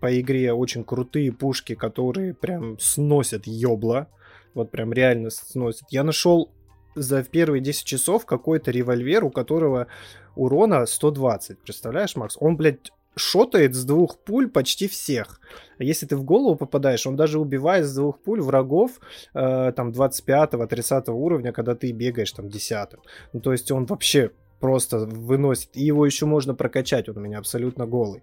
по 0.00 0.20
игре 0.20 0.52
очень 0.52 0.84
крутые 0.84 1.32
пушки, 1.32 1.74
которые 1.74 2.34
прям 2.34 2.78
сносят 2.78 3.46
ёбла. 3.46 4.08
Вот 4.54 4.70
прям 4.70 4.92
реально 4.92 5.30
сносят. 5.30 5.86
Я 5.90 6.02
нашел 6.02 6.50
за 6.94 7.22
первые 7.22 7.60
10 7.60 7.84
часов 7.84 8.26
какой-то 8.26 8.70
револьвер, 8.70 9.24
у 9.24 9.30
которого 9.30 9.86
урона 10.34 10.86
120. 10.86 11.58
Представляешь, 11.60 12.16
Макс? 12.16 12.36
Он, 12.40 12.56
блядь, 12.56 12.90
шотает 13.18 13.74
с 13.74 13.84
двух 13.84 14.18
пуль 14.18 14.48
почти 14.48 14.88
всех. 14.88 15.40
Если 15.78 16.06
ты 16.06 16.16
в 16.16 16.24
голову 16.24 16.56
попадаешь, 16.56 17.06
он 17.06 17.16
даже 17.16 17.38
убивает 17.38 17.86
с 17.86 17.94
двух 17.94 18.18
пуль 18.20 18.40
врагов 18.40 18.92
э, 19.34 19.72
там 19.76 19.90
25-30 19.90 21.10
уровня, 21.10 21.52
когда 21.52 21.74
ты 21.74 21.92
бегаешь 21.92 22.32
там 22.32 22.48
10 22.48 22.88
Ну, 23.32 23.40
то 23.40 23.52
есть 23.52 23.70
он 23.70 23.86
вообще 23.86 24.30
просто 24.60 24.98
выносит. 24.98 25.70
И 25.74 25.82
его 25.82 26.04
еще 26.04 26.26
можно 26.26 26.54
прокачать, 26.54 27.08
он 27.08 27.18
у 27.18 27.20
меня 27.20 27.38
абсолютно 27.38 27.86
голый. 27.86 28.22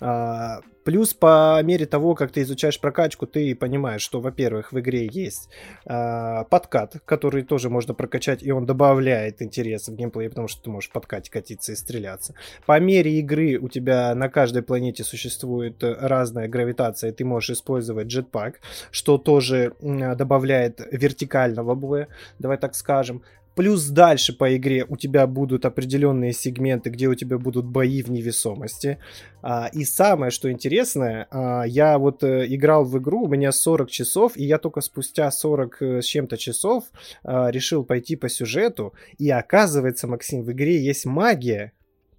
А, 0.00 0.60
плюс 0.84 1.14
по 1.14 1.60
мере 1.62 1.86
того, 1.86 2.14
как 2.14 2.32
ты 2.32 2.42
изучаешь 2.42 2.80
прокачку, 2.80 3.26
ты 3.26 3.54
понимаешь, 3.54 4.02
что, 4.02 4.20
во-первых, 4.20 4.72
в 4.72 4.80
игре 4.80 5.08
есть 5.10 5.48
а, 5.86 6.44
подкат, 6.44 6.96
который 7.04 7.42
тоже 7.42 7.70
можно 7.70 7.94
прокачать, 7.94 8.42
и 8.42 8.52
он 8.52 8.66
добавляет 8.66 9.42
интерес 9.42 9.88
в 9.88 9.94
геймплей, 9.94 10.28
потому 10.28 10.48
что 10.48 10.62
ты 10.62 10.70
можешь 10.70 10.90
в 10.90 10.92
подкате 10.92 11.30
катиться 11.30 11.72
и 11.72 11.76
стреляться. 11.76 12.34
По 12.66 12.78
мере 12.78 13.18
игры 13.18 13.58
у 13.58 13.68
тебя 13.68 14.14
на 14.14 14.28
каждой 14.28 14.62
планете 14.62 15.04
существует 15.04 15.82
разная 15.82 16.48
гравитация, 16.48 17.10
и 17.10 17.14
ты 17.14 17.24
можешь 17.24 17.50
использовать 17.50 18.06
джетпак, 18.06 18.60
что 18.90 19.18
тоже 19.18 19.74
добавляет 19.80 20.80
вертикального 20.90 21.74
боя, 21.74 22.08
давай 22.38 22.58
так 22.58 22.74
скажем. 22.74 23.22
Плюс 23.54 23.86
дальше 23.86 24.32
по 24.32 24.56
игре 24.56 24.84
у 24.88 24.96
тебя 24.96 25.26
будут 25.26 25.64
определенные 25.66 26.32
сегменты, 26.32 26.90
где 26.90 27.08
у 27.08 27.14
тебя 27.14 27.38
будут 27.38 27.66
бои 27.66 28.02
в 28.02 28.10
невесомости. 28.10 28.98
А, 29.42 29.68
и 29.72 29.84
самое, 29.84 30.30
что 30.30 30.50
интересное, 30.50 31.26
а, 31.30 31.64
я 31.64 31.98
вот 31.98 32.22
э, 32.24 32.46
играл 32.48 32.84
в 32.84 32.98
игру, 32.98 33.24
у 33.24 33.28
меня 33.28 33.52
40 33.52 33.90
часов, 33.90 34.36
и 34.36 34.44
я 34.44 34.58
только 34.58 34.80
спустя 34.80 35.30
40 35.30 35.82
э, 35.82 36.02
с 36.02 36.04
чем-то 36.06 36.36
часов 36.38 36.84
а, 37.24 37.50
решил 37.50 37.84
пойти 37.84 38.16
по 38.16 38.28
сюжету. 38.28 38.94
И 39.18 39.28
оказывается, 39.30 40.06
Максим, 40.06 40.42
в 40.42 40.52
игре 40.52 40.82
есть 40.82 41.04
магия, 41.04 41.72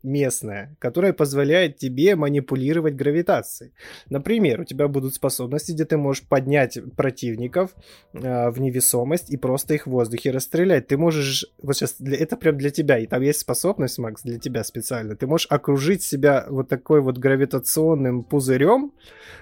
местная, 0.04 0.76
которая 0.80 1.14
позволяет 1.14 1.78
тебе 1.78 2.16
манипулировать 2.16 2.96
гравитацией. 2.96 3.72
Например, 4.10 4.62
у 4.62 4.66
тебя 4.66 4.88
будут 4.88 5.16
способности, 5.16 5.72
где 5.72 5.86
ты 5.86 5.98
можешь 5.98 6.24
поднять 6.24 6.78
противников 6.96 7.72
э, 8.14 8.50
в 8.50 8.60
невесомость 8.60 9.30
и 9.30 9.38
просто 9.38 9.76
их 9.76 9.88
в 9.88 9.92
воздухе 9.92 10.32
расстрелять. 10.32 10.88
Ты 10.88 10.98
можешь, 10.98 11.46
вот 11.62 11.76
сейчас, 11.76 11.96
для, 12.00 12.18
это 12.18 12.36
прям 12.36 12.58
для 12.58 12.70
тебя, 12.70 13.00
и 13.00 13.08
там 13.08 13.22
есть 13.22 13.40
способность, 13.40 13.98
Макс, 13.98 14.22
для 14.24 14.38
тебя 14.40 14.64
специально. 14.64 15.16
Ты 15.16 15.26
можешь 15.26 15.48
окружить 15.50 16.04
себя 16.04 16.46
вот 16.50 16.68
такой 16.68 17.02
вот 17.02 17.18
гравитационным 17.18 18.24
пузырем, 18.24 18.92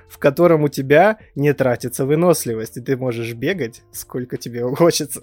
в 0.07 0.19
котором 0.19 0.63
у 0.63 0.67
тебя 0.67 1.17
не 1.35 1.53
тратится 1.53 2.05
выносливость, 2.05 2.77
и 2.77 2.81
ты 2.81 2.97
можешь 2.97 3.33
бегать 3.33 3.81
сколько 3.91 4.37
тебе 4.37 4.63
хочется. 4.75 5.21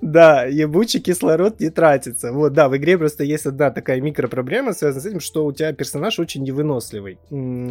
Да, 0.00 0.44
ебучий 0.44 1.00
кислород 1.00 1.60
не 1.60 1.70
тратится. 1.70 2.32
Вот, 2.32 2.52
да, 2.52 2.68
в 2.68 2.76
игре 2.76 2.98
просто 2.98 3.24
есть 3.24 3.46
одна 3.46 3.70
такая 3.70 4.00
микропроблема, 4.00 4.72
связанная 4.72 5.02
с 5.02 5.06
этим, 5.06 5.20
что 5.20 5.44
у 5.44 5.52
тебя 5.52 5.72
персонаж 5.72 6.18
очень 6.18 6.42
невыносливый. 6.42 7.18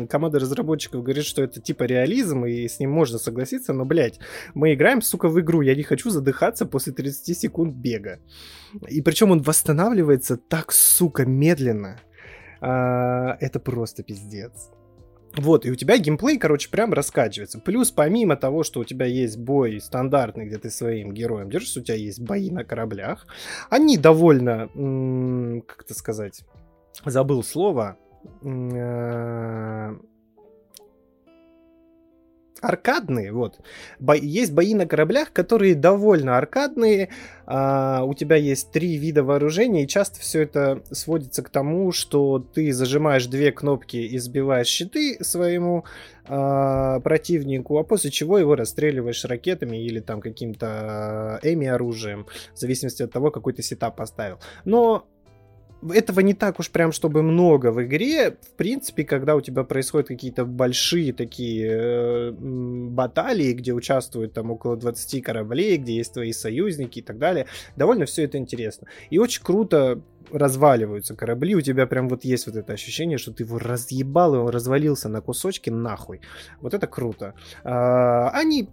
Команда 0.08 0.40
разработчиков 0.40 1.04
говорит, 1.04 1.26
что 1.26 1.44
это 1.44 1.62
типа 1.62 1.84
реализм, 1.84 2.46
и 2.46 2.68
с 2.68 2.80
ним 2.80 2.92
можно 2.92 3.18
согласиться, 3.18 3.74
но, 3.74 3.86
блядь, 3.86 4.20
мы 4.54 4.74
играем, 4.74 5.02
сука, 5.02 5.28
в 5.28 5.40
игру, 5.40 5.62
я 5.62 5.76
не 5.76 5.84
хочу 5.84 6.10
задыхаться 6.10 6.66
после 6.66 6.94
30 6.94 7.38
секунд 7.38 7.76
бега. 7.76 8.20
И 8.88 9.02
причем 9.02 9.32
он 9.32 9.42
восстанавливается 9.42 10.38
так, 10.38 10.72
сука, 10.72 11.26
медленно. 11.26 12.00
А, 12.62 13.38
это 13.40 13.60
просто 13.60 14.04
пиздец. 14.04 14.72
Вот, 15.36 15.66
и 15.66 15.72
у 15.72 15.76
тебя 15.76 15.98
геймплей, 15.98 16.38
короче, 16.38 16.70
прям 16.70 16.94
раскачивается. 16.94 17.60
Плюс, 17.60 17.92
помимо 17.92 18.36
того, 18.36 18.64
что 18.64 18.82
у 18.82 18.84
тебя 18.84 19.06
есть 19.06 19.38
бой 19.38 19.82
стандартный, 19.82 20.46
где 20.46 20.58
ты 20.58 20.70
своим 20.70 21.12
героем 21.12 21.50
держишься, 21.50 21.80
у 21.80 21.84
тебя 21.84 21.96
есть 21.96 22.20
бои 22.20 22.52
на 22.52 22.64
кораблях. 22.64 23.26
Они 23.70 23.98
довольно, 23.98 24.70
как 25.66 25.84
это 25.86 25.94
сказать, 25.96 26.44
забыл 27.04 27.44
слово, 27.44 27.98
э, 28.44 29.96
аркадные, 32.64 33.32
вот. 33.32 33.60
Бо- 34.00 34.16
есть 34.16 34.54
бои 34.54 34.74
на 34.74 34.86
кораблях, 34.86 35.34
которые 35.34 35.76
довольно 35.76 36.38
аркадные. 36.38 37.10
А, 37.46 38.04
у 38.06 38.14
тебя 38.14 38.38
есть 38.38 38.72
три 38.72 38.96
вида 38.96 39.24
вооружения, 39.24 39.84
и 39.84 39.88
часто 39.88 40.20
все 40.20 40.44
это 40.44 40.82
сводится 40.92 41.44
к 41.44 41.50
тому, 41.50 41.92
что 41.92 42.40
ты 42.40 42.72
зажимаешь 42.72 43.26
две 43.28 43.52
кнопки 43.52 43.98
и 43.98 44.18
сбиваешь 44.18 44.68
щиты 44.68 45.18
своему 45.22 45.84
а, 46.26 47.02
противнику, 47.02 47.78
а 47.78 47.84
после 47.84 48.12
чего 48.12 48.38
его 48.38 48.56
расстреливаешь 48.56 49.26
ракетами 49.26 49.78
или 49.78 50.00
там 50.00 50.22
каким-то 50.22 51.40
эми 51.44 51.68
оружием, 51.68 52.28
в 52.54 52.60
зависимости 52.60 53.04
от 53.04 53.12
того, 53.12 53.30
какой 53.30 53.54
ты 53.54 53.62
сетап 53.62 53.98
поставил. 53.98 54.40
Но 54.64 55.06
этого 55.92 56.20
не 56.22 56.34
так 56.34 56.60
уж 56.60 56.70
прям, 56.70 56.92
чтобы 56.92 57.24
много 57.24 57.72
в 57.72 57.84
игре. 57.84 58.32
В 58.32 58.56
принципе, 58.56 59.04
когда 59.04 59.36
у 59.36 59.42
тебя 59.42 59.64
происходят 59.64 60.08
какие-то 60.08 60.46
большие 60.46 61.14
такие 61.14 61.68
э, 61.70 62.32
баталии, 62.32 63.54
где 63.54 63.74
участвуют 63.74 64.34
там 64.34 64.52
около 64.52 64.78
20 64.78 65.24
кораблей, 65.24 65.78
где 65.78 65.96
есть 65.96 66.14
твои 66.14 66.34
союзники 66.34 67.00
и 67.00 67.02
так 67.02 67.18
далее, 67.18 67.48
довольно 67.76 68.06
все 68.06 68.24
это 68.24 68.38
интересно. 68.38 68.88
И 69.10 69.18
очень 69.18 69.44
круто 69.44 70.02
разваливаются 70.32 71.16
корабли, 71.16 71.56
у 71.56 71.62
тебя 71.62 71.86
прям 71.86 72.10
вот 72.10 72.24
есть 72.24 72.48
вот 72.48 72.56
это 72.56 72.74
ощущение, 72.74 73.18
что 73.18 73.32
ты 73.32 73.44
его 73.44 73.60
разъебал, 73.60 74.36
и 74.36 74.38
он 74.40 74.50
развалился 74.50 75.10
на 75.10 75.22
кусочки 75.22 75.70
нахуй. 75.70 76.22
Вот 76.60 76.74
это 76.74 76.88
круто. 76.88 77.36
А, 77.64 78.30
они 78.30 78.70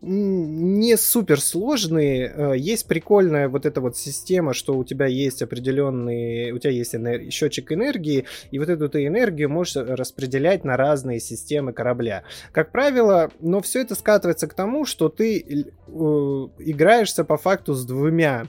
не 0.00 0.96
супер 0.96 1.40
сложные. 1.40 2.32
Э, 2.34 2.56
есть 2.56 2.86
прикольная 2.86 3.48
вот 3.48 3.66
эта 3.66 3.80
вот 3.80 3.96
система, 3.96 4.54
что 4.54 4.76
у 4.76 4.84
тебя 4.84 5.06
есть 5.06 5.42
определенный, 5.42 6.52
у 6.52 6.58
тебя 6.58 6.72
есть 6.72 6.94
энер... 6.94 7.30
счетчик 7.30 7.72
энергии, 7.72 8.24
и 8.50 8.58
вот 8.58 8.68
эту 8.68 8.88
ты 8.88 9.06
энергию 9.06 9.50
можешь 9.50 9.76
распределять 9.76 10.64
на 10.64 10.76
разные 10.76 11.20
системы 11.20 11.72
корабля. 11.72 12.24
Как 12.52 12.70
правило, 12.70 13.30
но 13.40 13.60
все 13.60 13.80
это 13.80 13.94
скатывается 13.94 14.46
к 14.46 14.54
тому, 14.54 14.84
что 14.84 15.08
ты 15.08 15.38
э, 15.38 15.62
играешься 15.88 17.24
по 17.24 17.36
факту 17.36 17.74
с 17.74 17.84
двумя 17.84 18.46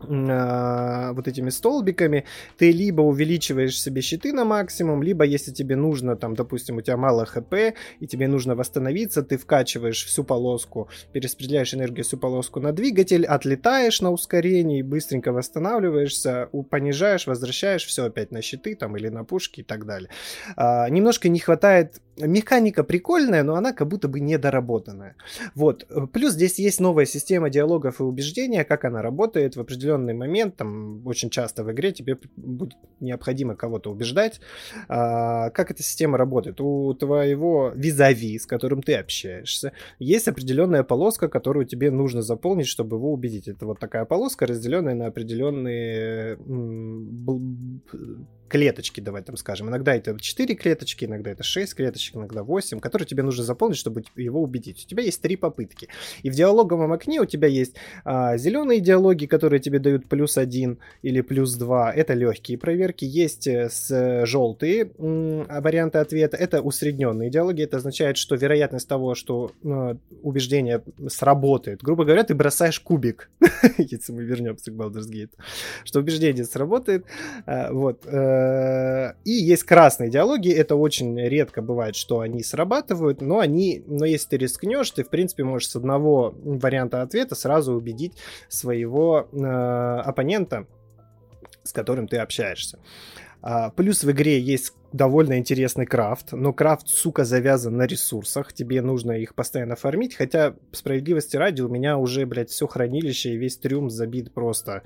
вот 0.00 1.28
этими 1.28 1.50
столбиками, 1.50 2.24
ты 2.56 2.72
либо 2.72 3.02
увеличиваешь 3.02 3.80
себе 3.80 4.00
щиты 4.00 4.32
на 4.32 4.44
максимум, 4.44 5.02
либо 5.02 5.24
если 5.24 5.52
тебе 5.52 5.76
нужно, 5.76 6.16
там, 6.16 6.34
допустим, 6.34 6.76
у 6.76 6.80
тебя 6.80 6.96
мало 6.96 7.26
хп, 7.26 7.54
и 8.00 8.06
тебе 8.06 8.28
нужно 8.28 8.54
восстановиться, 8.54 9.22
ты 9.22 9.36
вкачиваешь 9.36 10.04
всю 10.04 10.24
полоску, 10.24 10.88
перераспределяешь 11.12 11.74
энергию 11.74 12.04
всю 12.04 12.16
полоску 12.16 12.60
на 12.60 12.72
двигатель, 12.72 13.26
отлетаешь 13.26 14.00
на 14.00 14.10
ускорении, 14.10 14.82
быстренько 14.82 15.32
восстанавливаешься, 15.32 16.48
понижаешь, 16.70 17.26
возвращаешь 17.26 17.84
все 17.84 18.06
опять 18.06 18.30
на 18.30 18.42
щиты 18.42 18.74
там 18.74 18.96
или 18.96 19.08
на 19.08 19.24
пушки 19.24 19.60
и 19.60 19.64
так 19.64 19.86
далее. 19.86 20.10
А, 20.56 20.88
немножко 20.88 21.28
не 21.28 21.38
хватает 21.38 22.00
механика 22.26 22.84
прикольная, 22.84 23.42
но 23.42 23.54
она 23.54 23.72
как 23.72 23.88
будто 23.88 24.08
бы 24.08 24.20
недоработанная. 24.20 25.16
Вот. 25.54 25.86
Плюс 26.12 26.34
здесь 26.34 26.58
есть 26.58 26.80
новая 26.80 27.06
система 27.06 27.50
диалогов 27.50 28.00
и 28.00 28.02
убеждения, 28.02 28.64
как 28.64 28.84
она 28.84 29.02
работает 29.02 29.56
в 29.56 29.60
определенный 29.60 30.14
момент. 30.14 30.56
Там 30.56 31.06
очень 31.06 31.30
часто 31.30 31.64
в 31.64 31.72
игре 31.72 31.92
тебе 31.92 32.18
будет 32.36 32.76
необходимо 33.00 33.54
кого-то 33.54 33.90
убеждать. 33.90 34.40
А, 34.88 35.50
как 35.50 35.70
эта 35.70 35.82
система 35.82 36.18
работает? 36.18 36.60
У 36.60 36.94
твоего 36.94 37.72
визави, 37.74 38.38
с 38.38 38.46
которым 38.46 38.82
ты 38.82 38.94
общаешься, 38.94 39.72
есть 39.98 40.28
определенная 40.28 40.82
полоска, 40.82 41.28
которую 41.28 41.66
тебе 41.66 41.90
нужно 41.90 42.22
заполнить, 42.22 42.66
чтобы 42.66 42.96
его 42.96 43.12
убедить. 43.12 43.48
Это 43.48 43.66
вот 43.66 43.78
такая 43.78 44.04
полоска, 44.04 44.46
разделенная 44.46 44.94
на 44.94 45.06
определенные 45.06 46.36
клеточки, 48.50 49.00
давай 49.00 49.22
там 49.22 49.36
скажем. 49.36 49.68
Иногда 49.68 49.94
это 49.94 50.18
4 50.18 50.54
клеточки, 50.56 51.04
иногда 51.04 51.30
это 51.30 51.42
6 51.42 51.74
клеточек, 51.74 52.16
иногда 52.16 52.42
8, 52.42 52.80
которые 52.80 53.06
тебе 53.06 53.22
нужно 53.22 53.44
заполнить, 53.44 53.78
чтобы 53.78 54.02
его 54.16 54.42
убедить. 54.42 54.84
У 54.84 54.88
тебя 54.88 55.04
есть 55.04 55.22
три 55.22 55.36
попытки. 55.36 55.88
И 56.22 56.30
в 56.30 56.34
диалоговом 56.34 56.92
окне 56.92 57.20
у 57.20 57.26
тебя 57.26 57.48
есть 57.48 57.76
а, 58.04 58.36
зеленые 58.36 58.80
диалоги, 58.80 59.26
которые 59.26 59.60
тебе 59.60 59.78
дают 59.78 60.08
плюс 60.08 60.36
1 60.36 60.78
или 61.02 61.20
плюс 61.20 61.54
2. 61.54 61.92
Это 61.92 62.14
легкие 62.14 62.58
проверки. 62.58 63.04
Есть 63.04 63.46
э, 63.46 63.68
с 63.70 64.26
желтые 64.26 64.90
а, 64.98 65.60
варианты 65.60 65.98
ответа. 65.98 66.36
Это 66.36 66.60
усредненные 66.60 67.30
диалоги. 67.30 67.62
Это 67.62 67.76
означает, 67.76 68.16
что 68.16 68.34
вероятность 68.34 68.88
того, 68.88 69.14
что 69.14 69.52
э, 69.62 69.94
убеждение 70.22 70.82
сработает. 71.08 71.82
Грубо 71.82 72.04
говоря, 72.04 72.24
ты 72.24 72.34
бросаешь 72.34 72.80
кубик, 72.80 73.30
если 73.78 74.12
мы 74.12 74.24
вернемся 74.24 74.72
к 74.72 74.74
Baldur's 74.74 75.08
Gate, 75.08 75.30
что 75.84 76.00
убеждение 76.00 76.44
сработает. 76.44 77.04
А, 77.46 77.72
вот. 77.72 78.04
Э, 78.40 79.14
и 79.24 79.32
есть 79.32 79.64
красные 79.64 80.10
диалоги, 80.10 80.50
это 80.50 80.76
очень 80.76 81.18
редко 81.18 81.62
бывает, 81.62 81.96
что 81.96 82.20
они 82.20 82.42
срабатывают, 82.42 83.20
но 83.20 83.38
они, 83.38 83.82
но 83.86 84.04
если 84.04 84.30
ты 84.30 84.36
рискнешь, 84.38 84.90
ты 84.90 85.04
в 85.04 85.10
принципе 85.10 85.44
можешь 85.44 85.68
с 85.68 85.76
одного 85.76 86.34
варианта 86.42 87.02
ответа 87.02 87.34
сразу 87.34 87.74
убедить 87.74 88.14
своего 88.48 89.28
э, 89.32 89.36
оппонента, 89.36 90.66
с 91.62 91.72
которым 91.72 92.08
ты 92.08 92.16
общаешься. 92.18 92.78
А, 93.42 93.70
плюс 93.70 94.04
в 94.04 94.10
игре 94.10 94.38
есть 94.40 94.74
довольно 94.92 95.38
интересный 95.38 95.86
крафт, 95.86 96.32
но 96.32 96.52
крафт, 96.52 96.88
сука, 96.88 97.24
завязан 97.24 97.76
на 97.76 97.86
ресурсах, 97.86 98.52
тебе 98.52 98.82
нужно 98.82 99.12
их 99.12 99.34
постоянно 99.34 99.76
фармить, 99.76 100.14
хотя, 100.14 100.54
справедливости 100.72 101.36
ради, 101.36 101.62
у 101.62 101.68
меня 101.68 101.96
уже, 101.98 102.26
блядь, 102.26 102.50
все 102.50 102.66
хранилище 102.66 103.30
и 103.30 103.36
весь 103.36 103.56
трюм 103.56 103.90
забит 103.90 104.32
просто 104.32 104.82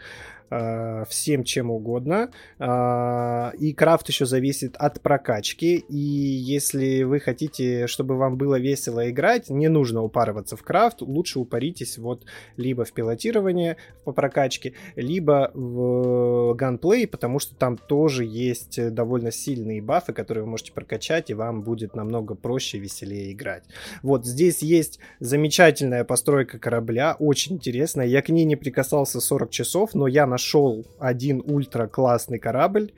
э, 0.50 1.04
всем 1.08 1.44
чем 1.44 1.70
угодно. 1.70 2.30
Э, 2.58 3.52
и 3.58 3.72
крафт 3.72 4.08
еще 4.08 4.26
зависит 4.26 4.76
от 4.76 5.00
прокачки. 5.00 5.76
И 5.76 5.96
если 5.96 7.02
вы 7.02 7.20
хотите, 7.20 7.86
чтобы 7.86 8.16
вам 8.16 8.36
было 8.36 8.58
весело 8.58 9.08
играть, 9.10 9.50
не 9.50 9.68
нужно 9.68 10.02
упарываться 10.02 10.56
в 10.56 10.62
крафт. 10.62 11.02
Лучше 11.02 11.38
упаритесь 11.38 11.98
вот 11.98 12.24
либо 12.56 12.84
в 12.84 12.92
пилотирование 12.92 13.76
по 14.04 14.12
прокачке, 14.12 14.74
либо 14.96 15.50
в 15.54 16.54
ганплей, 16.54 17.06
потому 17.06 17.38
что 17.38 17.54
там 17.54 17.76
тоже 17.76 18.24
есть 18.24 18.92
довольно 18.92 19.30
сильные 19.30 19.80
бафы, 19.94 20.12
которые 20.12 20.42
вы 20.42 20.50
можете 20.50 20.72
прокачать, 20.72 21.30
и 21.30 21.34
вам 21.34 21.62
будет 21.62 21.94
намного 21.94 22.34
проще 22.34 22.78
и 22.78 22.80
веселее 22.80 23.32
играть. 23.32 23.62
Вот 24.02 24.26
здесь 24.26 24.60
есть 24.60 24.98
замечательная 25.20 26.02
постройка 26.02 26.58
корабля, 26.58 27.14
очень 27.20 27.54
интересная. 27.54 28.06
Я 28.06 28.20
к 28.20 28.28
ней 28.28 28.44
не 28.44 28.56
прикасался 28.56 29.20
40 29.20 29.50
часов, 29.50 29.94
но 29.94 30.08
я 30.08 30.26
нашел 30.26 30.84
один 30.98 31.42
ультра 31.46 31.86
классный 31.86 32.40
корабль 32.40 32.90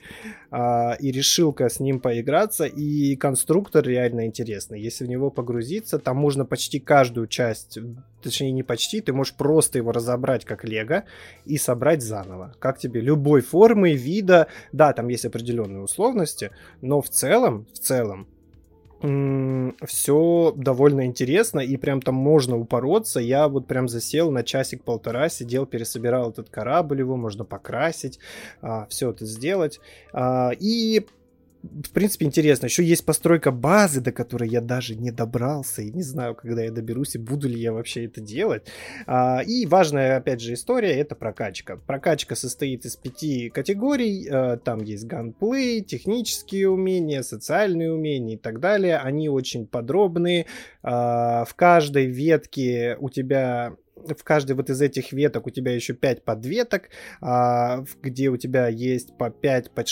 а, 0.49 0.95
и 0.99 1.11
решил-ка 1.11 1.69
с 1.69 1.79
ним 1.79 1.99
поиграться. 1.99 2.65
И 2.65 3.15
конструктор 3.15 3.85
реально 3.85 4.25
интересный. 4.25 4.81
Если 4.81 5.05
в 5.05 5.09
него 5.09 5.29
погрузиться, 5.29 5.99
там 5.99 6.17
можно 6.17 6.45
почти 6.45 6.79
каждую 6.79 7.27
часть, 7.27 7.77
точнее 8.23 8.51
не 8.51 8.63
почти, 8.63 9.01
ты 9.01 9.13
можешь 9.13 9.33
просто 9.33 9.77
его 9.77 9.91
разобрать 9.91 10.45
как 10.45 10.63
лего 10.63 11.03
и 11.45 11.57
собрать 11.57 12.01
заново. 12.01 12.55
Как 12.59 12.79
тебе? 12.79 13.01
Любой 13.01 13.41
формы, 13.41 13.93
вида. 13.93 14.47
Да, 14.71 14.93
там 14.93 15.09
есть 15.09 15.25
определенные 15.25 15.81
условности, 15.81 16.51
но 16.87 17.01
в 17.01 17.09
целом, 17.09 17.67
в 17.73 17.79
целом, 17.79 18.27
все 19.85 20.53
довольно 20.55 21.05
интересно, 21.05 21.59
и 21.59 21.77
прям 21.77 22.01
там 22.01 22.15
можно 22.15 22.57
упороться. 22.57 23.19
Я 23.19 23.47
вот 23.47 23.67
прям 23.67 23.87
засел 23.87 24.31
на 24.31 24.43
часик-полтора, 24.43 25.29
сидел, 25.29 25.67
пересобирал 25.67 26.31
этот 26.31 26.49
корабль, 26.49 26.99
его 26.99 27.15
можно 27.15 27.45
покрасить, 27.45 28.19
а, 28.61 28.87
все 28.89 29.11
это 29.11 29.25
сделать. 29.25 29.79
А, 30.13 30.51
и 30.59 31.05
в 31.67 31.91
принципе, 31.91 32.25
интересно. 32.25 32.65
Еще 32.65 32.83
есть 32.83 33.05
постройка 33.05 33.51
базы, 33.51 34.01
до 34.01 34.11
которой 34.11 34.49
я 34.49 34.61
даже 34.61 34.95
не 34.95 35.11
добрался, 35.11 35.81
и 35.81 35.91
не 35.91 36.03
знаю, 36.03 36.35
когда 36.35 36.63
я 36.63 36.71
доберусь, 36.71 37.15
и 37.15 37.19
буду 37.19 37.47
ли 37.47 37.59
я 37.59 37.73
вообще 37.73 38.05
это 38.05 38.21
делать. 38.21 38.67
А, 39.05 39.41
и 39.45 39.65
важная, 39.65 40.17
опять 40.17 40.41
же, 40.41 40.53
история— 40.53 40.91
это 40.99 41.15
прокачка. 41.15 41.77
Прокачка 41.77 42.35
состоит 42.35 42.85
из 42.85 42.95
пяти 42.95 43.49
категорий. 43.49 44.27
А, 44.29 44.57
там 44.57 44.83
есть 44.83 45.05
ганплей, 45.05 45.81
технические 45.81 46.69
умения, 46.69 47.21
социальные 47.21 47.93
умения 47.93 48.35
и 48.35 48.39
так 48.39 48.59
далее. 48.59 48.97
Они 48.97 49.29
очень 49.29 49.67
подробные. 49.67 50.45
А, 50.83 51.45
в 51.45 51.53
каждой 51.55 52.05
ветке 52.05 52.97
у 52.99 53.09
тебя 53.09 53.75
в 54.05 54.23
каждой 54.23 54.55
вот 54.55 54.69
из 54.69 54.81
этих 54.81 55.13
веток 55.13 55.47
у 55.47 55.49
тебя 55.49 55.73
еще 55.73 55.93
5 55.93 56.23
подветок, 56.23 56.89
а, 57.21 57.83
где 58.01 58.29
у 58.29 58.37
тебя 58.37 58.67
есть 58.67 59.17
по 59.17 59.29
5, 59.29 59.71
по, 59.71 59.83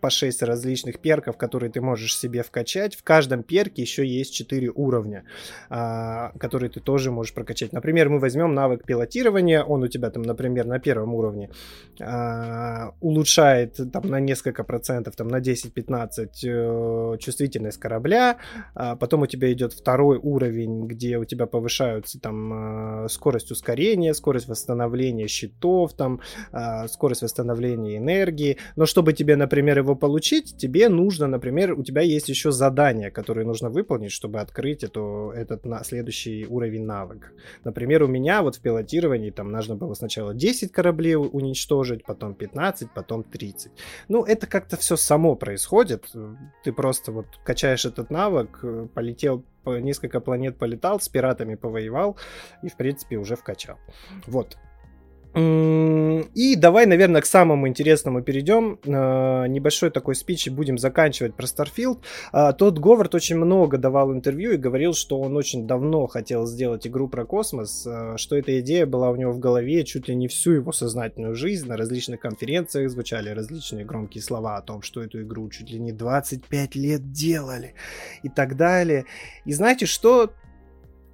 по 0.00 0.10
6 0.10 0.42
различных 0.42 1.00
перков, 1.00 1.36
которые 1.36 1.70
ты 1.70 1.80
можешь 1.80 2.16
себе 2.16 2.42
вкачать. 2.42 2.96
В 2.96 3.02
каждом 3.02 3.42
перке 3.42 3.82
еще 3.82 4.06
есть 4.06 4.34
4 4.34 4.70
уровня, 4.70 5.24
а, 5.70 6.32
которые 6.38 6.70
ты 6.70 6.80
тоже 6.80 7.10
можешь 7.10 7.34
прокачать. 7.34 7.72
Например, 7.72 8.08
мы 8.08 8.18
возьмем 8.18 8.54
навык 8.54 8.84
пилотирования, 8.84 9.62
он 9.62 9.82
у 9.82 9.88
тебя 9.88 10.10
там, 10.10 10.22
например, 10.22 10.66
на 10.66 10.78
первом 10.78 11.14
уровне 11.14 11.50
а, 12.00 12.94
улучшает 13.00 13.78
там 13.92 14.08
на 14.08 14.20
несколько 14.20 14.64
процентов, 14.64 15.16
там 15.16 15.28
на 15.28 15.40
10-15 15.40 16.28
э, 16.44 17.18
чувствительность 17.18 17.78
корабля, 17.78 18.38
потом 18.74 19.22
у 19.22 19.26
тебя 19.26 19.52
идет 19.52 19.72
второй 19.72 20.18
уровень, 20.18 20.86
где 20.86 21.18
у 21.18 21.24
тебя 21.24 21.46
повышаются 21.46 22.20
там 22.20 23.04
э, 23.04 23.08
скорость 23.08 23.51
ускорения, 23.52 24.14
скорость 24.14 24.48
восстановления 24.48 25.28
щитов, 25.28 25.92
там, 25.94 26.20
э, 26.52 26.88
скорость 26.88 27.22
восстановления 27.22 27.98
энергии. 27.98 28.58
Но 28.76 28.86
чтобы 28.86 29.12
тебе, 29.12 29.36
например, 29.36 29.78
его 29.78 29.94
получить, 29.94 30.56
тебе 30.56 30.88
нужно, 30.88 31.26
например, 31.26 31.78
у 31.78 31.82
тебя 31.82 32.02
есть 32.02 32.28
еще 32.28 32.50
задания, 32.52 33.10
которые 33.10 33.46
нужно 33.46 33.70
выполнить, 33.70 34.12
чтобы 34.12 34.40
открыть 34.40 34.84
эту, 34.84 35.32
этот 35.34 35.64
на, 35.64 35.84
следующий 35.84 36.46
уровень 36.46 36.84
навыка. 36.84 37.28
Например, 37.64 38.02
у 38.02 38.08
меня 38.08 38.42
вот 38.42 38.56
в 38.56 38.60
пилотировании 38.60 39.30
там 39.30 39.50
нужно 39.52 39.76
было 39.76 39.94
сначала 39.94 40.34
10 40.34 40.72
кораблей 40.72 41.16
уничтожить, 41.16 42.04
потом 42.04 42.34
15, 42.34 42.90
потом 42.94 43.22
30. 43.22 43.72
Ну, 44.08 44.24
это 44.24 44.46
как-то 44.46 44.76
все 44.76 44.96
само 44.96 45.36
происходит. 45.36 46.10
Ты 46.64 46.72
просто 46.72 47.12
вот 47.12 47.26
качаешь 47.44 47.84
этот 47.84 48.10
навык, 48.10 48.60
э, 48.62 48.88
полетел 48.94 49.44
несколько 49.66 50.20
планет 50.20 50.58
полетал, 50.58 51.00
с 51.00 51.08
пиратами 51.08 51.54
повоевал 51.54 52.16
и, 52.62 52.68
в 52.68 52.76
принципе, 52.76 53.16
уже 53.16 53.36
вкачал. 53.36 53.78
Вот. 54.26 54.58
И 55.34 56.56
давай, 56.56 56.84
наверное, 56.84 57.22
к 57.22 57.26
самому 57.26 57.66
интересному 57.66 58.22
перейдем. 58.22 58.78
А, 58.86 59.46
небольшой 59.46 59.90
такой 59.90 60.14
спич 60.14 60.46
и 60.46 60.50
будем 60.50 60.76
заканчивать 60.76 61.34
про 61.34 61.46
Starfield. 61.46 62.00
А, 62.32 62.52
тот 62.52 62.78
Говард 62.78 63.14
очень 63.14 63.36
много 63.36 63.78
давал 63.78 64.12
интервью 64.12 64.52
и 64.52 64.58
говорил, 64.58 64.92
что 64.92 65.18
он 65.18 65.34
очень 65.36 65.66
давно 65.66 66.06
хотел 66.06 66.46
сделать 66.46 66.86
игру 66.86 67.08
про 67.08 67.24
космос, 67.24 67.86
а, 67.86 68.18
что 68.18 68.36
эта 68.36 68.60
идея 68.60 68.84
была 68.84 69.10
у 69.10 69.16
него 69.16 69.32
в 69.32 69.38
голове 69.38 69.84
чуть 69.84 70.06
ли 70.08 70.14
не 70.14 70.28
всю 70.28 70.52
его 70.52 70.70
сознательную 70.70 71.34
жизнь. 71.34 71.66
На 71.66 71.78
различных 71.78 72.20
конференциях 72.20 72.90
звучали 72.90 73.30
различные 73.30 73.86
громкие 73.86 74.22
слова 74.22 74.58
о 74.58 74.62
том, 74.62 74.82
что 74.82 75.02
эту 75.02 75.22
игру 75.22 75.48
чуть 75.48 75.70
ли 75.70 75.78
не 75.78 75.92
25 75.92 76.74
лет 76.74 77.10
делали 77.10 77.74
и 78.22 78.28
так 78.28 78.56
далее. 78.56 79.06
И 79.46 79.52
знаете 79.52 79.86
что? 79.86 80.30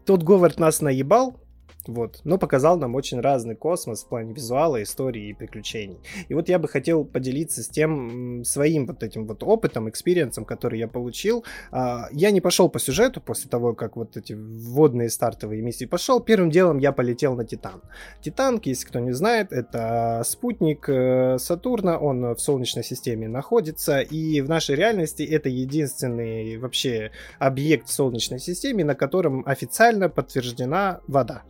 Тод 0.04 0.22
Говард 0.22 0.58
нас 0.58 0.80
наебал, 0.80 1.38
вот. 1.88 2.20
Но 2.24 2.36
показал 2.36 2.76
нам 2.76 2.94
очень 2.94 3.18
разный 3.18 3.56
космос 3.56 4.04
в 4.04 4.08
плане 4.08 4.34
визуала, 4.34 4.82
истории 4.82 5.30
и 5.30 5.32
приключений. 5.32 5.98
И 6.28 6.34
вот 6.34 6.50
я 6.50 6.58
бы 6.58 6.68
хотел 6.68 7.02
поделиться 7.02 7.62
с 7.62 7.68
тем 7.68 8.44
своим 8.44 8.86
вот 8.86 9.02
этим 9.02 9.26
вот 9.26 9.42
опытом, 9.42 9.88
experience-ом, 9.88 10.44
который 10.44 10.78
я 10.78 10.86
получил. 10.86 11.46
А, 11.70 12.08
я 12.12 12.30
не 12.30 12.42
пошел 12.42 12.68
по 12.68 12.78
сюжету 12.78 13.22
после 13.22 13.48
того, 13.48 13.72
как 13.72 13.96
вот 13.96 14.18
эти 14.18 14.34
вводные 14.34 15.08
стартовые 15.08 15.62
миссии 15.62 15.86
пошел. 15.86 16.20
Первым 16.20 16.50
делом 16.50 16.76
я 16.76 16.92
полетел 16.92 17.34
на 17.34 17.46
Титан. 17.46 17.80
Титан, 18.20 18.60
если 18.62 18.86
кто 18.86 18.98
не 18.98 19.12
знает, 19.12 19.50
это 19.50 20.20
спутник 20.26 20.90
э, 20.90 21.38
Сатурна, 21.38 21.96
он 21.96 22.34
в 22.34 22.38
Солнечной 22.38 22.84
системе 22.84 23.28
находится, 23.28 24.00
и 24.00 24.42
в 24.42 24.48
нашей 24.50 24.76
реальности 24.76 25.22
это 25.22 25.48
единственный 25.48 26.58
вообще 26.58 27.12
объект 27.38 27.88
в 27.88 27.92
Солнечной 27.92 28.40
системе, 28.40 28.84
на 28.84 28.94
котором 28.94 29.42
официально 29.46 30.10
подтверждена 30.10 31.00
вода. 31.06 31.44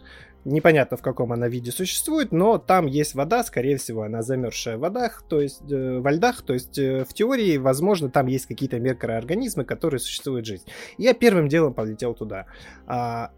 Непонятно, 0.50 0.96
в 0.96 1.02
каком 1.02 1.32
она 1.32 1.46
виде 1.46 1.70
существует, 1.70 2.32
но 2.32 2.56
там 2.56 2.86
есть 2.86 3.14
вода, 3.14 3.44
скорее 3.44 3.76
всего, 3.76 4.04
она 4.04 4.22
замерзшая 4.22 4.78
в 4.78 4.80
водах, 4.80 5.22
то 5.28 5.42
есть 5.42 5.70
э, 5.70 5.98
во 5.98 6.10
льдах, 6.10 6.40
то 6.40 6.54
есть 6.54 6.78
э, 6.78 7.04
в 7.04 7.12
теории, 7.12 7.58
возможно, 7.58 8.08
там 8.08 8.28
есть 8.28 8.46
какие-то 8.46 8.80
микроорганизмы, 8.80 9.64
которые 9.64 10.00
существуют 10.00 10.46
жизнь. 10.46 10.64
Я 10.96 11.12
первым 11.12 11.48
делом 11.48 11.74
полетел 11.74 12.14
туда. 12.14 12.46
А, 12.86 13.30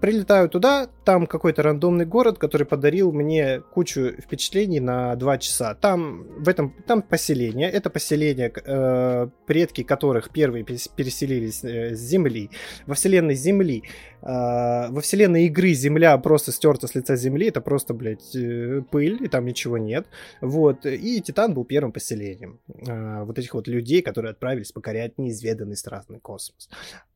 Прилетаю 0.00 0.48
туда, 0.48 0.88
там 1.04 1.26
какой-то 1.26 1.64
рандомный 1.64 2.06
город, 2.06 2.38
который 2.38 2.64
подарил 2.66 3.12
мне 3.12 3.60
кучу 3.60 4.12
впечатлений 4.12 4.78
на 4.78 5.16
два 5.16 5.38
часа. 5.38 5.74
Там 5.74 6.22
в 6.38 6.48
этом 6.48 6.72
там 6.86 7.02
поселение, 7.02 7.68
это 7.68 7.90
поселение, 7.90 8.52
э, 8.54 9.28
предки 9.46 9.82
которых 9.82 10.30
первые 10.30 10.64
переселились 10.64 11.64
э, 11.64 11.96
с 11.96 11.98
Земли. 11.98 12.50
Во 12.86 12.94
вселенной 12.94 13.34
Земли, 13.34 13.82
э, 14.22 14.26
во 14.26 15.00
вселенной 15.00 15.46
игры 15.46 15.72
Земля 15.72 16.16
просто 16.18 16.52
стерта 16.52 16.86
с 16.86 16.94
лица 16.94 17.16
Земли, 17.16 17.48
это 17.48 17.60
просто, 17.60 17.92
блядь, 17.92 18.36
э, 18.36 18.82
пыль, 18.92 19.18
и 19.24 19.26
там 19.26 19.46
ничего 19.46 19.78
нет. 19.78 20.06
Вот, 20.40 20.86
и 20.86 21.20
Титан 21.20 21.54
был 21.54 21.64
первым 21.64 21.90
поселением 21.90 22.60
э, 22.86 23.24
вот 23.24 23.36
этих 23.36 23.52
вот 23.54 23.66
людей, 23.66 24.02
которые 24.02 24.30
отправились 24.30 24.70
покорять 24.70 25.18
неизведанный 25.18 25.76
страстный 25.76 26.20
космос. 26.20 26.68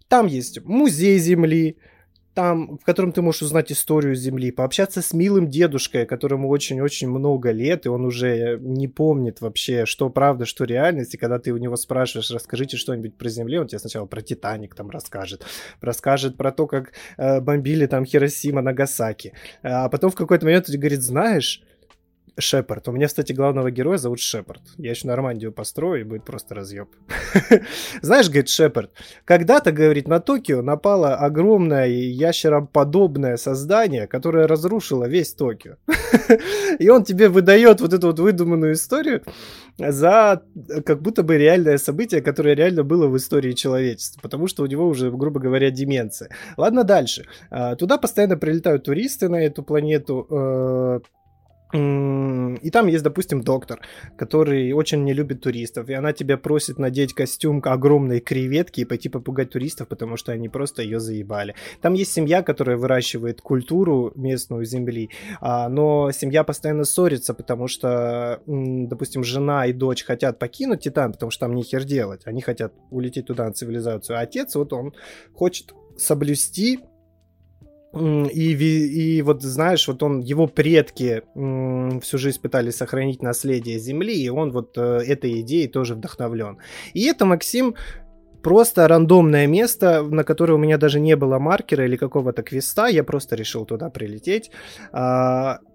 Там 0.09 0.27
есть 0.27 0.65
музей 0.65 1.19
Земли, 1.19 1.79
там, 2.35 2.79
в 2.79 2.85
котором 2.85 3.13
ты 3.13 3.21
можешь 3.23 3.43
узнать 3.43 3.71
историю 3.71 4.15
Земли, 4.15 4.51
пообщаться 4.51 5.03
с 5.03 5.13
милым 5.13 5.49
дедушкой, 5.49 6.07
которому 6.07 6.49
очень-очень 6.49 7.09
много 7.09 7.51
лет, 7.51 7.87
и 7.87 7.89
он 7.89 8.05
уже 8.05 8.59
не 8.61 8.89
помнит 8.89 9.41
вообще, 9.41 9.85
что 9.87 10.09
правда, 10.09 10.47
что 10.47 10.65
реальность, 10.65 11.15
и 11.15 11.19
когда 11.19 11.39
ты 11.39 11.53
у 11.53 11.59
него 11.59 11.77
спрашиваешь, 11.77 12.31
расскажите 12.31 12.77
что-нибудь 12.77 13.17
про 13.17 13.29
Землю, 13.29 13.61
он 13.63 13.67
тебе 13.67 13.79
сначала 13.79 14.07
про 14.07 14.23
Титаник 14.23 14.75
там 14.75 14.91
расскажет, 14.91 15.45
расскажет 15.81 16.37
про 16.37 16.53
то, 16.53 16.67
как 16.67 16.93
э, 17.19 17.41
бомбили 17.41 17.87
там 17.87 18.05
Хиросима, 18.05 18.63
Нагасаки, 18.63 19.35
а 19.63 19.89
потом 19.89 20.11
в 20.11 20.15
какой-то 20.15 20.47
момент 20.47 20.69
он 20.69 20.77
говорит, 20.77 21.03
знаешь, 21.03 21.63
Шепард. 22.39 22.89
У 22.89 22.93
меня, 22.93 23.07
кстати, 23.07 23.33
главного 23.33 23.71
героя 23.71 23.99
зовут 23.99 24.21
Шепард. 24.21 24.63
Я 24.79 24.91
еще 24.91 25.07
Нормандию 25.07 25.53
построю, 25.53 26.01
и 26.01 26.05
будет 26.05 26.25
просто 26.25 26.55
разъеб. 26.55 26.89
Знаешь, 28.03 28.29
говорит 28.29 28.49
Шепард, 28.49 28.91
когда-то, 29.25 29.73
говорит, 29.73 30.09
на 30.09 30.21
Токио 30.21 30.63
напало 30.63 31.15
огромное 31.15 31.87
ящероподобное 31.89 33.37
создание, 33.37 34.07
которое 34.07 34.47
разрушило 34.47 35.07
весь 35.07 35.35
Токио. 35.35 35.77
и 36.79 36.89
он 36.89 37.05
тебе 37.05 37.29
выдает 37.29 37.81
вот 37.81 37.93
эту 37.93 38.09
вот 38.09 38.19
выдуманную 38.19 38.73
историю 38.73 39.23
за 39.79 40.43
как 40.85 41.03
будто 41.03 41.23
бы 41.23 41.37
реальное 41.37 41.79
событие, 41.79 42.21
которое 42.21 42.55
реально 42.55 42.85
было 42.85 43.07
в 43.09 43.17
истории 43.17 43.53
человечества, 43.53 44.21
потому 44.23 44.47
что 44.47 44.63
у 44.63 44.67
него 44.67 44.87
уже, 44.87 45.11
грубо 45.11 45.41
говоря, 45.41 45.71
деменция. 45.71 46.31
Ладно, 46.57 46.85
дальше. 46.85 47.27
А, 47.51 47.77
туда 47.77 47.99
постоянно 47.99 48.37
прилетают 48.37 48.85
туристы 48.85 49.29
на 49.29 49.37
эту 49.37 49.63
планету, 49.63 50.27
э, 50.31 51.01
и 51.73 52.71
там 52.71 52.87
есть, 52.87 53.03
допустим, 53.03 53.43
доктор, 53.43 53.81
который 54.17 54.73
очень 54.73 55.05
не 55.05 55.15
любит 55.15 55.41
туристов, 55.41 55.89
и 55.89 55.95
она 55.95 56.13
тебя 56.13 56.37
просит 56.37 56.79
надеть 56.79 57.15
костюм 57.15 57.63
огромной 57.65 58.21
креветки 58.21 58.81
и 58.81 58.85
пойти 58.85 59.09
попугать 59.09 59.51
туристов, 59.51 59.89
потому 59.89 60.17
что 60.17 60.33
они 60.33 60.49
просто 60.49 60.83
ее 60.83 61.01
заебали. 61.01 61.55
Там 61.81 61.95
есть 61.95 62.13
семья, 62.13 62.43
которая 62.43 62.77
выращивает 62.77 63.41
культуру 63.41 64.13
местную 64.17 64.65
земли, 64.65 65.11
а, 65.41 65.69
но 65.69 66.11
семья 66.13 66.45
постоянно 66.45 66.85
ссорится, 66.85 67.33
потому 67.33 67.69
что, 67.69 68.43
допустим, 68.47 69.25
жена 69.25 69.67
и 69.67 69.73
дочь 69.73 70.05
хотят 70.05 70.39
покинуть 70.39 70.81
Титан, 70.81 71.13
потому 71.13 71.31
что 71.31 71.47
там 71.47 71.55
не 71.55 71.63
хер 71.63 71.85
делать, 71.85 72.23
они 72.27 72.43
хотят 72.43 72.75
улететь 72.91 73.27
туда 73.27 73.47
на 73.47 73.53
цивилизацию, 73.53 74.19
а 74.19 74.21
отец 74.21 74.55
вот 74.57 74.73
он 74.73 74.93
хочет 75.33 75.73
соблюсти 75.97 76.81
и, 77.95 79.17
и 79.17 79.23
вот 79.23 79.43
знаешь, 79.43 79.87
вот 79.89 80.03
он, 80.03 80.21
его 80.21 80.47
предки 80.47 81.23
всю 82.01 82.19
жизнь 82.19 82.41
пытались 82.41 82.77
сохранить 82.77 83.23
наследие 83.23 83.79
Земли, 83.79 84.15
и 84.15 84.29
он 84.31 84.51
вот 84.51 84.79
э, 84.79 85.01
этой 85.07 85.41
идеей 85.41 85.69
тоже 85.69 85.95
вдохновлен. 85.95 86.59
И 86.95 87.05
это 87.05 87.27
Максим 87.27 87.75
просто 88.43 88.89
рандомное 88.89 89.47
место, 89.47 90.03
на 90.03 90.25
которое 90.25 90.55
у 90.55 90.59
меня 90.59 90.79
даже 90.79 91.01
не 91.01 91.17
было 91.17 91.39
маркера 91.39 91.85
или 91.85 91.97
какого-то 91.97 92.43
квеста, 92.43 92.87
я 92.87 93.05
просто 93.05 93.37
решил 93.37 93.67
туда 93.67 93.91
прилететь. 93.91 94.51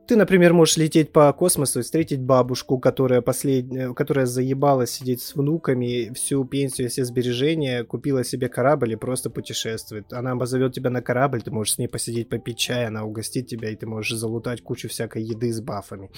Ты, 0.07 0.15
например, 0.15 0.53
можешь 0.53 0.77
лететь 0.77 1.11
по 1.11 1.33
космосу 1.33 1.79
и 1.79 1.83
встретить 1.83 2.21
бабушку, 2.21 2.79
которая, 2.79 3.19
послед... 3.19 3.65
которая 3.93 4.25
заебалась 4.25 4.91
сидеть 4.91 5.21
с 5.21 5.35
внуками, 5.35 6.13
всю 6.13 6.45
пенсию, 6.45 6.89
все 6.89 7.03
сбережения, 7.03 7.83
купила 7.83 8.23
себе 8.23 8.47
корабль 8.47 8.93
и 8.93 8.95
просто 8.95 9.29
путешествует. 9.29 10.13
Она 10.13 10.33
позовет 10.37 10.71
тебя 10.73 10.89
на 10.89 11.01
корабль, 11.01 11.41
ты 11.41 11.51
можешь 11.51 11.73
с 11.73 11.77
ней 11.77 11.89
посидеть, 11.89 12.29
попить 12.29 12.57
чай, 12.57 12.87
она 12.87 13.03
угостит 13.03 13.47
тебя, 13.47 13.69
и 13.69 13.75
ты 13.75 13.85
можешь 13.85 14.17
залутать 14.17 14.61
кучу 14.61 14.87
всякой 14.87 15.23
еды 15.23 15.51
с 15.51 15.59
бафами. 15.59 16.09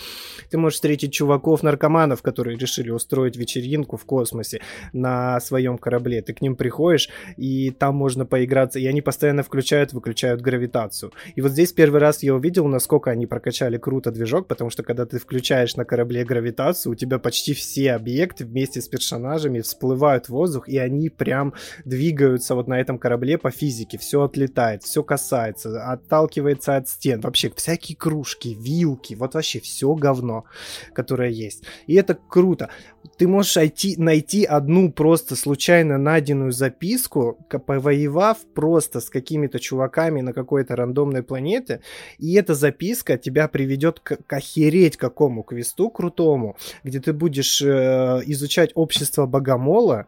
Ты 0.51 0.59
можешь 0.59 0.75
встретить 0.75 1.11
чуваков-наркоманов, 1.11 2.21
которые 2.21 2.59
решили 2.59 2.91
устроить 2.91 3.37
вечеринку 3.37 3.97
в 3.97 4.05
космосе 4.05 4.61
на 4.93 5.39
своем 5.39 5.79
корабле. 5.79 6.21
Ты 6.21 6.33
к 6.33 6.41
ним 6.41 6.55
приходишь, 6.55 7.09
и 7.37 7.71
там 7.71 7.95
можно 7.95 8.27
поиграться, 8.27 8.77
и 8.77 8.85
они 8.85 9.01
постоянно 9.01 9.41
включают, 9.41 9.93
выключают 9.93 10.41
гравитацию. 10.41 11.11
И 11.33 11.41
вот 11.41 11.53
здесь 11.53 11.73
первый 11.73 11.99
раз 11.99 12.21
я 12.21 12.35
увидел, 12.35 12.67
насколько 12.67 13.09
они 13.09 13.25
прокачали 13.25 13.78
круто 13.79 14.11
движок, 14.11 14.47
потому 14.47 14.69
что 14.69 14.83
когда 14.83 15.05
ты 15.05 15.19
включаешь 15.19 15.75
на 15.75 15.85
корабле 15.85 16.23
гравитацию, 16.23 16.91
у 16.91 16.95
тебя 16.95 17.19
почти 17.19 17.53
все 17.53 17.93
объекты 17.93 18.45
вместе 18.45 18.81
с 18.81 18.87
персонажами 18.87 19.61
всплывают 19.61 20.25
в 20.25 20.29
воздух, 20.29 20.67
и 20.67 20.77
они 20.77 21.09
прям 21.09 21.53
двигаются 21.85 22.55
вот 22.55 22.67
на 22.67 22.79
этом 22.79 22.97
корабле 22.97 23.37
по 23.37 23.51
физике. 23.51 23.97
Все 23.97 24.21
отлетает, 24.23 24.83
все 24.83 25.03
касается, 25.03 25.83
отталкивается 25.91 26.75
от 26.75 26.87
стен. 26.87 27.21
Вообще 27.21 27.51
всякие 27.55 27.95
кружки, 27.95 28.53
вилки, 28.53 29.13
вот 29.13 29.33
вообще 29.33 29.59
все 29.59 29.93
говно, 29.95 30.45
которое 30.93 31.29
есть. 31.29 31.63
И 31.87 31.95
это 31.95 32.17
круто. 32.27 32.69
Ты 33.17 33.27
можешь 33.27 33.55
найти, 33.55 33.95
найти 33.97 34.45
одну 34.45 34.91
просто 34.91 35.35
случайно 35.35 35.97
найденную 35.97 36.51
записку, 36.51 37.37
повоевав 37.65 38.37
просто 38.53 38.99
с 38.99 39.09
какими-то 39.09 39.59
чуваками 39.59 40.21
на 40.21 40.33
какой-то 40.33 40.75
рандомной 40.75 41.23
планете, 41.23 41.81
и 42.17 42.33
эта 42.33 42.55
записка 42.55 43.17
тебя 43.17 43.47
приведет 43.47 43.99
к, 43.99 44.17
к 44.17 44.33
охереть 44.33 44.97
какому 44.97 45.43
квесту 45.43 45.89
крутому, 45.89 46.57
где 46.83 46.99
ты 46.99 47.13
будешь 47.13 47.61
э, 47.61 48.21
изучать 48.25 48.71
общество 48.75 49.25
богомола, 49.25 50.07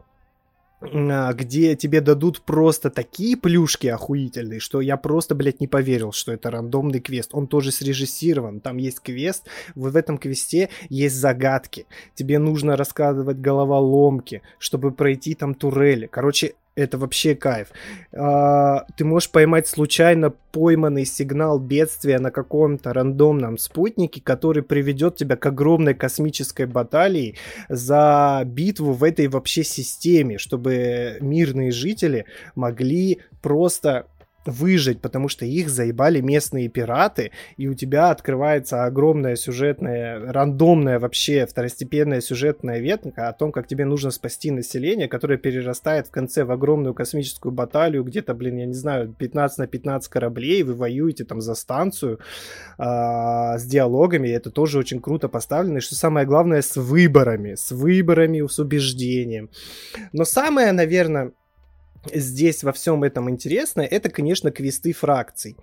где 0.82 1.76
тебе 1.76 2.00
дадут 2.00 2.42
просто 2.42 2.90
такие 2.90 3.36
плюшки 3.36 3.86
охуительные, 3.86 4.60
что 4.60 4.80
я 4.80 4.96
просто, 4.96 5.34
блядь, 5.34 5.60
не 5.60 5.68
поверил, 5.68 6.12
что 6.12 6.32
это 6.32 6.50
рандомный 6.50 7.00
квест. 7.00 7.30
Он 7.32 7.46
тоже 7.46 7.70
срежиссирован. 7.70 8.60
Там 8.60 8.78
есть 8.78 9.00
квест, 9.00 9.46
в 9.74 9.96
этом 9.96 10.18
квесте 10.18 10.70
есть 10.88 11.16
загадки. 11.16 11.86
Тебе 12.14 12.38
нужно 12.38 12.76
рассказывать 12.76 13.38
головоломки, 13.38 14.42
чтобы 14.58 14.90
пройти 14.90 15.34
там 15.34 15.54
турели. 15.54 16.06
Короче, 16.06 16.54
это 16.74 16.98
вообще 16.98 17.34
кайф. 17.34 17.68
А, 18.12 18.86
ты 18.96 19.04
можешь 19.04 19.30
поймать 19.30 19.66
случайно 19.66 20.30
пойманный 20.30 21.04
сигнал 21.04 21.58
бедствия 21.58 22.18
на 22.18 22.30
каком-то 22.30 22.92
рандомном 22.92 23.58
спутнике, 23.58 24.20
который 24.20 24.62
приведет 24.62 25.16
тебя 25.16 25.36
к 25.36 25.46
огромной 25.46 25.94
космической 25.94 26.66
баталии 26.66 27.36
за 27.68 28.42
битву 28.44 28.92
в 28.92 29.04
этой 29.04 29.28
вообще 29.28 29.64
системе, 29.64 30.38
чтобы 30.38 31.18
мирные 31.20 31.72
жители 31.72 32.26
могли 32.54 33.20
просто 33.40 34.06
выжить, 34.46 35.00
потому 35.00 35.28
что 35.28 35.44
их 35.44 35.68
заебали 35.68 36.20
местные 36.20 36.68
пираты, 36.68 37.30
и 37.56 37.68
у 37.68 37.74
тебя 37.74 38.10
открывается 38.10 38.84
огромная 38.84 39.36
сюжетная, 39.36 40.32
рандомная 40.32 40.98
вообще 40.98 41.46
второстепенная 41.46 42.20
сюжетная 42.20 42.80
ветка 42.80 43.28
о 43.28 43.32
том, 43.32 43.52
как 43.52 43.66
тебе 43.66 43.84
нужно 43.84 44.10
спасти 44.10 44.50
население, 44.50 45.08
которое 45.08 45.38
перерастает 45.38 46.08
в 46.08 46.10
конце 46.10 46.44
в 46.44 46.50
огромную 46.50 46.94
космическую 46.94 47.52
баталию, 47.52 48.04
где-то, 48.04 48.34
блин, 48.34 48.56
я 48.56 48.66
не 48.66 48.74
знаю, 48.74 49.12
15 49.12 49.58
на 49.58 49.66
15 49.66 50.10
кораблей, 50.10 50.62
вы 50.62 50.74
воюете 50.74 51.24
там 51.24 51.40
за 51.40 51.54
станцию 51.54 52.20
а, 52.78 53.58
с 53.58 53.64
диалогами, 53.64 54.28
и 54.28 54.32
это 54.32 54.50
тоже 54.50 54.78
очень 54.78 55.00
круто 55.00 55.28
поставлено, 55.28 55.78
и 55.78 55.80
что 55.80 55.94
самое 55.94 56.26
главное, 56.26 56.62
с 56.62 56.76
выборами, 56.76 57.54
с 57.54 57.70
выборами, 57.70 58.46
с 58.46 58.58
убеждением. 58.58 59.50
Но 60.12 60.24
самое, 60.24 60.72
наверное, 60.72 61.32
здесь 62.12 62.64
во 62.64 62.72
всем 62.72 63.04
этом 63.04 63.30
интересное, 63.30 63.86
это, 63.86 64.10
конечно, 64.10 64.50
квесты 64.50 64.92
фракций. 64.92 65.56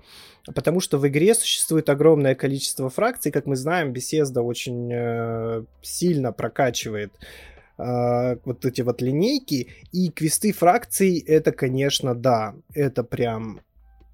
Потому 0.53 0.79
что 0.79 0.97
в 0.97 1.07
игре 1.07 1.35
существует 1.35 1.89
огромное 1.89 2.35
количество 2.35 2.89
фракций. 2.89 3.31
Как 3.31 3.45
мы 3.45 3.55
знаем, 3.55 3.91
беседа 3.91 4.41
очень 4.41 4.89
э, 4.91 5.63
сильно 5.81 6.31
прокачивает 6.31 7.13
э, 7.77 8.37
вот 8.45 8.65
эти 8.65 8.81
вот 8.81 9.01
линейки. 9.01 9.67
И 9.91 10.09
квесты 10.09 10.51
фракций, 10.53 11.19
это, 11.19 11.51
конечно, 11.51 12.15
да, 12.15 12.55
это 12.73 13.03
прям 13.03 13.61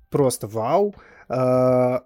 просто 0.10 0.48
вау. 0.48 0.96
Э, 1.30 2.00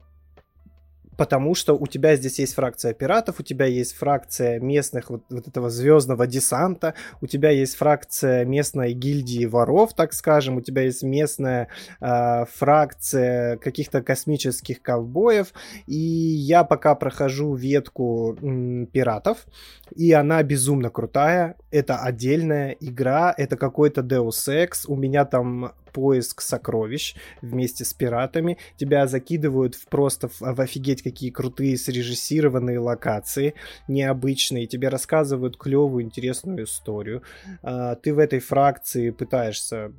потому 1.19 1.53
что 1.53 1.73
у 1.73 1.85
тебя 1.85 2.15
здесь 2.15 2.39
есть 2.39 2.53
фракция 2.53 2.93
пиратов, 2.93 3.41
у 3.41 3.43
тебя 3.43 3.65
есть 3.65 3.93
фракция 3.93 4.57
местных 4.61 5.09
вот, 5.09 5.23
вот 5.29 5.49
этого 5.49 5.69
звездного 5.69 6.25
десанта, 6.25 6.93
у 7.19 7.27
тебя 7.27 7.49
есть 7.49 7.75
фракция 7.75 8.45
местной 8.45 8.93
гильдии 8.93 9.45
воров, 9.45 9.93
так 9.93 10.13
скажем, 10.13 10.55
у 10.55 10.61
тебя 10.61 10.83
есть 10.83 11.03
местная 11.03 11.67
э, 11.99 12.45
фракция 12.55 13.57
каких-то 13.57 14.01
космических 14.01 14.81
ковбоев, 14.81 15.47
и 15.87 15.97
я 15.97 16.63
пока 16.63 16.95
прохожу 16.95 17.53
ветку 17.53 18.37
м, 18.41 18.87
пиратов, 18.87 19.45
и 19.93 20.13
она 20.13 20.41
безумно 20.41 20.89
крутая, 20.89 21.55
это 21.69 21.97
отдельная 21.97 22.77
игра, 22.79 23.33
это 23.35 23.57
какой-то 23.57 23.99
Deus 23.99 24.47
Ex, 24.47 24.85
у 24.87 24.95
меня 24.95 25.25
там 25.25 25.73
поиск 25.99 26.41
сокровищ 26.41 27.15
вместе 27.41 27.83
с 27.83 27.93
пиратами. 27.93 28.57
Тебя 28.77 29.05
закидывают 29.07 29.75
в 29.75 29.87
просто 29.87 30.29
в, 30.29 30.39
в 30.39 30.61
офигеть 30.61 31.01
какие 31.03 31.29
крутые 31.29 31.77
срежиссированные 31.77 32.79
локации, 32.79 33.53
необычные. 33.87 34.65
Тебе 34.65 34.87
рассказывают 34.87 35.57
клевую, 35.57 36.03
интересную 36.03 36.63
историю. 36.63 37.21
А, 37.61 37.95
ты 37.95 38.13
в 38.13 38.19
этой 38.19 38.39
фракции 38.39 39.09
пытаешься 39.09 39.91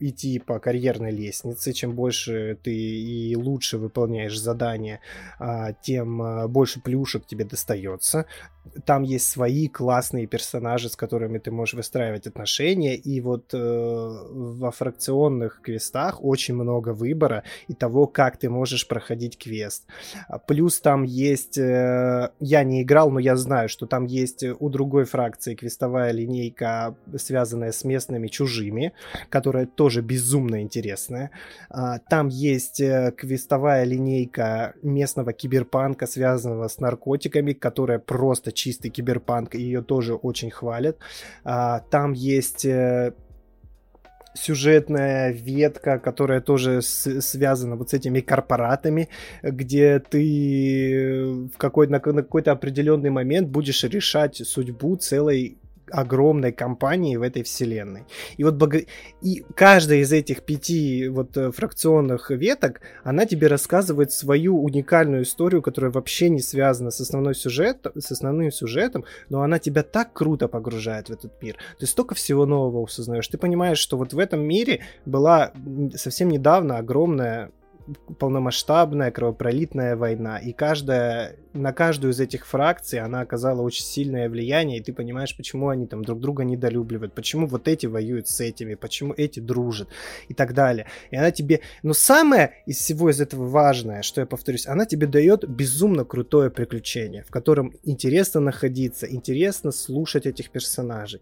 идти 0.00 0.38
по 0.38 0.58
карьерной 0.58 1.10
лестнице. 1.10 1.72
Чем 1.72 1.94
больше 1.94 2.58
ты 2.62 2.74
и 2.74 3.36
лучше 3.36 3.78
выполняешь 3.78 4.38
задания, 4.38 5.00
а, 5.38 5.72
тем 5.72 6.22
а, 6.22 6.48
больше 6.48 6.80
плюшек 6.80 7.26
тебе 7.26 7.44
достается. 7.44 8.26
Там 8.84 9.02
есть 9.02 9.28
свои 9.28 9.68
классные 9.68 10.26
персонажи, 10.26 10.88
с 10.88 10.94
которыми 10.94 11.38
ты 11.38 11.50
можешь 11.50 11.74
выстраивать 11.74 12.28
отношения. 12.28 12.94
И 12.94 13.20
вот 13.20 13.52
э, 13.52 13.58
во 13.58 14.70
фракционных 14.70 15.60
квестах 15.62 16.22
очень 16.22 16.54
много 16.54 16.90
выбора 16.90 17.42
и 17.66 17.74
того, 17.74 18.06
как 18.06 18.36
ты 18.36 18.48
можешь 18.48 18.86
проходить 18.86 19.36
квест. 19.36 19.86
А, 20.28 20.38
плюс 20.38 20.80
там 20.80 21.02
есть... 21.02 21.58
Э, 21.58 22.30
я 22.38 22.62
не 22.62 22.82
играл, 22.82 23.10
но 23.10 23.18
я 23.18 23.36
знаю, 23.36 23.68
что 23.68 23.86
там 23.86 24.06
есть 24.06 24.44
у 24.44 24.68
другой 24.68 25.04
фракции 25.04 25.56
квестовая 25.56 26.12
линейка, 26.12 26.94
связанная 27.16 27.72
с 27.72 27.82
местными 27.82 28.28
чужими, 28.28 28.92
которая 29.28 29.66
тоже 29.82 30.00
безумно 30.00 30.62
интересная. 30.62 31.30
А, 31.68 31.98
там 31.98 32.28
есть 32.28 32.80
э, 32.80 33.12
квестовая 33.16 33.84
линейка 33.84 34.74
местного 34.82 35.32
киберпанка, 35.32 36.06
связанного 36.06 36.68
с 36.68 36.78
наркотиками, 36.78 37.52
которая 37.52 37.98
просто 37.98 38.52
чистый 38.52 38.90
киберпанк, 38.90 39.56
и 39.56 39.60
ее 39.60 39.82
тоже 39.82 40.14
очень 40.14 40.50
хвалят. 40.50 40.98
А, 41.42 41.80
там 41.90 42.12
есть 42.12 42.64
э, 42.64 43.12
сюжетная 44.34 45.32
ветка, 45.32 45.98
которая 45.98 46.40
тоже 46.40 46.80
с, 46.80 47.20
связана 47.20 47.74
вот 47.74 47.90
с 47.90 47.94
этими 47.94 48.20
корпоратами, 48.20 49.08
где 49.42 49.98
ты 49.98 51.48
в 51.52 51.58
какой, 51.58 51.88
на, 51.88 51.98
на 51.98 52.22
какой-то 52.22 52.52
определенный 52.52 53.10
момент 53.10 53.48
будешь 53.48 53.82
решать 53.82 54.36
судьбу 54.36 54.94
целой 54.94 55.58
огромной 55.90 56.52
компании 56.52 57.16
в 57.16 57.22
этой 57.22 57.42
вселенной. 57.42 58.04
И 58.36 58.44
вот 58.44 58.54
бог... 58.54 58.74
и 59.20 59.44
каждая 59.54 59.98
из 59.98 60.12
этих 60.12 60.42
пяти 60.42 61.08
вот 61.08 61.36
э, 61.36 61.50
фракционных 61.50 62.30
веток, 62.30 62.80
она 63.04 63.26
тебе 63.26 63.46
рассказывает 63.46 64.12
свою 64.12 64.62
уникальную 64.62 65.22
историю, 65.22 65.62
которая 65.62 65.90
вообще 65.90 66.28
не 66.28 66.40
связана 66.40 66.90
с 66.90 67.00
основной 67.00 67.34
сюжет, 67.34 67.86
с 67.98 68.12
основным 68.12 68.50
сюжетом, 68.50 69.04
но 69.28 69.42
она 69.42 69.58
тебя 69.58 69.82
так 69.82 70.12
круто 70.12 70.48
погружает 70.48 71.08
в 71.08 71.12
этот 71.12 71.40
мир. 71.42 71.56
Ты 71.78 71.86
столько 71.86 72.14
всего 72.14 72.46
нового 72.46 72.80
усознаешь. 72.80 73.28
Ты 73.28 73.38
понимаешь, 73.38 73.78
что 73.78 73.96
вот 73.96 74.12
в 74.12 74.18
этом 74.18 74.40
мире 74.40 74.80
была 75.04 75.52
совсем 75.94 76.28
недавно 76.28 76.78
огромная 76.78 77.50
полномасштабная 78.18 79.10
кровопролитная 79.10 79.96
война, 79.96 80.38
и 80.38 80.52
каждая, 80.52 81.36
на 81.52 81.72
каждую 81.72 82.12
из 82.12 82.20
этих 82.20 82.46
фракций 82.46 83.00
она 83.00 83.20
оказала 83.20 83.62
очень 83.62 83.84
сильное 83.84 84.28
влияние, 84.28 84.78
и 84.78 84.82
ты 84.82 84.92
понимаешь, 84.92 85.36
почему 85.36 85.68
они 85.68 85.86
там 85.86 86.04
друг 86.04 86.20
друга 86.20 86.44
недолюбливают, 86.44 87.14
почему 87.14 87.46
вот 87.46 87.68
эти 87.68 87.86
воюют 87.86 88.28
с 88.28 88.40
этими, 88.40 88.74
почему 88.74 89.14
эти 89.16 89.40
дружат 89.40 89.88
и 90.28 90.34
так 90.34 90.54
далее. 90.54 90.86
И 91.10 91.16
она 91.16 91.30
тебе... 91.30 91.60
Но 91.82 91.92
самое 91.92 92.54
из 92.66 92.78
всего 92.78 93.10
из 93.10 93.20
этого 93.20 93.48
важное, 93.48 94.02
что 94.02 94.20
я 94.20 94.26
повторюсь, 94.26 94.66
она 94.66 94.86
тебе 94.86 95.06
дает 95.06 95.48
безумно 95.48 96.04
крутое 96.04 96.50
приключение, 96.50 97.24
в 97.24 97.30
котором 97.30 97.74
интересно 97.82 98.40
находиться, 98.40 99.06
интересно 99.10 99.72
слушать 99.72 100.26
этих 100.26 100.50
персонажей, 100.50 101.20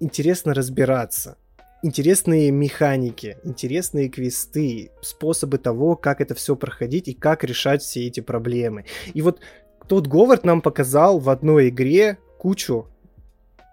интересно 0.00 0.54
разбираться 0.54 1.36
интересные 1.82 2.50
механики, 2.50 3.38
интересные 3.44 4.08
квесты, 4.08 4.90
способы 5.02 5.58
того, 5.58 5.96
как 5.96 6.20
это 6.20 6.34
все 6.34 6.56
проходить 6.56 7.08
и 7.08 7.14
как 7.14 7.44
решать 7.44 7.82
все 7.82 8.06
эти 8.06 8.20
проблемы. 8.20 8.84
И 9.14 9.22
вот 9.22 9.40
тот 9.88 10.06
Говард 10.06 10.44
нам 10.44 10.62
показал 10.62 11.18
в 11.18 11.30
одной 11.30 11.68
игре 11.68 12.18
кучу 12.38 12.86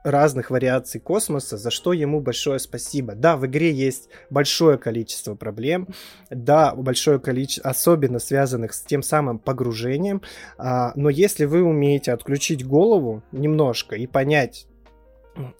разных 0.03 0.51
вариаций 0.51 0.99
космоса, 0.99 1.57
за 1.57 1.71
что 1.71 1.93
ему 1.93 2.19
большое 2.19 2.59
спасибо. 2.59 3.15
Да, 3.15 3.37
в 3.37 3.45
игре 3.45 3.71
есть 3.71 4.09
большое 4.29 4.77
количество 4.77 5.35
проблем, 5.35 5.87
да, 6.29 6.75
большое 6.75 7.19
количество, 7.19 7.69
особенно 7.69 8.19
связанных 8.19 8.73
с 8.73 8.81
тем 8.81 9.01
самым 9.01 9.39
погружением, 9.39 10.21
а, 10.57 10.91
но 10.95 11.09
если 11.09 11.45
вы 11.45 11.63
умеете 11.63 12.11
отключить 12.11 12.65
голову 12.65 13.23
немножко 13.31 13.95
и 13.95 14.05
понять, 14.05 14.67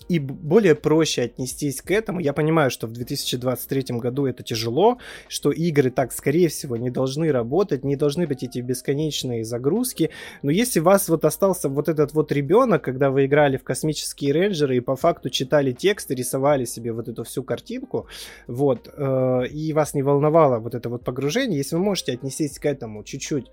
и 0.07 0.19
более 0.19 0.76
проще 0.76 1.24
отнестись 1.24 1.82
к 1.82 1.91
этому. 1.91 2.19
Я 2.19 2.34
понимаю, 2.34 2.69
что 2.69 2.88
в 2.88 2.91
2023 2.91 3.97
году 3.97 4.26
это 4.26 4.43
тяжело, 4.43 4.99
что 5.28 5.51
игры 5.51 5.89
так, 5.89 6.11
скорее 6.11 6.47
всего, 6.47 6.78
не 6.78 6.91
должны 6.91 7.32
работать, 7.32 7.84
не 7.84 7.95
должны 7.95 8.28
быть 8.28 8.43
эти 8.43 8.59
бесконечные 8.59 9.43
загрузки. 9.43 10.11
Но 10.43 10.51
если 10.51 10.80
у 10.80 10.84
вас 10.84 11.09
вот 11.09 11.26
остался 11.26 11.69
вот 11.69 11.89
этот 11.89 12.13
вот 12.13 12.32
ребенок, 12.32 12.84
когда 12.84 13.09
вы 13.09 13.26
играли 13.26 13.57
в 13.57 13.63
космические 13.63 14.34
рейнджеры 14.34 14.78
и 14.78 14.82
по 14.82 14.95
факту 14.95 15.30
читали 15.30 15.71
текст 15.71 16.11
и 16.11 16.15
рисовали 16.15 16.65
себе 16.65 16.91
вот 16.91 17.07
эту 17.07 17.24
всю 17.24 17.43
картинку, 17.43 18.07
вот, 18.47 18.89
э, 18.95 19.47
и 19.47 19.74
вас 19.74 19.93
не 19.93 20.03
волновало 20.03 20.59
вот 20.59 20.76
это 20.76 20.89
вот 20.89 21.03
погружение, 21.03 21.57
если 21.57 21.76
вы 21.76 21.84
можете 21.84 22.13
отнестись 22.13 22.59
к 22.59 22.65
этому 22.65 23.03
чуть-чуть 23.03 23.47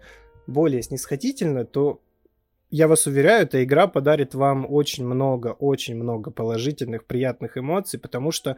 более 0.47 0.83
снисходительно, 0.83 1.65
то 1.65 2.01
я 2.71 2.87
вас 2.89 3.07
уверяю, 3.07 3.43
эта 3.43 3.63
игра 3.65 3.87
подарит 3.87 4.35
вам 4.35 4.67
очень 4.69 5.05
много, 5.05 5.49
очень 5.49 5.97
много 5.97 6.31
положительных, 6.31 7.05
приятных 7.05 7.59
эмоций, 7.59 7.99
потому 7.99 8.31
что 8.31 8.57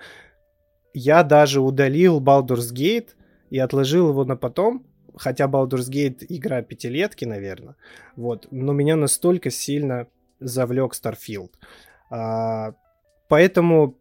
я 0.94 1.22
даже 1.22 1.60
удалил 1.60 2.20
Baldur's 2.20 2.72
Gate 2.72 3.10
и 3.50 3.58
отложил 3.58 4.10
его 4.10 4.24
на 4.24 4.36
потом, 4.36 4.86
хотя 5.16 5.46
Baldur's 5.46 5.90
Gate 5.90 6.26
игра 6.28 6.62
пятилетки, 6.62 7.24
наверное, 7.24 7.76
вот, 8.16 8.48
но 8.50 8.72
меня 8.72 8.96
настолько 8.96 9.50
сильно 9.50 10.08
завлек 10.40 10.92
Starfield. 10.92 11.52
А, 12.10 12.74
поэтому 13.28 13.98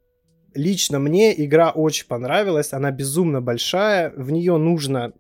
лично 0.53 0.99
мне 0.99 1.34
игра 1.45 1.72
очень 1.72 2.07
понравилась, 2.07 2.74
она 2.74 2.91
безумно 2.91 3.41
большая, 3.41 4.12
в 4.12 4.32
нее 4.32 4.57
нужно 4.57 5.14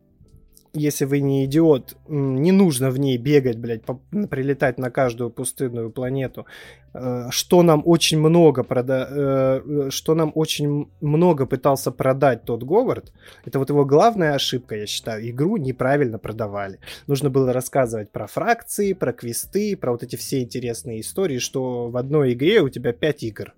если 0.73 1.05
вы 1.05 1.19
не 1.19 1.45
идиот, 1.45 1.97
не 2.07 2.51
нужно 2.51 2.91
в 2.91 2.99
ней 2.99 3.17
бегать, 3.17 3.57
блядь, 3.57 3.83
прилетать 4.29 4.77
на 4.77 4.89
каждую 4.89 5.29
пустынную 5.29 5.91
планету. 5.91 6.45
Э, 6.93 7.27
что 7.29 7.63
нам 7.63 7.81
очень 7.85 8.19
много 8.19 8.63
прода... 8.63 9.07
Э, 9.09 9.61
э, 9.65 9.89
что 9.91 10.15
нам 10.15 10.31
очень 10.35 10.89
много 11.01 11.45
пытался 11.45 11.91
продать 11.91 12.43
тот 12.43 12.63
Говард, 12.63 13.13
это 13.45 13.59
вот 13.59 13.69
его 13.69 13.85
главная 13.85 14.33
ошибка, 14.33 14.75
я 14.75 14.85
считаю. 14.85 15.29
Игру 15.29 15.57
неправильно 15.57 16.17
продавали. 16.17 16.79
Нужно 17.07 17.29
было 17.29 17.53
рассказывать 17.53 18.11
про 18.11 18.27
фракции, 18.27 18.93
про 18.93 19.13
квесты, 19.13 19.77
про 19.77 19.91
вот 19.91 20.03
эти 20.03 20.15
все 20.15 20.41
интересные 20.41 21.01
истории, 21.01 21.39
что 21.39 21.89
в 21.89 21.97
одной 21.97 22.33
игре 22.33 22.61
у 22.61 22.69
тебя 22.69 22.93
5 22.93 23.23
игр. 23.23 23.53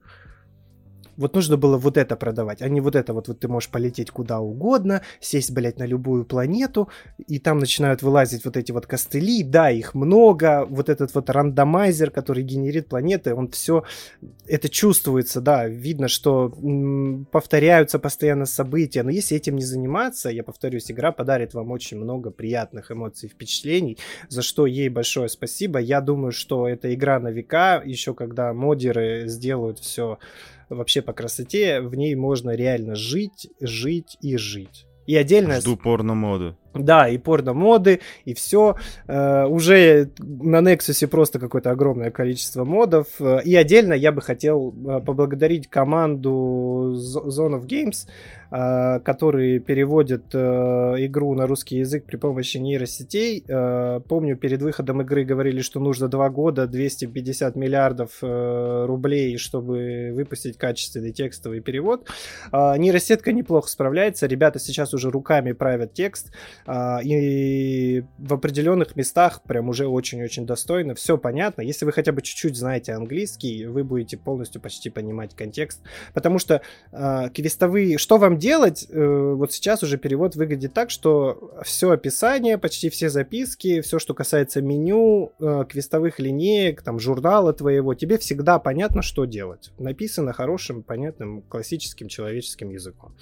Вот 1.18 1.36
нужно 1.36 1.58
было 1.58 1.78
вот 1.78 1.98
это 1.98 2.16
продавать, 2.16 2.62
а 2.62 2.70
не 2.70 2.82
вот 2.82 2.96
это 2.96 3.14
вот, 3.14 3.28
вот 3.28 3.40
ты 3.40 3.48
можешь 3.48 3.70
полететь 3.70 4.12
куда 4.12 4.40
угодно, 4.40 5.02
сесть, 5.20 5.52
блядь, 5.52 5.80
на 5.80 5.86
любую 5.86 6.26
планету, 6.26 6.90
и 7.28 7.40
там 7.40 7.60
начинают 7.60 8.02
вылазить 8.02 8.46
вот 8.46 8.58
эти 8.58 8.72
вот 8.72 8.88
костыли, 8.88 9.44
да, 9.44 9.70
их 9.70 9.94
много, 9.94 10.66
вот 10.70 10.90
этот 10.90 11.14
вот 11.14 11.30
рандомайзер, 11.30 12.12
который 12.12 12.44
генерит 12.44 12.90
планеты, 12.90 13.36
он 13.36 13.50
все, 13.50 13.84
это 14.48 14.70
чувствуется, 14.70 15.42
да, 15.42 15.68
видно, 15.68 16.08
что 16.08 16.54
м- 16.62 17.26
повторяются 17.32 18.00
постоянно 18.00 18.46
события, 18.46 19.04
но 19.04 19.10
если 19.10 19.38
этим 19.38 19.56
не 19.56 19.64
заниматься, 19.64 20.30
я 20.30 20.44
повторюсь, 20.44 20.92
игра 20.92 21.12
подарит 21.12 21.54
вам 21.54 21.72
очень 21.72 21.98
много 21.98 22.32
приятных 22.32 22.92
эмоций, 22.92 23.30
впечатлений, 23.30 23.98
за 24.30 24.42
что 24.42 24.66
ей 24.66 24.90
большое 24.90 25.30
спасибо. 25.30 25.80
Я 25.80 26.02
думаю, 26.02 26.32
что 26.32 26.68
эта 26.68 26.94
игра 26.94 27.20
на 27.20 27.30
века, 27.30 27.82
еще 27.86 28.14
когда 28.14 28.54
модеры 28.54 29.24
сделают 29.28 29.80
все 29.80 30.18
вообще 30.76 31.02
по 31.02 31.14
красоте, 31.14 31.82
в 31.82 31.96
ней 31.96 32.16
можно 32.16 32.52
реально 32.52 32.96
жить, 32.96 33.50
жить 33.60 34.18
и 34.22 34.38
жить. 34.38 34.86
И 35.08 35.16
отдельно... 35.16 35.60
Жду 35.60 35.78
порно-моду. 35.78 36.58
Да, 36.74 37.08
и 37.08 37.18
порно-моды, 37.18 38.00
и 38.26 38.34
все. 38.34 38.76
Э, 39.08 39.46
уже 39.46 40.10
на 40.20 40.58
Nexus 40.62 41.06
просто 41.08 41.40
какое-то 41.40 41.72
огромное 41.72 42.10
количество 42.12 42.64
модов. 42.64 43.08
Э, 43.20 43.42
и 43.44 43.56
отдельно 43.56 43.94
я 43.94 44.12
бы 44.12 44.22
хотел 44.22 44.74
э, 44.74 45.00
поблагодарить 45.02 45.70
команду 45.70 46.96
Zone 46.96 47.60
of 47.60 47.68
Games, 47.68 48.08
которые 49.04 49.58
переводят 49.60 50.26
игру 50.36 51.34
на 51.34 51.48
русский 51.48 51.78
язык 51.78 52.06
при 52.06 52.18
помощи 52.18 52.58
нейросетей. 52.58 53.44
Э, 53.48 54.00
помню, 54.08 54.38
перед 54.38 54.62
выходом 54.62 55.02
игры 55.02 55.24
говорили, 55.24 55.62
что 55.62 55.80
нужно 55.80 56.08
2 56.08 56.30
года, 56.30 56.68
250 56.68 57.56
миллиардов 57.56 58.12
рублей, 58.22 59.38
чтобы 59.38 60.12
выпустить 60.14 60.58
качественный 60.58 61.12
текстовый 61.12 61.62
перевод. 61.62 62.08
Э, 62.52 62.78
нейросетка 62.78 63.32
неплохо 63.32 63.70
справляется. 63.70 64.28
Ребята 64.28 64.60
сейчас 64.60 64.94
уже 64.94 65.10
руками 65.10 65.52
правят 65.52 65.94
текст. 65.94 66.32
А, 66.66 67.00
и 67.04 68.04
в 68.18 68.34
определенных 68.34 68.96
местах 68.96 69.42
прям 69.44 69.70
уже 69.70 69.88
очень-очень 69.88 70.46
достойно. 70.46 70.96
Все 70.96 71.18
понятно. 71.18 71.62
Если 71.62 71.86
вы 71.86 71.92
хотя 71.92 72.12
бы 72.12 72.22
чуть-чуть 72.22 72.56
знаете 72.56 72.94
английский, 72.94 73.66
вы 73.66 73.84
будете 73.84 74.18
полностью 74.18 74.62
почти 74.62 74.90
понимать 74.90 75.36
контекст. 75.36 75.82
Потому 76.14 76.40
что 76.40 76.62
э, 76.92 77.30
квестовые... 77.34 77.98
Что 77.98 78.18
вам 78.18 78.38
делать? 78.38 78.88
Э, 78.90 79.34
вот 79.36 79.52
сейчас 79.52 79.84
уже 79.84 79.98
перевод 79.98 80.36
выглядит 80.36 80.74
так, 80.74 80.90
что 80.90 81.54
все 81.64 81.92
описание, 81.92 82.58
почти 82.58 82.90
все 82.90 83.10
записки, 83.10 83.82
все, 83.82 84.00
что 84.00 84.14
касается 84.14 84.62
меню, 84.62 85.34
э, 85.40 85.66
квестовых 85.68 86.20
линеек, 86.20 86.82
там, 86.82 87.00
журнала 87.00 87.54
твоего, 87.54 87.94
тебе 87.94 88.18
всегда 88.18 88.60
понятно, 88.60 89.02
что 89.02 89.26
делать. 89.26 89.72
Написано 89.78 90.34
хорошим, 90.34 90.84
понятным, 90.84 91.42
классическим 91.42 92.08
человеческим 92.08 92.70
языком. 92.70 93.16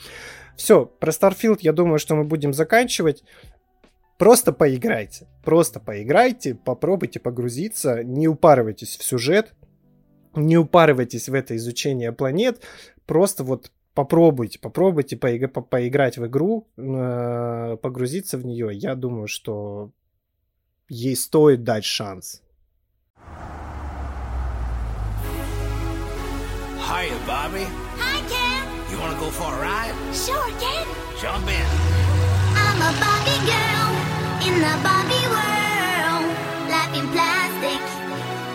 Все, 0.62 0.86
про 0.86 1.10
Starfield 1.10 1.58
я 1.62 1.74
думаю, 1.74 1.98
что 1.98 2.14
мы 2.14 2.24
будем 2.24 2.54
заканчивать. 2.54 3.24
Просто 4.20 4.54
поиграйте. 4.54 5.28
Просто 5.44 5.80
поиграйте, 5.80 6.54
попробуйте 6.54 7.20
погрузиться, 7.20 8.04
не 8.04 8.28
упарывайтесь 8.28 8.96
в 8.96 9.04
сюжет, 9.04 9.56
не 10.36 10.60
упарывайтесь 10.60 11.30
в 11.30 11.34
это 11.34 11.56
изучение 11.56 12.12
планет. 12.12 12.64
Просто 13.08 13.44
вот 13.44 13.72
попробуйте, 13.96 14.60
попробуйте 14.60 15.16
поиг- 15.16 15.48
по 15.48 15.62
поиграть 15.62 16.20
в 16.20 16.28
игру, 16.28 16.68
э 16.78 17.78
погрузиться 17.82 18.38
в 18.38 18.46
нее. 18.46 18.70
Я 18.72 18.94
думаю, 18.94 19.26
что 19.28 19.90
ей 20.90 21.16
стоит 21.16 21.64
дать 21.64 21.86
шанс. 21.86 22.44
Hiya, 26.88 27.18
Bobby. 27.28 27.91
You 28.92 29.00
wanna 29.00 29.18
go 29.18 29.30
for 29.32 29.48
a 29.48 29.62
ride? 29.62 29.96
Sure, 30.14 30.52
Ken. 30.60 30.86
Jump 31.22 31.48
in. 31.48 31.68
I'm 32.60 32.80
a 32.84 32.92
Barbie 33.00 33.42
girl 33.48 33.90
in 34.44 34.56
the 34.60 34.76
Barbie 34.84 35.28
world. 35.32 36.28
Life 36.68 36.94
in 37.00 37.08
plastic, 37.16 37.80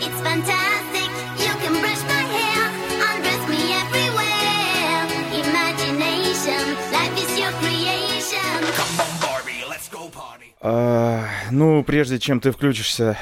it's 0.04 0.20
fantastic. 0.20 1.08
You 1.40 1.52
can 1.62 1.74
brush 1.80 2.02
my 2.12 2.22
hair, 2.36 2.62
undress 3.08 3.42
me 3.48 3.62
everywhere. 3.80 4.98
Imagination, 5.40 6.64
life 6.92 7.16
is 7.16 7.32
your 7.40 7.52
creation. 7.64 8.56
Come 8.76 9.00
on, 9.00 9.12
Barbie, 9.24 9.64
let's 9.70 9.88
go 9.88 10.10
party. 10.10 10.52
Uh, 10.60 11.24
ну, 11.50 11.82
прежде 11.82 12.18
чем 12.18 12.40
ты 12.40 12.52
включишься 12.52 13.16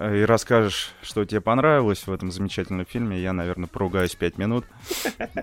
и 0.00 0.22
расскажешь, 0.24 0.92
что 1.02 1.24
тебе 1.24 1.40
понравилось 1.40 2.06
в 2.06 2.12
этом 2.12 2.30
замечательном 2.30 2.86
фильме, 2.86 3.20
я, 3.20 3.32
наверное, 3.32 3.66
поругаюсь 3.66 4.14
пять 4.14 4.38
минут, 4.38 4.64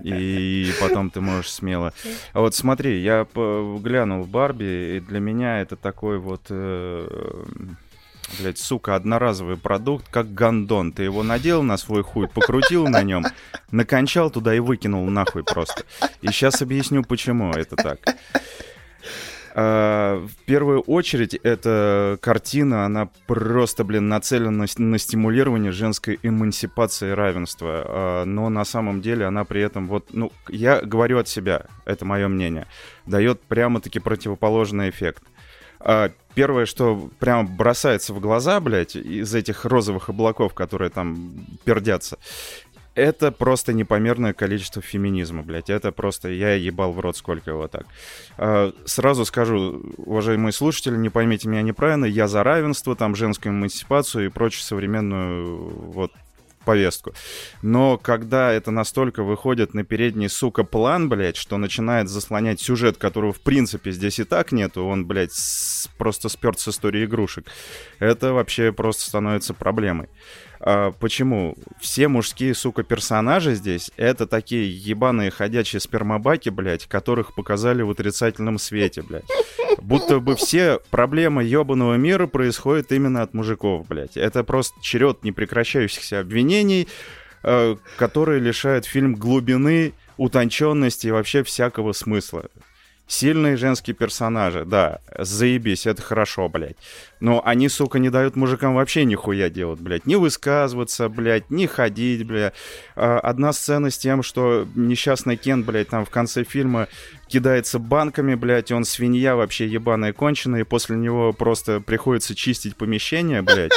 и 0.02 0.72
потом 0.80 1.10
ты 1.10 1.20
можешь 1.20 1.50
смело... 1.50 1.92
А 2.32 2.40
вот 2.40 2.54
смотри, 2.54 3.00
я 3.00 3.26
глянул 3.34 4.22
в 4.22 4.28
Барби, 4.28 4.96
и 4.96 5.00
для 5.00 5.20
меня 5.20 5.60
это 5.60 5.76
такой 5.76 6.18
вот... 6.18 6.46
Э, 6.50 7.06
блять, 8.38 8.58
сука, 8.58 8.94
одноразовый 8.94 9.56
продукт, 9.56 10.08
как 10.10 10.32
гандон. 10.34 10.92
Ты 10.92 11.04
его 11.04 11.22
надел 11.22 11.62
на 11.62 11.76
свой 11.76 12.02
хуй, 12.02 12.28
покрутил 12.28 12.86
на 12.86 13.02
нем, 13.02 13.24
накончал 13.70 14.30
туда 14.30 14.54
и 14.54 14.60
выкинул 14.60 15.08
нахуй 15.08 15.44
просто. 15.44 15.84
И 16.22 16.28
сейчас 16.28 16.62
объясню, 16.62 17.02
почему 17.02 17.50
это 17.52 17.76
так. 17.76 17.98
А, 19.56 20.18
в 20.26 20.34
первую 20.46 20.80
очередь, 20.80 21.34
эта 21.34 22.18
картина, 22.20 22.84
она 22.84 23.08
просто, 23.26 23.84
блин, 23.84 24.08
нацелена 24.08 24.66
на 24.78 24.98
стимулирование 24.98 25.70
женской 25.70 26.18
эмансипации 26.24 27.10
и 27.10 27.14
равенства. 27.14 27.84
А, 27.86 28.24
но 28.24 28.48
на 28.48 28.64
самом 28.64 29.00
деле 29.00 29.26
она 29.26 29.44
при 29.44 29.62
этом, 29.62 29.86
вот, 29.86 30.08
ну, 30.12 30.32
я 30.48 30.80
говорю 30.80 31.18
от 31.18 31.28
себя, 31.28 31.66
это 31.84 32.04
мое 32.04 32.26
мнение, 32.26 32.66
дает 33.06 33.40
прямо-таки 33.42 34.00
противоположный 34.00 34.90
эффект. 34.90 35.22
А, 35.78 36.10
первое, 36.34 36.66
что 36.66 37.10
прямо 37.18 37.48
бросается 37.48 38.12
в 38.12 38.18
глаза, 38.18 38.58
блядь, 38.58 38.96
из 38.96 39.34
этих 39.34 39.64
розовых 39.66 40.08
облаков, 40.08 40.54
которые 40.54 40.90
там 40.90 41.46
пердятся, 41.64 42.18
это 42.94 43.32
просто 43.32 43.72
непомерное 43.72 44.32
количество 44.32 44.80
феминизма, 44.80 45.42
блядь. 45.42 45.70
Это 45.70 45.92
просто 45.92 46.28
я 46.28 46.54
ебал 46.54 46.92
в 46.92 47.00
рот 47.00 47.16
сколько 47.16 47.50
его 47.50 47.68
так. 47.68 47.86
А, 48.38 48.72
сразу 48.84 49.24
скажу, 49.24 49.82
уважаемые 49.96 50.52
слушатели, 50.52 50.96
не 50.96 51.10
поймите 51.10 51.48
меня 51.48 51.62
неправильно, 51.62 52.04
я 52.04 52.28
за 52.28 52.42
равенство, 52.42 52.94
там, 52.94 53.14
женскую 53.14 53.52
эмансипацию 53.52 54.26
и 54.26 54.28
прочую 54.28 54.62
современную 54.62 55.56
вот 55.92 56.12
повестку. 56.64 57.12
Но 57.62 57.98
когда 57.98 58.52
это 58.52 58.70
настолько 58.70 59.22
выходит 59.22 59.74
на 59.74 59.84
передний, 59.84 60.28
сука, 60.28 60.64
план, 60.64 61.08
блядь, 61.08 61.36
что 61.36 61.56
начинает 61.58 62.08
заслонять 62.08 62.60
сюжет, 62.60 62.96
которого 62.96 63.32
в 63.32 63.40
принципе 63.40 63.92
здесь 63.92 64.18
и 64.18 64.24
так 64.24 64.50
нету, 64.50 64.84
он, 64.84 65.06
блядь, 65.06 65.32
с... 65.32 65.88
просто 65.98 66.28
сперт 66.28 66.58
с 66.58 66.68
истории 66.68 67.04
игрушек, 67.04 67.46
это 67.98 68.32
вообще 68.32 68.72
просто 68.72 69.04
становится 69.04 69.54
проблемой. 69.54 70.08
А, 70.66 70.92
почему? 70.92 71.56
Все 71.78 72.08
мужские, 72.08 72.54
сука, 72.54 72.84
персонажи 72.84 73.54
здесь— 73.54 73.90
это 73.98 74.26
такие 74.26 74.66
ебаные 74.66 75.30
ходячие 75.30 75.78
спермобаки, 75.78 76.48
блядь, 76.48 76.86
которых 76.86 77.34
показали 77.34 77.82
в 77.82 77.90
отрицательном 77.90 78.56
свете, 78.58 79.02
блядь. 79.02 79.26
Будто 79.82 80.20
бы 80.20 80.36
все 80.36 80.80
проблемы 80.90 81.44
ебаного 81.44 81.96
мира 81.96 82.26
происходят 82.26 82.92
именно 82.92 83.20
от 83.20 83.34
мужиков, 83.34 83.86
блядь. 83.86 84.16
Это 84.16 84.42
просто 84.42 84.80
черед 84.80 85.22
непрекращающихся 85.22 86.20
обвинений, 86.20 86.88
э, 87.42 87.76
которые 87.98 88.40
лишают 88.40 88.86
фильм 88.86 89.16
глубины, 89.16 89.92
утонченности 90.16 91.08
и 91.08 91.10
вообще 91.10 91.42
всякого 91.42 91.92
смысла. 91.92 92.46
Сильные 93.06 93.58
женские 93.58 93.94
персонажи, 93.94 94.64
да, 94.64 95.00
заебись, 95.18 95.86
это 95.86 96.00
хорошо, 96.00 96.48
блядь. 96.48 96.76
Но 97.20 97.42
они, 97.44 97.68
сука, 97.68 97.98
не 97.98 98.08
дают 98.08 98.34
мужикам 98.34 98.74
вообще 98.74 99.04
нихуя 99.04 99.50
делать, 99.50 99.78
блядь. 99.78 100.06
Не 100.06 100.16
высказываться, 100.16 101.10
блядь, 101.10 101.50
не 101.50 101.66
ходить, 101.66 102.26
блядь. 102.26 102.54
А, 102.96 103.18
одна 103.20 103.52
сцена 103.52 103.90
с 103.90 103.98
тем, 103.98 104.22
что 104.22 104.66
несчастный 104.74 105.36
Кен, 105.36 105.64
блядь, 105.64 105.88
там 105.88 106.06
в 106.06 106.10
конце 106.10 106.44
фильма 106.44 106.88
кидается 107.28 107.78
банками, 107.78 108.36
блядь, 108.36 108.72
он 108.72 108.84
свинья 108.84 109.36
вообще 109.36 109.66
ебаная 109.66 110.14
конченая, 110.14 110.62
и 110.62 110.64
после 110.64 110.96
него 110.96 111.34
просто 111.34 111.80
приходится 111.80 112.34
чистить 112.34 112.74
помещение, 112.74 113.42
блядь. 113.42 113.72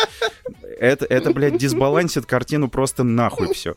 Это, 0.79 1.05
это 1.05 1.33
блядь, 1.33 1.57
дисбалансит 1.57 2.25
картину 2.25 2.69
просто 2.69 3.03
нахуй 3.03 3.53
все 3.53 3.75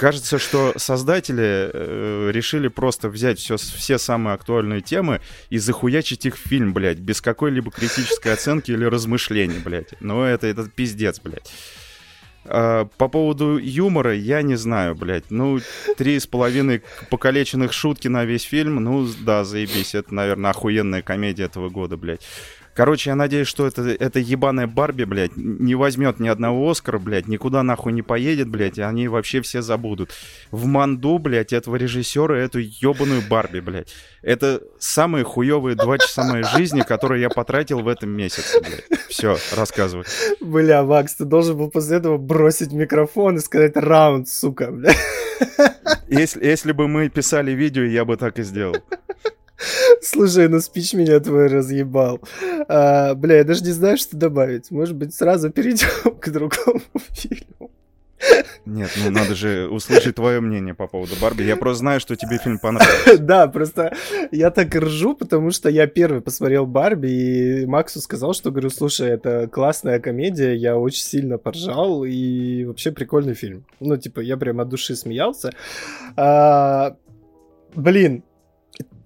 Кажется, 0.00 0.38
что 0.38 0.72
создатели 0.76 1.70
э, 1.74 2.30
решили 2.32 2.68
просто 2.68 3.10
взять 3.10 3.38
все, 3.38 3.58
все 3.58 3.98
самые 3.98 4.32
актуальные 4.32 4.80
темы 4.80 5.20
и 5.50 5.58
захуячить 5.58 6.24
их 6.24 6.36
в 6.36 6.48
фильм, 6.48 6.72
блядь, 6.72 6.96
без 6.96 7.20
какой-либо 7.20 7.70
критической 7.70 8.32
оценки 8.32 8.70
или 8.70 8.86
размышлений, 8.86 9.58
блядь. 9.62 9.92
Но 10.00 10.24
это, 10.24 10.46
это 10.46 10.70
пиздец, 10.70 11.20
блядь. 11.20 11.52
А, 12.46 12.86
по 12.96 13.08
поводу 13.08 13.58
юмора, 13.58 14.14
я 14.14 14.40
не 14.40 14.54
знаю, 14.54 14.94
блядь. 14.94 15.30
Ну, 15.30 15.60
три 15.98 16.18
с 16.18 16.26
половиной 16.26 16.82
покалеченных 17.10 17.74
шутки 17.74 18.08
на 18.08 18.24
весь 18.24 18.44
фильм, 18.44 18.76
ну, 18.76 19.06
да, 19.20 19.44
заебись. 19.44 19.94
Это, 19.94 20.14
наверное, 20.14 20.50
охуенная 20.50 21.02
комедия 21.02 21.44
этого 21.44 21.68
года, 21.68 21.98
блядь. 21.98 22.26
Короче, 22.74 23.10
я 23.10 23.16
надеюсь, 23.16 23.48
что 23.48 23.66
это, 23.66 23.82
это 23.82 24.20
ебаная 24.20 24.66
Барби, 24.66 25.04
блядь, 25.04 25.36
не 25.36 25.74
возьмет 25.74 26.20
ни 26.20 26.28
одного 26.28 26.70
Оскара, 26.70 26.98
блядь, 26.98 27.26
никуда 27.26 27.62
нахуй 27.62 27.92
не 27.92 28.02
поедет, 28.02 28.48
блядь, 28.48 28.78
и 28.78 28.82
они 28.82 29.08
вообще 29.08 29.40
все 29.42 29.60
забудут. 29.60 30.10
В 30.50 30.66
манду, 30.66 31.18
блядь, 31.18 31.52
этого 31.52 31.76
режиссера 31.76 32.36
эту 32.36 32.58
ебаную 32.60 33.22
Барби, 33.28 33.60
блядь. 33.60 33.92
Это 34.22 34.62
самые 34.78 35.24
хуевые 35.24 35.74
два 35.74 35.98
часа 35.98 36.24
моей 36.24 36.44
жизни, 36.44 36.82
которые 36.82 37.22
я 37.22 37.28
потратил 37.28 37.80
в 37.80 37.88
этом 37.88 38.10
месяце, 38.10 38.60
блядь. 38.60 39.00
Все, 39.08 39.36
рассказывай. 39.56 40.04
Бля, 40.40 40.82
Макс, 40.84 41.16
ты 41.16 41.24
должен 41.24 41.56
был 41.56 41.70
после 41.70 41.96
этого 41.96 42.18
бросить 42.18 42.72
микрофон 42.72 43.36
и 43.36 43.40
сказать 43.40 43.76
раунд, 43.76 44.28
сука, 44.28 44.70
бля. 44.70 44.92
Если, 46.08 46.44
если 46.44 46.72
бы 46.72 46.88
мы 46.88 47.08
писали 47.08 47.52
видео, 47.52 47.82
я 47.82 48.04
бы 48.04 48.16
так 48.16 48.38
и 48.38 48.42
сделал. 48.42 48.76
Слушай, 50.02 50.48
ну 50.48 50.60
спич 50.60 50.94
меня 50.94 51.20
твой 51.20 51.48
разъебал. 51.48 52.20
А, 52.68 53.14
бля, 53.14 53.38
я 53.38 53.44
даже 53.44 53.64
не 53.64 53.72
знаю, 53.72 53.96
что 53.96 54.16
добавить. 54.16 54.70
Может 54.70 54.96
быть, 54.96 55.14
сразу 55.14 55.50
перейдем 55.50 56.14
к 56.20 56.28
другому 56.30 56.82
фильму. 57.12 57.70
Нет, 58.66 58.90
ну 59.02 59.10
надо 59.10 59.34
же 59.34 59.68
услышать 59.68 60.16
твое 60.16 60.40
мнение 60.40 60.74
по 60.74 60.86
поводу 60.86 61.14
Барби. 61.20 61.42
Я 61.42 61.56
просто 61.56 61.80
знаю, 61.80 62.00
что 62.00 62.16
тебе 62.16 62.38
фильм 62.38 62.58
понравился. 62.58 63.18
Да, 63.30 63.48
просто 63.48 63.96
я 64.30 64.50
так 64.50 64.74
ржу, 64.74 65.14
потому 65.14 65.50
что 65.50 65.70
я 65.70 65.86
первый 65.86 66.20
посмотрел 66.20 66.66
Барби, 66.66 67.08
и 67.08 67.66
Максу 67.66 68.00
сказал, 68.00 68.34
что, 68.34 68.50
говорю, 68.50 68.70
слушай, 68.70 69.08
это 69.08 69.48
классная 69.48 70.00
комедия, 70.00 70.54
я 70.54 70.76
очень 70.76 71.02
сильно 71.02 71.38
поржал, 71.38 72.04
и 72.04 72.64
вообще 72.64 72.92
прикольный 72.92 73.34
фильм. 73.34 73.64
Ну, 73.80 73.96
типа, 73.96 74.20
я 74.20 74.36
прям 74.36 74.60
от 74.60 74.68
души 74.68 74.94
смеялся. 74.96 75.52
А, 76.16 76.96
блин, 77.74 78.22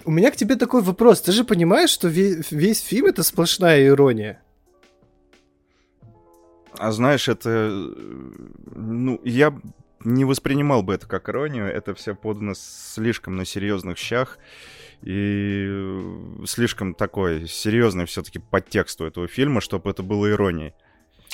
у 0.04 0.10
меня 0.10 0.30
к 0.30 0.36
тебе 0.36 0.56
такой 0.56 0.82
вопрос. 0.82 1.20
Ты 1.20 1.32
же 1.32 1.44
понимаешь, 1.44 1.90
что 1.90 2.08
весь, 2.08 2.50
весь 2.50 2.80
фильм 2.80 3.06
это 3.06 3.22
сплошная 3.22 3.86
ирония? 3.86 4.42
А 6.76 6.92
знаешь, 6.92 7.28
это... 7.28 7.70
Ну, 8.74 9.20
я 9.24 9.54
не 10.04 10.24
воспринимал 10.24 10.82
бы 10.82 10.94
это 10.94 11.06
как 11.06 11.28
иронию. 11.28 11.66
Это 11.66 11.94
все 11.94 12.14
подано 12.14 12.52
слишком 12.54 13.36
на 13.36 13.44
серьезных 13.44 13.98
щах. 13.98 14.38
И 15.02 15.68
слишком 16.46 16.94
такой 16.94 17.46
серьезный 17.46 18.06
все-таки 18.06 18.38
подтекст 18.38 19.00
у 19.00 19.04
этого 19.04 19.28
фильма, 19.28 19.60
чтобы 19.60 19.90
это 19.90 20.02
было 20.02 20.30
иронией. 20.30 20.74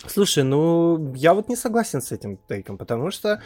Слушай, 0.07 0.45
ну 0.45 1.13
я 1.15 1.35
вот 1.35 1.49
не 1.49 1.57
согласен 1.57 2.01
с 2.01 2.11
этим 2.11 2.39
тейком, 2.49 2.79
потому 2.79 3.11
что 3.11 3.43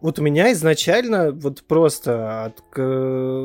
вот 0.00 0.18
у 0.18 0.22
меня 0.22 0.52
изначально 0.52 1.30
вот 1.32 1.62
просто, 1.64 2.44
от, 2.46 2.62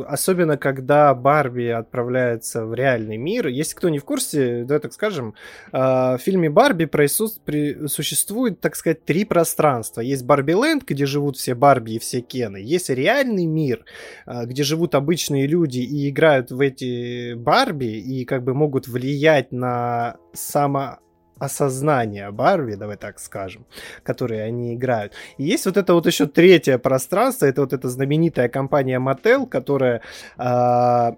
особенно 0.07 0.57
когда 0.57 1.13
Барби 1.13 1.67
отправляется 1.67 2.65
в 2.65 2.73
реальный 2.73 3.17
мир, 3.17 3.47
если 3.47 3.75
кто 3.75 3.89
не 3.89 3.99
в 3.99 4.05
курсе, 4.05 4.63
да, 4.63 4.79
так 4.79 4.93
скажем, 4.93 5.35
а, 5.71 6.17
в 6.17 6.21
фильме 6.21 6.49
Барби 6.49 6.85
прису... 6.85 7.29
при... 7.43 7.87
существует, 7.87 8.61
так 8.61 8.75
сказать, 8.75 9.03
три 9.03 9.25
пространства. 9.25 10.01
Есть 10.01 10.23
Барби 10.23 10.53
Ленд, 10.53 10.85
где 10.85 11.05
живут 11.05 11.37
все 11.37 11.55
Барби 11.55 11.91
и 11.91 11.99
все 11.99 12.21
Кены. 12.21 12.57
Есть 12.57 12.89
реальный 12.89 13.45
мир, 13.45 13.83
а, 14.25 14.45
где 14.45 14.63
живут 14.63 14.95
обычные 14.95 15.47
люди 15.47 15.79
и 15.79 16.09
играют 16.09 16.51
в 16.51 16.61
эти 16.61 17.33
Барби 17.33 17.99
и 17.99 18.25
как 18.25 18.43
бы 18.43 18.53
могут 18.53 18.87
влиять 18.87 19.51
на 19.51 20.17
само 20.33 20.99
осознания 21.39 22.31
Барби, 22.31 22.75
давай 22.75 22.97
так 22.97 23.19
скажем, 23.19 23.65
которые 24.03 24.43
они 24.43 24.75
играют. 24.75 25.13
И 25.37 25.43
есть 25.43 25.65
вот 25.65 25.77
это 25.77 25.93
вот 25.93 26.05
еще 26.05 26.27
третье 26.27 26.77
пространство, 26.77 27.45
это 27.45 27.61
вот 27.61 27.73
эта 27.73 27.89
знаменитая 27.89 28.49
компания 28.49 28.99
Mattel, 28.99 29.47
которая 29.47 30.01
э, 30.37 31.11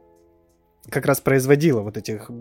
как 0.89 1.05
раз 1.05 1.21
производила 1.21 1.81
вот 1.81 1.97
этих 1.97 2.31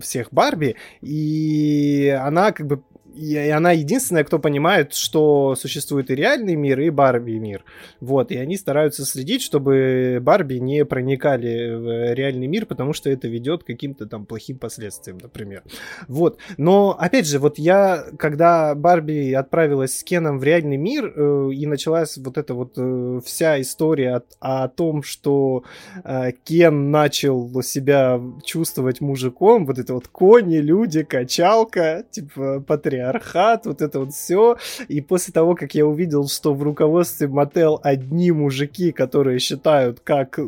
всех 0.00 0.28
Барби, 0.32 0.76
и 1.00 2.16
она 2.20 2.52
как 2.52 2.66
бы 2.66 2.82
и 3.14 3.36
она 3.36 3.72
единственная, 3.72 4.24
кто 4.24 4.38
понимает, 4.38 4.94
что 4.94 5.54
существует 5.54 6.10
и 6.10 6.14
реальный 6.14 6.54
мир, 6.54 6.80
и 6.80 6.90
Барби 6.90 7.32
мир. 7.32 7.64
Вот, 8.00 8.30
и 8.30 8.36
они 8.36 8.56
стараются 8.56 9.04
следить, 9.04 9.42
чтобы 9.42 10.18
Барби 10.20 10.54
не 10.54 10.84
проникали 10.84 11.74
в 11.74 12.14
реальный 12.14 12.46
мир, 12.46 12.66
потому 12.66 12.92
что 12.92 13.10
это 13.10 13.28
ведет 13.28 13.64
к 13.64 13.66
каким-то 13.66 14.06
там 14.06 14.24
плохим 14.24 14.58
последствиям, 14.58 15.18
например. 15.18 15.62
Вот, 16.08 16.38
но, 16.56 16.96
опять 16.98 17.26
же, 17.26 17.38
вот 17.38 17.58
я, 17.58 18.04
когда 18.18 18.74
Барби 18.74 19.32
отправилась 19.32 19.98
с 19.98 20.04
Кеном 20.04 20.38
в 20.38 20.44
реальный 20.44 20.78
мир, 20.78 21.12
э, 21.14 21.50
и 21.52 21.66
началась 21.66 22.16
вот 22.16 22.38
эта 22.38 22.54
вот 22.54 22.72
э, 22.76 23.20
вся 23.24 23.60
история 23.60 24.22
о, 24.40 24.64
о 24.64 24.68
том, 24.68 25.02
что 25.02 25.64
э, 26.04 26.32
Кен 26.44 26.90
начал 26.90 27.62
себя 27.62 28.20
чувствовать 28.44 29.00
мужиком, 29.00 29.66
вот 29.66 29.78
это 29.78 29.94
вот 29.94 30.08
кони, 30.08 30.56
люди, 30.56 31.02
качалка, 31.02 32.04
типа, 32.10 32.60
патриарх 32.66 33.01
патриархат, 33.02 33.66
вот 33.66 33.82
это 33.82 34.00
вот 34.00 34.12
все. 34.12 34.56
И 34.88 35.00
после 35.00 35.32
того, 35.32 35.54
как 35.54 35.74
я 35.74 35.86
увидел, 35.86 36.28
что 36.28 36.54
в 36.54 36.62
руководстве 36.62 37.28
Мотел 37.28 37.80
одни 37.82 38.30
мужики, 38.30 38.92
которые 38.92 39.38
считают, 39.38 40.00
как, 40.00 40.38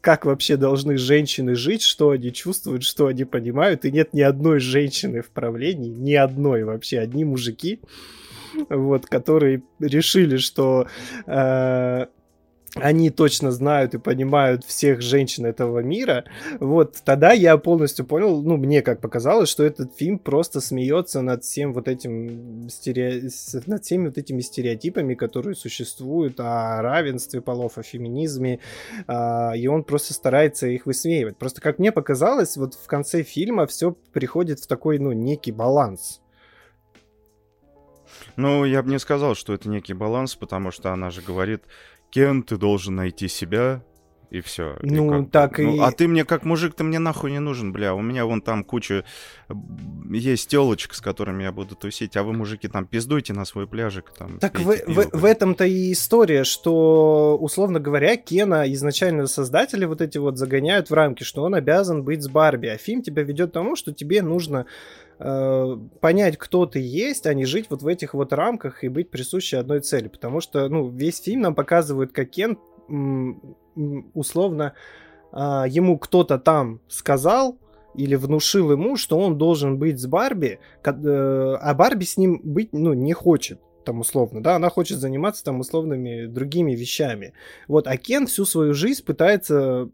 как 0.00 0.24
вообще 0.24 0.56
должны 0.56 0.96
женщины 0.98 1.54
жить, 1.54 1.82
что 1.82 2.10
они 2.10 2.32
чувствуют, 2.32 2.82
что 2.82 3.06
они 3.06 3.24
понимают, 3.24 3.84
и 3.84 3.92
нет 3.92 4.12
ни 4.12 4.20
одной 4.20 4.60
женщины 4.60 5.22
в 5.22 5.30
правлении, 5.30 5.90
ни 5.90 6.14
одной 6.14 6.64
вообще, 6.64 6.98
одни 6.98 7.24
мужики, 7.24 7.80
вот, 8.68 9.06
которые 9.06 9.62
решили, 9.80 10.36
что 10.36 10.86
э, 11.26 12.06
они 12.76 13.10
точно 13.10 13.52
знают 13.52 13.94
и 13.94 13.98
понимают 13.98 14.64
всех 14.64 15.00
женщин 15.00 15.46
этого 15.46 15.80
мира, 15.80 16.24
вот 16.60 16.96
тогда 17.04 17.32
я 17.32 17.56
полностью 17.56 18.04
понял, 18.04 18.42
ну, 18.42 18.56
мне 18.56 18.82
как 18.82 19.00
показалось, 19.00 19.48
что 19.48 19.64
этот 19.64 19.94
фильм 19.96 20.18
просто 20.18 20.60
смеется 20.60 21.22
над 21.22 21.44
всем 21.44 21.72
вот 21.72 21.88
этим 21.88 22.68
стере... 22.68 23.30
над 23.66 23.84
всеми 23.84 24.08
вот 24.08 24.18
этими 24.18 24.40
стереотипами, 24.40 25.14
которые 25.14 25.54
существуют 25.54 26.38
о 26.38 26.82
равенстве 26.82 27.40
полов, 27.40 27.78
о 27.78 27.82
феминизме, 27.82 28.60
а, 29.06 29.52
и 29.56 29.66
он 29.66 29.84
просто 29.84 30.14
старается 30.14 30.66
их 30.66 30.86
высмеивать. 30.86 31.38
Просто 31.38 31.60
как 31.60 31.78
мне 31.78 31.92
показалось, 31.92 32.56
вот 32.56 32.74
в 32.74 32.86
конце 32.86 33.22
фильма 33.22 33.66
все 33.66 33.92
приходит 34.12 34.60
в 34.60 34.66
такой, 34.66 34.98
ну, 34.98 35.12
некий 35.12 35.52
баланс. 35.52 36.20
Ну, 38.36 38.64
я 38.64 38.82
бы 38.82 38.90
не 38.90 38.98
сказал, 38.98 39.34
что 39.34 39.54
это 39.54 39.68
некий 39.68 39.94
баланс, 39.94 40.34
потому 40.34 40.70
что 40.70 40.92
она 40.92 41.10
же 41.10 41.22
говорит, 41.22 41.62
Кен, 42.10 42.42
ты 42.42 42.56
должен 42.56 42.96
найти 42.96 43.28
себя, 43.28 43.82
и 44.30 44.40
все. 44.40 44.76
Ну, 44.82 45.22
и 45.22 45.26
так 45.26 45.58
ну, 45.58 45.76
и... 45.76 45.78
А 45.78 45.92
ты 45.92 46.08
мне 46.08 46.24
как 46.24 46.44
мужик, 46.44 46.74
ты 46.74 46.84
мне 46.84 46.98
нахуй 46.98 47.30
не 47.30 47.38
нужен, 47.38 47.72
бля. 47.72 47.94
У 47.94 48.02
меня 48.02 48.26
вон 48.26 48.42
там 48.42 48.64
куча 48.64 49.04
есть 50.10 50.50
телочек, 50.50 50.94
с 50.94 51.00
которыми 51.00 51.44
я 51.44 51.52
буду 51.52 51.76
тусить, 51.76 52.16
а 52.16 52.22
вы, 52.22 52.32
мужики, 52.32 52.68
там 52.68 52.86
пиздуйте 52.86 53.32
на 53.32 53.44
свой 53.44 53.66
пляжик. 53.66 54.12
Там, 54.16 54.38
так 54.38 54.58
в, 54.58 54.74
в, 54.86 55.10
в 55.12 55.24
этом-то 55.24 55.64
и 55.64 55.92
история, 55.92 56.44
что, 56.44 57.38
условно 57.40 57.78
говоря, 57.78 58.16
Кена 58.16 58.70
изначально 58.72 59.26
создатели 59.26 59.84
вот 59.84 60.00
эти 60.00 60.18
вот 60.18 60.38
загоняют 60.38 60.90
в 60.90 60.94
рамки, 60.94 61.22
что 61.22 61.42
он 61.42 61.54
обязан 61.54 62.02
быть 62.02 62.22
с 62.22 62.28
Барби, 62.28 62.66
а 62.66 62.78
фильм 62.78 63.02
тебя 63.02 63.22
ведет 63.22 63.50
к 63.50 63.54
тому, 63.54 63.76
что 63.76 63.92
тебе 63.92 64.22
нужно 64.22 64.66
э, 65.18 65.76
понять, 66.00 66.36
кто 66.36 66.66
ты 66.66 66.80
есть, 66.80 67.26
а 67.26 67.34
не 67.34 67.44
жить 67.44 67.66
вот 67.70 67.82
в 67.82 67.86
этих 67.86 68.14
вот 68.14 68.32
рамках 68.32 68.84
и 68.84 68.88
быть 68.88 69.10
присущей 69.10 69.56
одной 69.56 69.80
цели. 69.80 70.08
Потому 70.08 70.40
что, 70.40 70.68
ну, 70.68 70.88
весь 70.88 71.20
фильм 71.20 71.42
нам 71.42 71.54
показывает, 71.54 72.12
как 72.12 72.30
Кен 72.30 72.58
условно 74.14 74.74
а, 75.32 75.66
ему 75.68 75.98
кто-то 75.98 76.38
там 76.38 76.80
сказал 76.88 77.58
или 77.94 78.14
внушил 78.14 78.72
ему, 78.72 78.96
что 78.96 79.18
он 79.18 79.38
должен 79.38 79.78
быть 79.78 79.98
с 79.98 80.06
Барби, 80.06 80.60
э, 80.84 81.56
а 81.60 81.74
Барби 81.74 82.04
с 82.04 82.16
ним 82.16 82.40
быть, 82.42 82.72
ну, 82.72 82.92
не 82.92 83.12
хочет 83.12 83.60
там 83.84 84.00
условно, 84.00 84.42
да, 84.42 84.56
она 84.56 84.68
хочет 84.68 84.98
заниматься 84.98 85.44
там 85.44 85.60
условными 85.60 86.26
другими 86.26 86.72
вещами. 86.72 87.32
Вот, 87.68 87.86
а 87.86 87.96
Кен 87.96 88.26
всю 88.26 88.44
свою 88.44 88.74
жизнь 88.74 89.04
пытается 89.04 89.88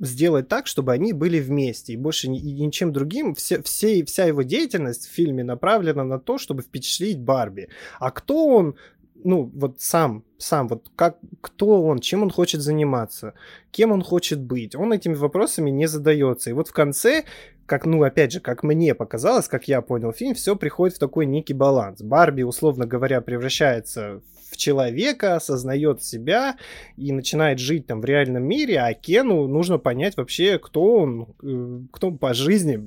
сделать 0.00 0.48
так, 0.48 0.66
чтобы 0.66 0.92
они 0.92 1.12
были 1.12 1.40
вместе, 1.40 1.92
и 1.92 1.96
больше 1.96 2.28
ни, 2.28 2.38
ничем 2.38 2.92
другим, 2.92 3.34
все, 3.34 3.62
все, 3.62 4.04
вся 4.04 4.24
его 4.24 4.42
деятельность 4.42 5.06
в 5.06 5.12
фильме 5.12 5.44
направлена 5.44 6.04
на 6.04 6.18
то, 6.18 6.38
чтобы 6.38 6.62
впечатлить 6.62 7.20
Барби. 7.20 7.68
А 7.98 8.10
кто 8.10 8.46
он, 8.48 8.76
ну, 9.24 9.50
вот 9.54 9.80
сам, 9.80 10.24
сам, 10.38 10.68
вот 10.68 10.90
как, 10.96 11.18
кто 11.40 11.82
он, 11.82 11.98
чем 12.00 12.22
он 12.22 12.30
хочет 12.30 12.60
заниматься, 12.60 13.34
кем 13.70 13.92
он 13.92 14.02
хочет 14.02 14.40
быть, 14.40 14.74
он 14.74 14.92
этими 14.92 15.14
вопросами 15.14 15.70
не 15.70 15.86
задается. 15.86 16.50
И 16.50 16.52
вот 16.52 16.68
в 16.68 16.72
конце 16.72 17.24
как, 17.66 17.84
ну, 17.84 18.02
опять 18.02 18.32
же, 18.32 18.40
как 18.40 18.62
мне 18.62 18.94
показалось, 18.94 19.46
как 19.46 19.68
я 19.68 19.82
понял 19.82 20.12
фильм, 20.12 20.34
все 20.34 20.56
приходит 20.56 20.96
в 20.96 20.98
такой 20.98 21.26
некий 21.26 21.52
баланс. 21.52 22.00
Барби, 22.00 22.42
условно 22.42 22.86
говоря, 22.86 23.20
превращается 23.20 24.22
в 24.50 24.56
человека, 24.56 25.36
осознает 25.36 26.02
себя 26.02 26.56
и 26.96 27.12
начинает 27.12 27.58
жить 27.58 27.86
там 27.86 28.00
в 28.00 28.04
реальном 28.04 28.44
мире, 28.44 28.80
а 28.80 28.94
Кену 28.94 29.46
нужно 29.46 29.78
понять 29.78 30.16
вообще, 30.16 30.58
кто 30.58 30.98
он, 30.98 31.28
э, 31.42 31.80
кто 31.92 32.08
он 32.08 32.18
по 32.18 32.34
жизни, 32.34 32.82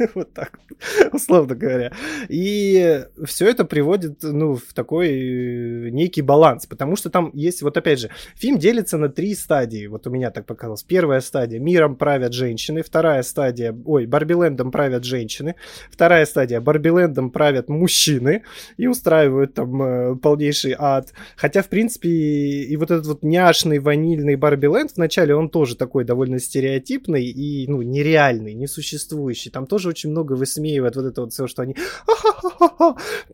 вот 0.14 0.32
так, 0.32 0.58
условно 1.12 1.54
говоря. 1.54 1.92
И 2.28 3.04
все 3.24 3.48
это 3.48 3.64
приводит, 3.64 4.22
ну, 4.22 4.54
в 4.54 4.72
такой 4.74 5.08
э, 5.08 5.90
некий 5.90 6.22
баланс, 6.22 6.66
потому 6.66 6.96
что 6.96 7.10
там 7.10 7.30
есть, 7.34 7.62
вот 7.62 7.76
опять 7.76 8.00
же, 8.00 8.10
фильм 8.34 8.58
делится 8.58 8.98
на 8.98 9.08
три 9.08 9.34
стадии, 9.34 9.86
вот 9.86 10.06
у 10.06 10.10
меня 10.10 10.30
так 10.30 10.46
показалось. 10.46 10.82
Первая 10.82 11.20
стадия— 11.20 11.58
миром 11.60 11.96
правят 11.96 12.32
женщины, 12.32 12.82
вторая 12.82 13.22
стадия, 13.22 13.76
ой, 13.84 14.06
Барбилендом 14.06 14.70
правят 14.70 15.04
женщины, 15.04 15.56
вторая 15.90 16.24
стадия— 16.24 16.60
Барбилендом 16.60 17.30
правят 17.30 17.68
мужчины 17.68 18.42
и 18.76 18.86
устраивают 18.86 19.54
там 19.54 19.82
э, 19.82 20.16
полнейший 20.16 20.74
ад, 20.78 20.99
ад. 21.00 21.12
Хотя, 21.36 21.62
в 21.62 21.68
принципе, 21.68 22.08
и 22.08 22.76
вот 22.76 22.90
этот 22.90 23.06
вот 23.06 23.22
няшный 23.22 23.78
ванильный 23.78 24.36
Барби 24.36 24.66
Ленд 24.66 24.92
вначале, 24.96 25.34
он 25.34 25.48
тоже 25.50 25.76
такой 25.76 26.04
довольно 26.04 26.38
стереотипный 26.38 27.24
и, 27.24 27.66
ну, 27.68 27.82
нереальный, 27.82 28.54
несуществующий. 28.54 29.50
Там 29.50 29.66
тоже 29.66 29.88
очень 29.88 30.10
много 30.10 30.34
высмеивает 30.34 30.96
вот 30.96 31.06
это 31.06 31.22
вот 31.22 31.32
все, 31.32 31.46
что 31.46 31.62
они 31.62 31.76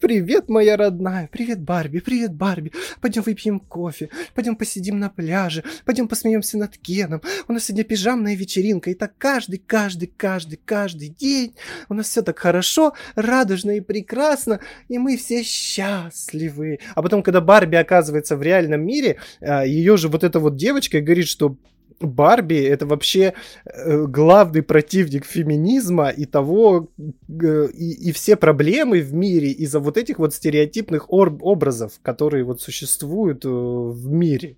Привет, 0.00 0.48
моя 0.48 0.76
родная! 0.76 1.28
Привет, 1.30 1.60
Барби! 1.60 2.00
Привет, 2.00 2.34
Барби! 2.34 2.72
Пойдем 3.00 3.22
выпьем 3.22 3.60
кофе, 3.60 4.08
пойдем 4.34 4.56
посидим 4.56 4.98
на 4.98 5.10
пляже, 5.10 5.64
пойдем 5.84 6.08
посмеемся 6.08 6.58
над 6.58 6.76
Кеном. 6.78 7.20
У 7.48 7.52
нас 7.52 7.64
сегодня 7.64 7.84
пижамная 7.84 8.36
вечеринка, 8.36 8.90
и 8.90 8.94
так 8.94 9.12
каждый, 9.18 9.58
каждый, 9.58 10.10
каждый, 10.16 10.60
каждый 10.64 11.08
день 11.08 11.54
у 11.88 11.94
нас 11.94 12.08
все 12.08 12.22
так 12.22 12.38
хорошо, 12.38 12.92
радужно 13.14 13.72
и 13.72 13.80
прекрасно, 13.80 14.60
и 14.88 14.98
мы 14.98 15.16
все 15.16 15.42
счастливы. 15.42 16.78
А 16.94 17.02
потом, 17.02 17.22
когда 17.22 17.40
Барби 17.40 17.55
Барби 17.56 17.76
оказывается 17.76 18.36
в 18.36 18.42
реальном 18.42 18.84
мире, 18.84 19.16
а, 19.40 19.64
ее 19.64 19.96
же 19.96 20.08
вот 20.08 20.24
эта 20.24 20.40
вот 20.40 20.56
девочка 20.56 21.00
говорит, 21.00 21.26
что 21.26 21.56
Барби 22.00 22.56
это 22.56 22.84
вообще 22.84 23.32
э, 23.64 24.04
главный 24.06 24.62
противник 24.62 25.24
феминизма 25.24 26.10
и 26.10 26.26
того, 26.26 26.90
и, 27.28 28.08
и 28.08 28.12
все 28.12 28.36
проблемы 28.36 29.00
в 29.00 29.14
мире 29.14 29.50
из-за 29.52 29.80
вот 29.80 29.96
этих 29.96 30.18
вот 30.18 30.34
стереотипных 30.34 31.10
образов, 31.10 31.92
которые 32.02 32.44
вот 32.44 32.60
существуют 32.60 33.46
э, 33.46 33.48
в 33.48 34.10
мире. 34.10 34.56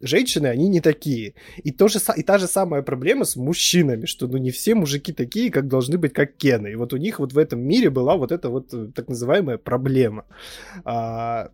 Женщины, 0.00 0.48
они 0.48 0.68
не 0.68 0.80
такие. 0.80 1.34
И, 1.62 1.70
то 1.70 1.86
же, 1.88 2.00
и 2.16 2.22
та 2.22 2.38
же 2.38 2.46
самая 2.46 2.82
проблема 2.82 3.24
с 3.24 3.36
мужчинами, 3.36 4.06
что 4.06 4.26
ну 4.26 4.36
не 4.36 4.50
все 4.50 4.74
мужики 4.74 5.12
такие, 5.12 5.50
как 5.50 5.68
должны 5.68 5.96
быть, 5.96 6.12
как 6.12 6.36
Кены. 6.36 6.72
И 6.72 6.74
вот 6.74 6.92
у 6.92 6.96
них 6.96 7.18
вот 7.18 7.32
в 7.32 7.38
этом 7.38 7.60
мире 7.60 7.88
была 7.88 8.16
вот 8.16 8.32
эта 8.32 8.48
вот 8.48 8.74
э, 8.74 8.88
так 8.94 9.08
называемая 9.08 9.58
проблема. 9.58 10.24
А, 10.84 11.50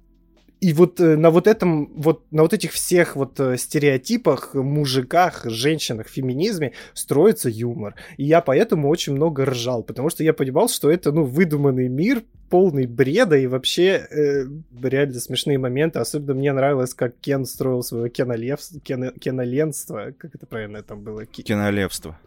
и 0.60 0.72
вот 0.72 1.00
э, 1.00 1.16
на 1.16 1.30
вот 1.30 1.46
этом, 1.46 1.92
вот 1.94 2.24
на 2.30 2.42
вот 2.42 2.52
этих 2.52 2.72
всех 2.72 3.16
вот 3.16 3.38
э, 3.38 3.56
стереотипах, 3.56 4.54
мужиках, 4.54 5.42
женщинах, 5.44 6.08
феминизме 6.08 6.72
строится 6.94 7.48
юмор. 7.48 7.94
И 8.16 8.24
я 8.24 8.40
поэтому 8.40 8.88
очень 8.88 9.14
много 9.14 9.44
ржал, 9.44 9.82
потому 9.82 10.10
что 10.10 10.24
я 10.24 10.32
понимал, 10.32 10.68
что 10.68 10.90
это, 10.90 11.12
ну, 11.12 11.24
выдуманный 11.24 11.88
мир, 11.88 12.22
полный 12.48 12.86
бреда 12.86 13.36
и 13.36 13.46
вообще 13.46 14.06
э, 14.10 14.44
реально 14.82 15.20
смешные 15.20 15.58
моменты. 15.58 15.98
Особенно 15.98 16.34
мне 16.34 16.52
нравилось, 16.52 16.94
как 16.94 17.18
Кен 17.20 17.44
строил 17.44 17.82
свое 17.82 18.10
кинолев... 18.10 18.60
Кен... 18.82 19.12
киноленство. 19.12 20.12
Как 20.18 20.34
это 20.34 20.46
правильно 20.46 20.82
там 20.82 21.02
было? 21.02 21.26
Кинолевство. 21.26 22.18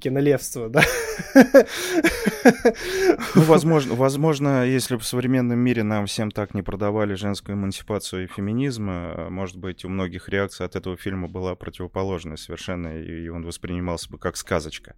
Кинолевство, 0.00 0.68
да. 0.68 0.82
Ну, 3.34 3.42
возможно, 3.42 3.94
возможно, 3.94 4.66
если 4.66 4.94
бы 4.94 5.00
в 5.00 5.06
современном 5.06 5.58
мире 5.58 5.82
нам 5.82 6.06
всем 6.06 6.30
так 6.30 6.54
не 6.54 6.62
продавали 6.62 7.14
женскую 7.14 7.56
эмансипацию 7.56 8.24
и 8.24 8.26
феминизм, 8.26 8.90
э, 8.90 9.28
может 9.28 9.56
быть, 9.56 9.84
у 9.84 9.88
многих 9.88 10.28
реакция 10.28 10.66
от 10.66 10.76
этого 10.76 10.96
фильма 10.96 11.28
была 11.28 11.54
противоположная 11.54 12.36
совершенно, 12.36 12.88
и 12.98 13.28
он 13.28 13.44
воспринимался 13.44 14.10
бы 14.10 14.18
как 14.18 14.36
сказочка. 14.36 14.94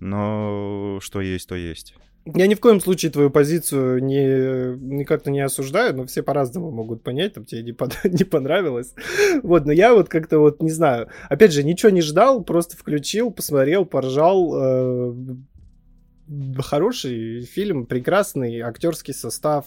Но 0.00 0.98
что 1.00 1.20
есть, 1.20 1.48
то 1.48 1.54
есть. 1.54 1.94
Я 2.24 2.46
ни 2.46 2.54
в 2.54 2.60
коем 2.60 2.80
случае 2.80 3.10
твою 3.10 3.30
позицию 3.30 4.02
не, 4.02 4.76
не 4.76 5.04
как-то 5.04 5.30
не 5.30 5.40
осуждаю, 5.40 5.94
но 5.96 6.06
все 6.06 6.22
по-разному 6.22 6.70
могут 6.70 7.02
понять, 7.02 7.34
там 7.34 7.44
тебе 7.44 7.62
не, 7.62 7.72
под, 7.72 7.98
не 8.04 8.24
понравилось. 8.24 8.94
Вот, 9.42 9.66
но 9.66 9.72
я 9.72 9.92
вот 9.92 10.08
как-то 10.08 10.38
вот 10.38 10.62
не 10.62 10.70
знаю. 10.70 11.08
Опять 11.28 11.52
же, 11.52 11.64
ничего 11.64 11.90
не 11.90 12.00
ждал, 12.00 12.44
просто 12.44 12.76
включил, 12.76 13.32
посмотрел, 13.32 13.84
поржал. 13.84 14.54
Э, 14.54 15.14
хороший 16.58 17.42
фильм, 17.42 17.86
прекрасный 17.86 18.60
актерский 18.60 19.14
состав, 19.14 19.66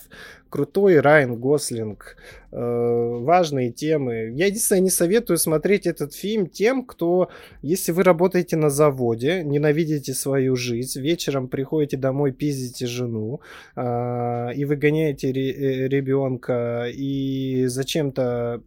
крутой 0.49 0.99
Райан 0.99 1.35
Гослинг, 1.35 2.17
э, 2.51 2.57
важные 2.57 3.71
темы. 3.71 4.31
Я 4.35 4.45
единственное 4.45 4.81
не 4.81 4.89
советую 4.89 5.37
смотреть 5.37 5.85
этот 5.85 6.13
фильм 6.13 6.47
тем, 6.47 6.85
кто, 6.85 7.29
если 7.61 7.91
вы 7.91 8.03
работаете 8.03 8.55
на 8.55 8.69
заводе, 8.69 9.43
ненавидите 9.43 10.13
свою 10.13 10.55
жизнь, 10.55 11.01
вечером 11.01 11.47
приходите 11.47 11.97
домой, 11.97 12.31
пиздите 12.31 12.87
жену, 12.87 13.41
э, 13.75 14.53
и 14.55 14.65
выгоняете 14.65 15.29
э, 15.29 15.87
ребенка, 15.87 16.87
и 16.89 17.65
зачем-то 17.67 18.61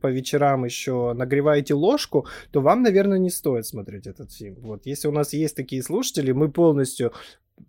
по 0.00 0.08
вечерам 0.08 0.64
еще 0.64 1.12
нагреваете 1.14 1.74
ложку, 1.74 2.26
то 2.50 2.60
вам, 2.60 2.82
наверное, 2.82 3.18
не 3.18 3.30
стоит 3.30 3.66
смотреть 3.66 4.06
этот 4.06 4.32
фильм. 4.32 4.56
Вот, 4.60 4.86
если 4.86 5.08
у 5.08 5.12
нас 5.12 5.32
есть 5.32 5.56
такие 5.56 5.82
слушатели, 5.82 6.32
мы 6.32 6.50
полностью 6.50 7.12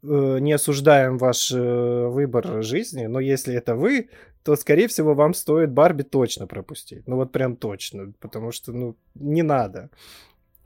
э, 0.03 0.37
не 0.39 0.53
осуждаем 0.53 1.17
ваш 1.17 1.51
э, 1.51 2.07
выбор 2.07 2.63
жизни, 2.63 3.05
но 3.05 3.19
если 3.19 3.55
это 3.55 3.75
вы, 3.75 4.09
то, 4.43 4.55
скорее 4.55 4.87
всего, 4.87 5.13
вам 5.13 5.33
стоит 5.33 5.71
Барби 5.71 6.03
точно 6.03 6.47
пропустить. 6.47 7.05
Ну 7.07 7.17
вот 7.17 7.31
прям 7.31 7.57
точно, 7.57 8.13
потому 8.19 8.51
что, 8.51 8.71
ну, 8.71 8.95
не 9.15 9.43
надо. 9.43 9.89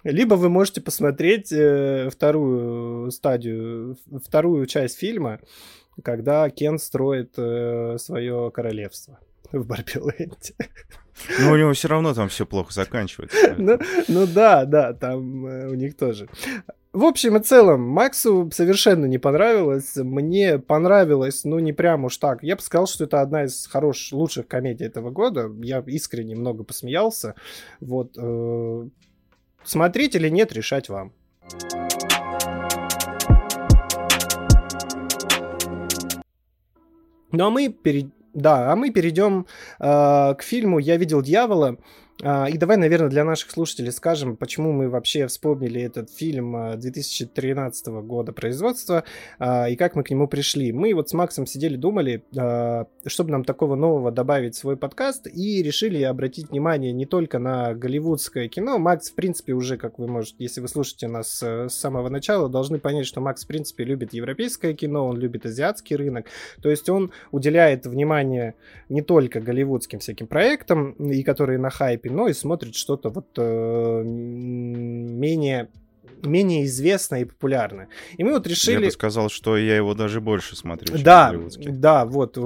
Либо 0.03 0.35
вы 0.35 0.49
можете 0.49 0.81
посмотреть 0.81 1.51
э, 1.51 2.09
вторую 2.11 3.11
стадию, 3.11 3.97
вторую 4.23 4.65
часть 4.65 4.97
фильма, 4.97 5.39
когда 6.03 6.49
Кен 6.49 6.79
строит 6.79 7.33
э, 7.37 7.97
свое 7.97 8.51
королевство 8.51 9.19
в 9.51 9.65
Барбиленде. 9.65 10.53
Ну, 11.39 11.51
у 11.51 11.55
него 11.55 11.73
все 11.73 11.87
равно 11.87 12.13
там 12.13 12.29
все 12.29 12.45
плохо 12.45 12.73
заканчивается. 12.73 13.55
ну, 13.57 13.79
ну 14.07 14.27
да, 14.27 14.65
да, 14.65 14.93
там 14.93 15.45
э, 15.45 15.67
у 15.67 15.73
них 15.73 15.95
тоже. 15.95 16.27
В 16.93 17.05
общем 17.05 17.37
и 17.37 17.41
целом, 17.41 17.87
Максу 17.87 18.49
совершенно 18.53 19.05
не 19.05 19.17
понравилось. 19.17 19.95
Мне 19.95 20.59
понравилось, 20.59 21.45
ну, 21.45 21.59
не 21.59 21.71
прям 21.71 22.03
уж 22.03 22.17
так. 22.17 22.43
Я 22.43 22.57
бы 22.57 22.61
сказал, 22.61 22.85
что 22.85 23.05
это 23.05 23.21
одна 23.21 23.45
из 23.45 23.65
хороших, 23.67 24.11
лучших 24.11 24.47
комедий 24.47 24.85
этого 24.85 25.09
года. 25.09 25.49
Я 25.63 25.83
искренне 25.87 26.35
много 26.35 26.63
посмеялся. 26.63 27.35
Вот. 27.79 28.17
Э, 28.17 28.87
смотреть 29.63 30.15
или 30.15 30.27
нет, 30.27 30.51
решать 30.51 30.89
вам. 30.89 31.13
Ну 37.31 37.45
а 37.45 37.49
мы 37.49 37.69
перед 37.69 38.07
да, 38.33 38.71
а 38.71 38.75
мы 38.75 38.91
перейдем 38.91 39.45
э, 39.79 40.35
к 40.35 40.41
фильму 40.41 40.79
«Я 40.79 40.97
видел 40.97 41.21
дьявола». 41.21 41.77
А, 42.23 42.47
и 42.47 42.57
давай, 42.57 42.77
наверное, 42.77 43.09
для 43.09 43.23
наших 43.23 43.51
слушателей 43.51 43.91
скажем, 43.91 44.37
почему 44.37 44.71
мы 44.71 44.89
вообще 44.89 45.27
вспомнили 45.27 45.81
этот 45.81 46.09
фильм 46.11 46.79
2013 46.79 47.87
а, 47.87 47.91
года 48.01 48.31
производства 48.31 49.03
а, 49.39 49.69
и 49.69 49.75
как 49.75 49.95
мы 49.95 50.03
к 50.03 50.11
нему 50.11 50.27
пришли. 50.27 50.71
Мы 50.71 50.93
вот 50.93 51.09
с 51.09 51.13
Максом 51.13 51.45
сидели, 51.45 51.75
думали, 51.75 52.23
чтобы 53.05 53.31
нам 53.31 53.43
такого 53.43 53.75
нового 53.75 54.11
добавить 54.11 54.55
в 54.55 54.57
свой 54.57 54.77
подкаст, 54.77 55.27
и 55.27 55.63
решили 55.63 56.01
обратить 56.03 56.49
внимание 56.49 56.91
не 56.91 57.05
только 57.05 57.39
на 57.39 57.73
голливудское 57.73 58.47
кино. 58.47 58.77
Макс, 58.77 59.11
в 59.11 59.15
принципе, 59.15 59.53
уже, 59.53 59.77
как 59.77 59.99
вы 59.99 60.07
можете, 60.07 60.35
если 60.39 60.61
вы 60.61 60.67
слушаете 60.67 61.07
нас 61.07 61.41
э, 61.43 61.69
с 61.69 61.73
самого 61.73 62.09
начала, 62.09 62.49
должны 62.49 62.79
понять, 62.79 63.05
что 63.05 63.21
Макс, 63.21 63.43
в 63.43 63.47
принципе, 63.47 63.83
любит 63.83 64.13
европейское 64.13 64.73
кино, 64.73 65.07
он 65.07 65.17
любит 65.17 65.45
азиатский 65.45 65.95
рынок. 65.95 66.27
То 66.61 66.69
есть 66.69 66.89
он 66.89 67.11
уделяет 67.31 67.85
внимание 67.85 68.55
не 68.89 69.01
только 69.01 69.39
голливудским 69.39 69.99
всяким 69.99 70.27
проектам, 70.27 70.91
и 70.91 71.23
которые 71.23 71.57
на 71.57 71.69
хайпе, 71.69 72.10
но 72.11 72.27
и 72.27 72.33
смотрит 72.33 72.75
что-то 72.75 73.09
вот 73.09 73.27
э, 73.37 74.03
менее 74.03 75.69
менее 76.23 76.65
известное 76.65 77.21
и 77.21 77.25
популярное. 77.25 77.87
И 78.17 78.23
мы 78.23 78.33
вот 78.33 78.47
решили... 78.47 78.79
Я 78.79 78.85
бы 78.85 78.91
сказал, 78.91 79.29
что 79.29 79.57
я 79.57 79.75
его 79.75 79.93
даже 79.93 80.21
больше 80.21 80.55
смотрю, 80.55 80.93
чем 80.93 81.03
Да, 81.03 81.33
да, 81.57 82.05
вот. 82.05 82.37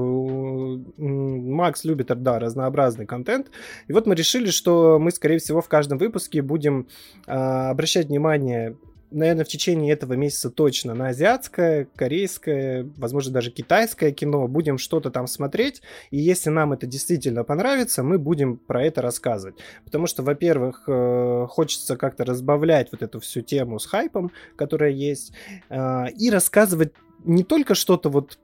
Макс 0.98 1.84
любит, 1.84 2.08
да, 2.08 2.40
разнообразный 2.40 3.06
контент. 3.06 3.48
И 3.88 3.94
вот 3.94 4.06
мы 4.06 4.16
решили, 4.16 4.50
что 4.50 4.98
мы, 5.00 5.12
скорее 5.12 5.40
всего, 5.40 5.62
в 5.62 5.68
каждом 5.68 5.98
выпуске 5.98 6.42
будем 6.42 6.88
э, 7.28 7.34
обращать 7.34 8.08
внимание 8.08 8.78
наверное, 9.16 9.46
в 9.46 9.48
течение 9.48 9.94
этого 9.94 10.14
месяца 10.14 10.50
точно 10.50 10.94
на 10.94 11.08
азиатское, 11.08 11.88
корейское, 11.96 12.88
возможно, 12.98 13.32
даже 13.34 13.52
китайское 13.52 14.12
кино 14.12 14.48
будем 14.48 14.78
что-то 14.78 15.10
там 15.10 15.28
смотреть. 15.28 15.82
И 16.12 16.18
если 16.18 16.50
нам 16.50 16.74
это 16.74 16.86
действительно 16.86 17.44
понравится, 17.44 18.04
мы 18.04 18.20
будем 18.20 18.58
про 18.58 18.84
это 18.84 19.02
рассказывать. 19.02 19.56
Потому 19.84 20.08
что, 20.08 20.24
во-первых, 20.24 20.84
э, 20.88 21.48
хочется 21.50 21.98
как-то 21.98 22.26
разбавлять 22.26 22.92
вот 22.92 23.02
эту 23.02 23.20
всю 23.20 23.42
тему 23.42 23.80
с 23.80 23.86
хайпом, 23.86 24.32
которая 24.56 24.92
есть, 24.92 25.32
э, 25.70 26.12
и 26.12 26.30
рассказывать 26.30 26.94
не 27.24 27.44
только 27.44 27.74
что-то 27.74 28.10
вот 28.10 28.38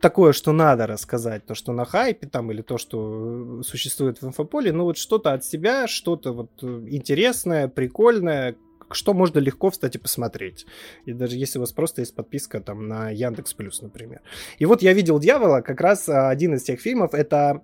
такое, 0.00 0.32
что 0.32 0.52
надо 0.52 0.86
рассказать, 0.86 1.46
то, 1.46 1.54
что 1.54 1.72
на 1.72 1.86
хайпе 1.86 2.26
там, 2.26 2.52
или 2.52 2.60
то, 2.60 2.76
что 2.76 3.62
существует 3.62 4.20
в 4.20 4.26
инфополе, 4.26 4.70
ну 4.70 4.84
вот 4.84 4.98
что-то 4.98 5.32
от 5.32 5.46
себя, 5.46 5.86
что-то 5.86 6.32
вот 6.32 6.50
интересное, 6.62 7.68
прикольное, 7.68 8.54
что 8.90 9.14
можно 9.14 9.38
легко, 9.38 9.70
кстати, 9.70 9.98
посмотреть. 9.98 10.66
И 11.04 11.12
даже 11.12 11.36
если 11.36 11.58
у 11.58 11.62
вас 11.62 11.72
просто 11.72 12.02
есть 12.02 12.14
подписка 12.14 12.60
там 12.60 12.88
на 12.88 13.10
Яндекс 13.10 13.54
Плюс, 13.54 13.82
например. 13.82 14.20
И 14.58 14.66
вот 14.66 14.82
я 14.82 14.92
видел 14.92 15.18
«Дьявола», 15.18 15.60
как 15.60 15.80
раз 15.80 16.08
а, 16.08 16.28
один 16.28 16.54
из 16.54 16.62
тех 16.62 16.80
фильмов, 16.80 17.14
это 17.14 17.62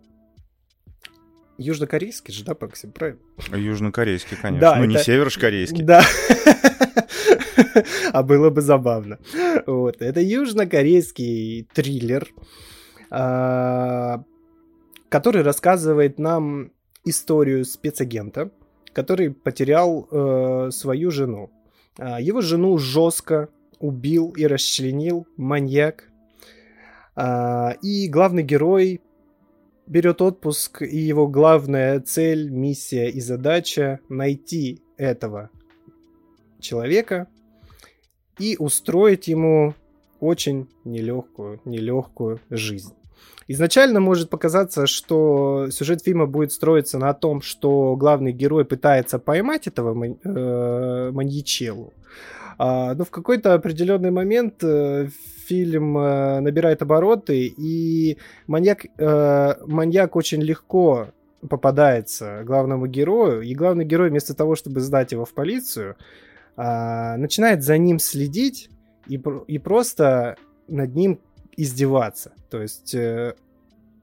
Южнокорейский 1.59 2.33
же, 2.33 2.43
да, 2.45 2.57
Максим, 2.59 2.91
правильно? 2.91 3.21
Южнокорейский, 3.53 4.37
конечно. 4.41 4.61
Да, 4.61 4.77
ну, 4.77 4.85
это... 4.85 4.93
не 4.93 4.99
северокорейский. 4.99 5.85
Да. 5.85 6.03
а 8.13 8.23
было 8.23 8.49
бы 8.49 8.63
забавно. 8.63 9.19
Вот. 9.67 10.01
Это 10.01 10.21
южнокорейский 10.21 11.69
триллер, 11.75 12.29
а, 13.11 14.25
который 15.11 15.43
рассказывает 15.43 16.19
нам 16.19 16.73
историю 17.05 17.65
спецагента, 17.67 18.51
который 18.93 19.31
потерял 19.31 20.09
э, 20.11 20.71
свою 20.73 21.11
жену. 21.11 21.51
А, 21.99 22.21
его 22.21 22.41
жену 22.41 22.79
жестко 22.79 23.49
убил 23.79 24.31
и 24.37 24.47
расчленил 24.47 25.27
маньяк. 25.37 26.11
А, 27.17 27.77
и 27.83 28.09
главный 28.09 28.43
герой 28.43 29.01
берет 29.87 30.23
отпуск, 30.23 30.83
и 30.83 30.97
его 30.97 31.27
главная 31.27 32.01
цель, 32.01 32.51
миссия 32.51 33.09
и 33.09 33.21
задача 33.21 34.01
найти 34.09 34.83
этого 34.97 35.51
человека, 36.61 37.27
и 38.39 38.57
устроить 38.59 39.29
ему 39.29 39.75
очень 40.21 40.69
нелегкую, 40.85 41.61
нелегкую 41.65 42.41
жизнь. 42.51 42.95
Изначально 43.53 43.99
может 43.99 44.31
показаться, 44.31 44.87
что 44.87 45.71
сюжет 45.73 46.05
фильма 46.05 46.27
будет 46.27 46.53
строиться 46.53 46.99
на 46.99 47.13
том, 47.15 47.43
что 47.43 47.97
главный 47.97 48.31
герой 48.31 48.65
пытается 48.65 49.19
поймать 49.19 49.67
этого 49.67 49.93
ман- 49.93 50.19
э- 50.23 51.11
маньячелу. 51.11 51.93
А, 52.59 52.95
но 52.95 53.05
в 53.05 53.11
какой-то 53.11 53.55
определенный 53.55 54.13
момент 54.13 54.63
э, 54.63 55.09
фильм 55.49 55.99
э, 55.99 56.39
набирает 56.39 56.83
обороты, 56.83 57.53
и 57.59 58.19
маньяк, 58.47 58.87
э, 58.97 59.55
маньяк 59.67 60.15
очень 60.15 60.43
легко 60.43 61.09
попадается 61.49 62.45
главному 62.45 62.87
герою, 62.87 63.43
и 63.43 63.53
главный 63.57 63.85
герой 63.85 64.11
вместо 64.11 64.33
того, 64.33 64.55
чтобы 64.55 64.79
сдать 64.79 65.11
его 65.11 65.25
в 65.25 65.35
полицию, 65.35 65.97
а, 66.57 67.17
начинает 67.17 67.65
за 67.65 67.79
ним 67.79 67.99
следить 67.99 68.71
и, 69.09 69.21
и 69.49 69.59
просто 69.59 70.37
над 70.69 70.95
ним 70.95 71.19
издеваться. 71.63 72.33
То 72.51 72.63
есть 72.63 72.95
э, 72.95 73.35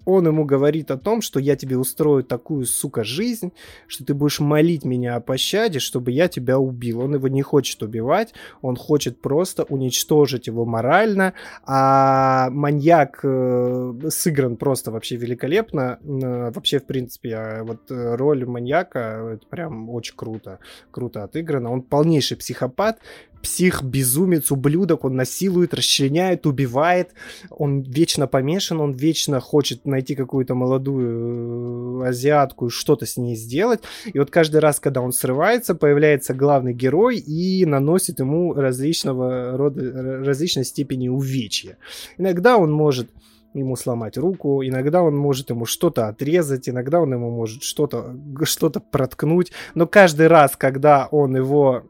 он 0.08 0.26
ему 0.26 0.46
говорит 0.46 0.90
о 0.90 0.98
том, 0.98 1.22
что 1.22 1.38
я 1.38 1.58
тебе 1.58 1.78
устрою 1.78 2.24
такую, 2.24 2.66
сука, 2.66 3.04
жизнь, 3.04 3.52
что 3.88 4.06
ты 4.06 4.14
будешь 4.14 4.40
молить 4.40 4.86
меня 4.86 5.18
о 5.18 5.20
пощаде, 5.20 5.80
чтобы 5.80 6.12
я 6.12 6.30
тебя 6.30 6.60
убил. 6.60 7.02
Он 7.02 7.16
его 7.16 7.28
не 7.28 7.42
хочет 7.42 7.84
убивать, 7.84 8.34
он 8.62 8.78
хочет 8.78 9.22
просто 9.22 9.66
уничтожить 9.66 10.48
его 10.48 10.64
морально, 10.64 11.34
а 11.66 12.50
маньяк 12.52 13.20
э, 13.24 13.94
сыгран 14.08 14.56
просто 14.56 14.92
вообще 14.92 15.18
великолепно. 15.18 16.00
Э, 16.02 16.52
вообще, 16.52 16.80
в 16.80 16.86
принципе, 16.86 17.36
а 17.36 17.64
вот 17.66 17.92
э, 17.92 18.16
роль 18.16 18.46
маньяка, 18.46 19.34
это 19.34 19.46
прям 19.48 19.90
очень 19.90 20.16
круто, 20.16 20.60
круто 20.90 21.26
отыграно. 21.26 21.70
Он 21.70 21.82
полнейший 21.82 22.38
психопат, 22.38 23.00
псих, 23.42 23.84
безумец, 23.84 24.52
ублюдок, 24.52 25.06
он 25.06 25.16
насилует, 25.16 25.74
расчленяет, 25.74 26.46
убивает, 26.46 27.12
он 27.50 27.82
вечно 27.82 28.28
помешан, 28.28 28.82
он 28.82 28.94
вечно 28.94 29.40
хочет 29.40 29.86
найти 29.86 30.16
какую-то 30.16 30.56
молодую 30.56 32.04
э, 32.04 32.08
азиатку 32.10 32.68
и 32.68 32.70
что-то 32.70 33.06
с 33.06 33.18
ней 33.18 33.36
сделать. 33.36 33.82
И 34.06 34.20
вот 34.20 34.30
каждый 34.30 34.60
раз, 34.60 34.80
когда 34.80 35.02
он 35.02 35.12
срывается, 35.12 35.76
появляется 35.76 36.34
главный 36.34 36.74
герой 36.74 37.18
и 37.18 37.66
наносит 37.66 38.20
ему 38.20 38.54
различного 38.54 39.58
рода, 39.58 40.24
различной 40.24 40.66
степени 40.66 41.08
увечья. 41.08 41.78
Иногда 42.18 42.58
он 42.58 42.72
может 42.72 43.10
ему 43.54 43.76
сломать 43.76 44.18
руку, 44.18 44.64
иногда 44.64 45.02
он 45.02 45.16
может 45.16 45.50
ему 45.50 45.66
что-то 45.66 46.08
отрезать, 46.08 46.70
иногда 46.70 47.00
он 47.00 47.14
ему 47.14 47.32
может 47.32 47.64
что-то 47.64 48.16
что 48.44 48.70
проткнуть, 48.70 49.52
но 49.74 49.88
каждый 49.88 50.28
раз, 50.28 50.56
когда 50.56 51.08
он 51.12 51.36
его 51.36 51.84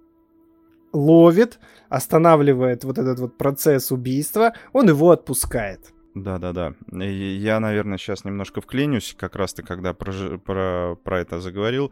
ловит, 0.98 1.60
останавливает 1.90 2.84
вот 2.84 2.98
этот 2.98 3.20
вот 3.20 3.38
процесс 3.38 3.92
убийства, 3.92 4.54
он 4.74 4.90
его 4.90 5.12
отпускает. 5.12 5.94
Да-да-да. 6.24 6.74
Я, 6.92 7.60
наверное, 7.60 7.98
сейчас 7.98 8.26
немножко 8.26 8.62
вклинюсь, 8.62 9.16
как 9.18 9.36
раз 9.36 9.54
ты 9.54 9.64
когда 9.64 9.94
про, 9.94 10.38
про, 10.40 10.96
про 11.04 11.20
это 11.20 11.40
заговорил. 11.40 11.92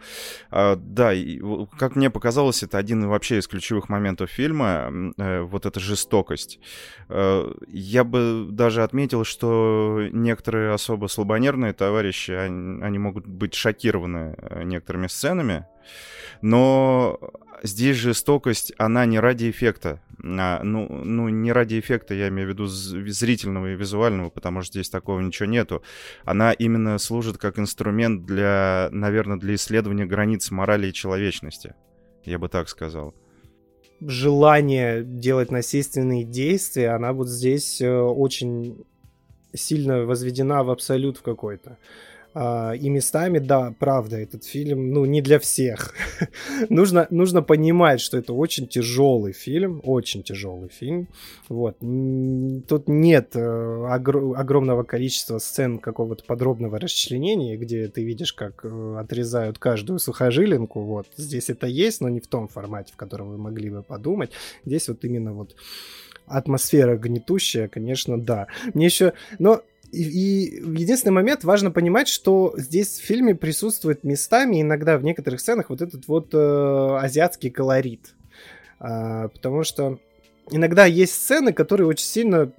А, 0.50 0.76
да, 0.76 1.14
и, 1.14 1.40
как 1.78 1.96
мне 1.96 2.10
показалось, 2.10 2.64
это 2.64 2.78
один 2.78 3.08
вообще 3.08 3.38
из 3.38 3.48
ключевых 3.48 3.88
моментов 3.88 4.32
фильма, 4.32 4.92
э, 5.18 5.42
вот 5.42 5.66
эта 5.66 5.80
жестокость. 5.80 6.60
Э, 7.10 7.52
я 7.68 8.04
бы 8.04 8.48
даже 8.50 8.84
отметил, 8.84 9.24
что 9.26 10.02
некоторые 10.12 10.74
особо 10.74 11.08
слабонервные 11.08 11.74
товарищи, 11.74 12.32
они, 12.32 12.82
они 12.82 12.98
могут 12.98 13.28
быть 13.28 13.54
шокированы 13.54 14.36
э, 14.38 14.64
некоторыми 14.64 15.08
сценами, 15.08 15.68
но 16.42 17.20
здесь 17.66 17.98
жестокость, 17.98 18.74
она 18.78 19.06
не 19.06 19.20
ради 19.20 19.50
эффекта. 19.50 20.02
А, 20.24 20.62
ну, 20.64 20.88
ну, 20.88 21.30
не 21.30 21.52
ради 21.52 21.80
эффекта, 21.80 22.14
я 22.14 22.30
имею 22.30 22.48
в 22.48 22.52
виду 22.52 22.66
зрительного 22.68 23.74
и 23.74 23.76
визуального, 23.76 24.30
потому 24.30 24.62
что 24.62 24.74
здесь 24.74 24.90
такого 24.90 25.20
ничего 25.20 25.48
нету. 25.48 25.84
Она 26.24 26.52
именно 26.54 26.98
служит 26.98 27.38
как 27.38 27.60
инструмент 27.60 28.26
для, 28.26 28.90
наверное, 28.92 29.38
для 29.38 29.56
исследования 29.56 30.06
границ 30.06 30.50
морали 30.52 30.88
и 30.88 30.94
человечности. 30.94 31.76
Я 32.24 32.40
бы 32.40 32.50
так 32.50 32.70
сказал. 32.70 33.14
Желание 34.02 35.04
делать 35.04 35.52
насильственные 35.52 36.24
действия, 36.24 36.90
она 36.90 37.14
вот 37.14 37.30
здесь 37.30 37.82
э, 37.82 37.90
очень 37.90 38.84
сильно 39.54 40.06
возведена 40.06 40.64
в 40.64 40.70
абсолют 40.70 41.18
в 41.18 41.22
какой-то. 41.22 41.78
А, 42.38 42.74
и 42.74 42.90
местами, 42.90 43.40
да, 43.40 43.74
правда, 43.80 44.18
этот 44.18 44.44
фильм, 44.44 44.92
ну, 44.92 45.06
не 45.06 45.22
для 45.22 45.40
всех. 45.40 45.94
нужно, 46.70 47.08
нужно 47.10 47.42
понимать, 47.42 48.02
что 48.02 48.18
это 48.18 48.34
очень 48.34 48.68
тяжелый 48.68 49.32
фильм, 49.32 49.80
очень 49.86 50.22
тяжелый 50.22 50.68
фильм. 50.68 51.08
Вот. 51.48 51.78
Тут 51.80 52.90
нет 52.90 53.38
э, 53.38 53.40
огр- 53.40 54.36
огромного 54.36 54.84
количества 54.84 55.38
сцен 55.38 55.80
какого-то 55.80 56.26
подробного 56.26 56.78
расчленения, 56.78 57.58
где 57.58 57.88
ты 57.88 58.04
видишь, 58.04 58.34
как 58.34 58.66
э, 58.66 58.98
отрезают 59.00 59.58
каждую 59.58 60.00
сухожилинку. 60.00 60.82
Вот. 60.82 61.08
Здесь 61.16 61.50
это 61.50 61.68
есть, 61.68 62.02
но 62.02 62.10
не 62.10 62.20
в 62.20 62.28
том 62.28 62.50
формате, 62.50 62.92
в 62.92 62.98
котором 62.98 63.30
вы 63.30 63.38
могли 63.38 63.70
бы 63.70 63.82
подумать. 63.82 64.32
Здесь 64.66 64.90
вот 64.90 65.06
именно 65.06 65.32
вот 65.32 65.56
атмосфера 66.28 66.98
гнетущая, 66.98 67.70
конечно, 67.70 68.20
да. 68.20 68.48
Мне 68.74 68.88
еще... 68.88 69.14
Но 69.40 69.62
и, 69.92 70.04
и 70.04 70.62
единственный 70.62 71.12
момент 71.14 71.44
важно 71.44 71.72
понимать, 71.72 72.08
что 72.08 72.54
здесь 72.58 73.00
в 73.00 73.04
фильме 73.04 73.36
присутствует 73.36 74.04
местами, 74.04 74.62
иногда 74.62 74.98
в 74.98 75.04
некоторых 75.04 75.40
сценах, 75.40 75.70
вот 75.70 75.82
этот 75.82 76.08
вот 76.08 76.30
э, 76.34 76.98
азиатский 77.02 77.50
колорит. 77.50 78.16
А, 78.80 79.30
потому 79.30 79.64
что 79.64 80.00
иногда 80.52 80.86
есть 80.86 81.14
сцены, 81.14 81.54
которые 81.54 81.88
очень 81.88 82.06
сильно 82.06 82.52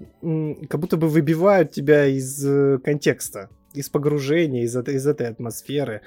как 0.69 0.81
будто 0.81 0.97
бы 0.97 1.09
выбивают 1.09 1.73
тебя 1.73 2.07
из 2.07 2.45
э, 2.47 2.79
контекста 2.83 3.51
из 3.77 3.89
погружения, 3.89 4.65
из, 4.65 4.77
из 4.77 5.07
этой 5.07 5.29
атмосферы. 5.29 6.03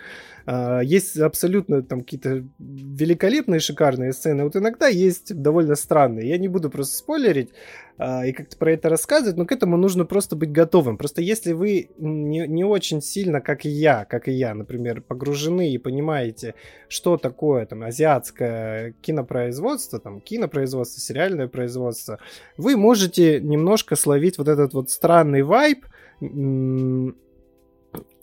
А, 0.46 0.80
есть 0.80 1.18
абсолютно 1.18 1.84
там 1.84 2.02
какие-то 2.02 2.44
великолепные, 2.58 3.60
шикарные 3.60 4.14
сцены. 4.14 4.44
Вот 4.44 4.56
иногда 4.56 4.88
есть 4.88 5.36
довольно 5.36 5.76
странные. 5.76 6.28
Я 6.28 6.38
не 6.38 6.48
буду 6.48 6.70
просто 6.70 6.98
спойлерить 6.98 7.50
а, 8.00 8.26
и 8.26 8.32
как-то 8.32 8.58
про 8.58 8.72
это 8.72 8.90
рассказывать, 8.90 9.38
но 9.38 9.46
к 9.46 9.52
этому 9.52 9.78
нужно 9.78 10.06
просто 10.06 10.36
быть 10.36 10.52
готовым. 10.52 10.98
Просто 10.98 11.22
если 11.22 11.52
вы 11.52 11.90
не, 11.98 12.48
не 12.48 12.64
очень 12.64 13.02
сильно, 13.02 13.42
как 13.42 13.66
и 13.66 13.70
я, 13.70 14.06
как 14.06 14.28
и 14.28 14.32
я, 14.32 14.56
например, 14.56 15.02
погружены 15.02 15.72
и 15.72 15.78
понимаете, 15.78 16.56
что 16.88 17.18
такое 17.18 17.66
там 17.66 17.84
азиатское 17.84 18.94
кинопроизводство, 19.02 20.00
там 20.00 20.22
кинопроизводство, 20.22 21.02
сериальное 21.02 21.48
производство, 21.48 22.20
вы 22.58 22.78
можете 22.78 23.42
немножко 23.42 23.96
словить 23.96 24.38
вот 24.38 24.48
этот 24.48 24.74
вот 24.74 24.90
странный 24.90 25.44
вайб, 25.44 25.86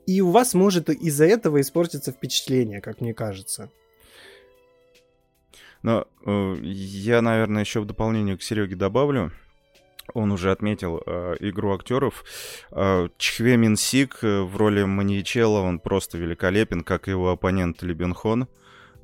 и 0.07 0.21
у 0.21 0.31
вас 0.31 0.55
может 0.55 0.89
из-за 0.89 1.27
этого 1.27 1.61
испортиться 1.61 2.13
впечатление, 2.13 2.81
как 2.81 3.01
мне 3.01 3.13
кажется. 3.13 3.71
Но 5.83 6.07
э, 6.25 6.57
я, 6.63 7.23
наверное, 7.23 7.63
еще 7.63 7.81
в 7.81 7.87
дополнение 7.87 8.37
к 8.37 8.43
Сереге 8.43 8.77
добавлю. 8.77 9.33
Он 10.15 10.33
уже 10.33 10.51
отметил 10.53 11.03
э, 11.05 11.37
игру 11.41 11.75
актеров. 11.75 12.25
Э, 12.71 13.09
Чхве 13.19 13.57
Минсик 13.57 14.19
э, 14.23 14.43
в 14.43 14.57
роли 14.57 14.85
Маньячела, 14.85 15.61
он 15.61 15.79
просто 15.79 16.19
великолепен, 16.19 16.83
как 16.83 17.09
и 17.09 17.11
его 17.11 17.31
оппонент 17.31 17.83
Ли 17.83 17.95
Бен 17.95 18.15
Хон. 18.15 18.49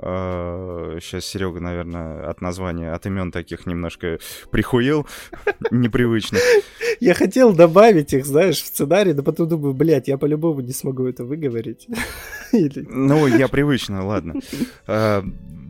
Сейчас 0.02 1.24
Серега, 1.24 1.60
наверное, 1.60 2.28
от 2.28 2.40
названия, 2.40 2.92
от 2.92 3.06
имен 3.06 3.30
таких 3.30 3.66
немножко 3.66 4.18
прихуел, 4.50 5.06
непривычно. 5.70 6.38
Я 7.00 7.14
хотел 7.14 7.52
добавить 7.54 8.12
их, 8.12 8.26
знаешь, 8.26 8.60
в 8.60 8.66
сценарий, 8.66 9.12
но 9.12 9.22
потом 9.22 9.48
думаю, 9.48 9.74
блядь, 9.74 10.08
я 10.08 10.18
по-любому 10.18 10.60
не 10.60 10.72
смогу 10.72 11.06
это 11.06 11.24
выговорить. 11.24 11.88
Ну, 12.52 13.26
я 13.26 13.48
привычно, 13.48 14.04
ладно. 14.04 14.34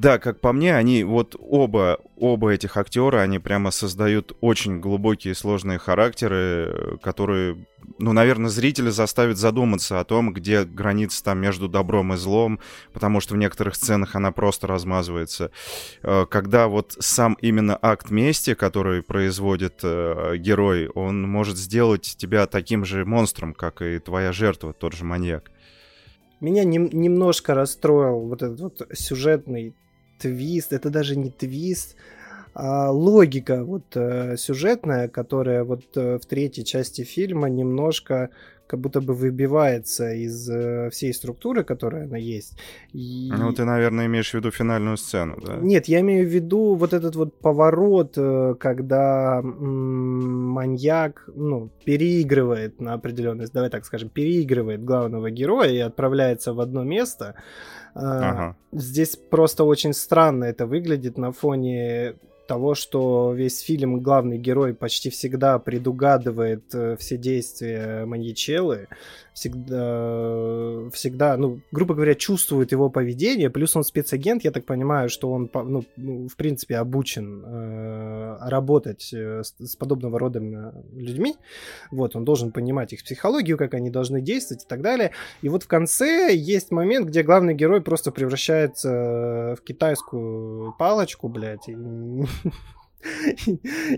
Да, 0.02 0.18
как 0.18 0.40
по 0.40 0.52
мне, 0.52 0.74
они 0.74 1.04
вот 1.04 1.36
оба, 1.38 2.00
оба 2.16 2.52
этих 2.52 2.76
актера, 2.76 3.20
они 3.20 3.38
прямо 3.38 3.70
создают 3.70 4.36
очень 4.40 4.80
глубокие 4.80 5.32
сложные 5.32 5.78
характеры, 5.78 6.98
которые, 7.00 7.68
ну, 8.00 8.12
наверное, 8.12 8.50
зрителя 8.50 8.90
заставят 8.90 9.36
задуматься 9.36 10.00
о 10.00 10.04
том, 10.04 10.32
где 10.32 10.64
граница 10.64 11.22
там 11.22 11.38
между 11.38 11.68
добром 11.68 12.14
и 12.14 12.16
злом, 12.16 12.58
потому 12.92 13.20
что 13.20 13.34
в 13.34 13.36
некоторых 13.36 13.76
сценах 13.76 14.16
она 14.16 14.32
просто 14.32 14.66
размазывается. 14.66 15.52
Э, 16.02 16.26
когда 16.28 16.66
вот 16.66 16.96
сам 16.98 17.38
именно 17.40 17.78
акт 17.80 18.10
мести, 18.10 18.54
который 18.54 19.04
производит 19.04 19.82
э, 19.84 20.34
герой, 20.36 20.88
он 20.88 21.22
может 21.22 21.56
сделать 21.56 22.16
тебя 22.18 22.48
таким 22.48 22.84
же 22.84 23.04
монстром, 23.04 23.54
как 23.54 23.82
и 23.82 24.00
твоя 24.00 24.32
жертва, 24.32 24.72
тот 24.72 24.94
же 24.94 25.04
маньяк. 25.04 25.52
Меня 26.40 26.64
нем- 26.64 26.90
немножко 26.92 27.54
расстроил 27.54 28.26
вот 28.26 28.42
этот 28.42 28.58
вот 28.58 28.88
сюжетный 28.92 29.76
твист, 30.22 30.72
это 30.72 30.90
даже 30.90 31.16
не 31.16 31.30
твист, 31.30 31.96
а 32.54 32.90
логика 32.90 33.64
вот 33.64 33.96
э, 33.96 34.36
сюжетная, 34.36 35.08
которая 35.08 35.64
вот 35.64 35.96
э, 35.96 36.18
в 36.18 36.26
третьей 36.26 36.64
части 36.64 37.02
фильма 37.02 37.48
немножко 37.48 38.28
как 38.66 38.80
будто 38.80 39.00
бы 39.00 39.14
выбивается 39.14 40.12
из 40.14 40.48
э, 40.50 40.88
всей 40.90 41.12
структуры, 41.12 41.64
которая 41.64 42.04
она 42.04 42.18
есть. 42.18 42.58
И... 42.92 43.30
Ну, 43.36 43.52
ты, 43.52 43.64
наверное, 43.64 44.06
имеешь 44.06 44.30
в 44.30 44.34
виду 44.34 44.50
финальную 44.50 44.96
сцену, 44.96 45.38
да? 45.46 45.56
Нет, 45.56 45.88
я 45.88 46.00
имею 46.00 46.26
в 46.26 46.30
виду 46.30 46.74
вот 46.74 46.92
этот 46.92 47.16
вот 47.16 47.38
поворот, 47.38 48.18
когда 48.60 49.40
м- 49.42 50.48
маньяк, 50.48 51.28
ну, 51.34 51.70
переигрывает 51.84 52.80
на 52.80 52.94
определенность, 52.94 53.52
давай 53.52 53.70
так 53.70 53.84
скажем, 53.84 54.08
переигрывает 54.08 54.84
главного 54.84 55.30
героя 55.30 55.70
и 55.70 55.78
отправляется 55.78 56.52
в 56.54 56.60
одно 56.60 56.84
место. 56.84 57.34
Ага. 57.94 58.56
Здесь 58.72 59.16
просто 59.16 59.64
очень 59.64 59.92
странно 59.92 60.44
это 60.44 60.66
выглядит 60.66 61.18
на 61.18 61.32
фоне 61.32 62.14
того, 62.46 62.74
что 62.74 63.32
весь 63.32 63.60
фильм 63.60 64.00
главный 64.00 64.38
герой 64.38 64.74
почти 64.74 65.10
всегда 65.10 65.58
предугадывает 65.58 66.64
э, 66.74 66.96
все 66.98 67.16
действия 67.16 68.04
маньячелы, 68.04 68.88
всегда, 69.34 70.90
всегда, 70.90 71.36
ну, 71.36 71.60
грубо 71.70 71.94
говоря, 71.94 72.14
чувствует 72.14 72.72
его 72.72 72.90
поведение, 72.90 73.50
плюс 73.50 73.74
он 73.76 73.84
спецагент, 73.84 74.44
я 74.44 74.50
так 74.50 74.66
понимаю, 74.66 75.08
что 75.08 75.30
он, 75.30 75.50
ну, 75.54 75.84
ну 75.96 76.28
в 76.28 76.36
принципе, 76.36 76.76
обучен 76.76 77.42
э, 77.44 78.36
работать 78.42 79.10
э, 79.14 79.42
с, 79.42 79.54
с 79.58 79.76
подобного 79.76 80.18
рода 80.18 80.40
людьми, 80.92 81.36
вот, 81.90 82.14
он 82.14 82.24
должен 82.24 82.52
понимать 82.52 82.92
их 82.92 83.04
психологию, 83.04 83.56
как 83.56 83.74
они 83.74 83.90
должны 83.90 84.20
действовать 84.20 84.64
и 84.64 84.68
так 84.68 84.82
далее, 84.82 85.12
и 85.40 85.48
вот 85.48 85.62
в 85.62 85.68
конце 85.68 86.34
есть 86.34 86.70
момент, 86.70 87.06
где 87.08 87.22
главный 87.22 87.54
герой 87.54 87.80
просто 87.80 88.10
превращается 88.10 89.56
в 89.58 89.62
китайскую 89.64 90.74
палочку, 90.78 91.28
блядь, 91.28 91.68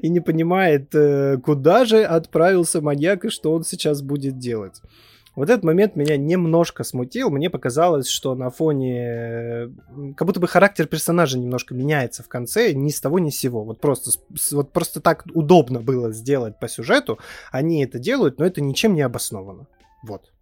и 0.03 0.09
не 0.09 0.21
понимает, 0.21 0.95
э, 0.95 1.39
куда 1.39 1.85
же 1.85 2.05
отправился 2.05 2.81
маньяк 2.81 3.25
и 3.25 3.29
что 3.31 3.53
он 3.53 3.65
сейчас 3.65 4.03
будет 4.03 4.39
делать. 4.39 4.81
Вот 5.37 5.51
этот 5.51 5.65
момент 5.65 5.97
меня 5.97 6.17
немножко 6.17 6.85
смутил. 6.85 7.29
Мне 7.29 7.51
показалось, 7.51 8.07
что 8.07 8.35
на 8.37 8.51
фоне... 8.51 9.73
Как 10.17 10.27
будто 10.27 10.39
бы 10.39 10.47
характер 10.47 10.87
персонажа 10.87 11.39
немножко 11.39 11.75
меняется 11.75 12.23
в 12.23 12.29
конце, 12.29 12.73
ни 12.73 12.91
с 12.91 13.01
того 13.01 13.19
ни 13.19 13.31
с 13.31 13.39
сего. 13.39 13.65
Вот 13.65 13.81
просто, 13.81 14.13
вот 14.53 14.73
просто 14.73 15.01
так 15.01 15.25
удобно 15.35 15.81
было 15.81 16.13
сделать 16.13 16.61
по 16.61 16.69
сюжету. 16.69 17.19
Они 17.51 17.83
это 17.83 17.99
делают, 17.99 18.39
но 18.39 18.47
это 18.47 18.61
ничем 18.61 18.95
не 18.95 19.03
обосновано. 19.03 19.67
Вот. 20.05 20.34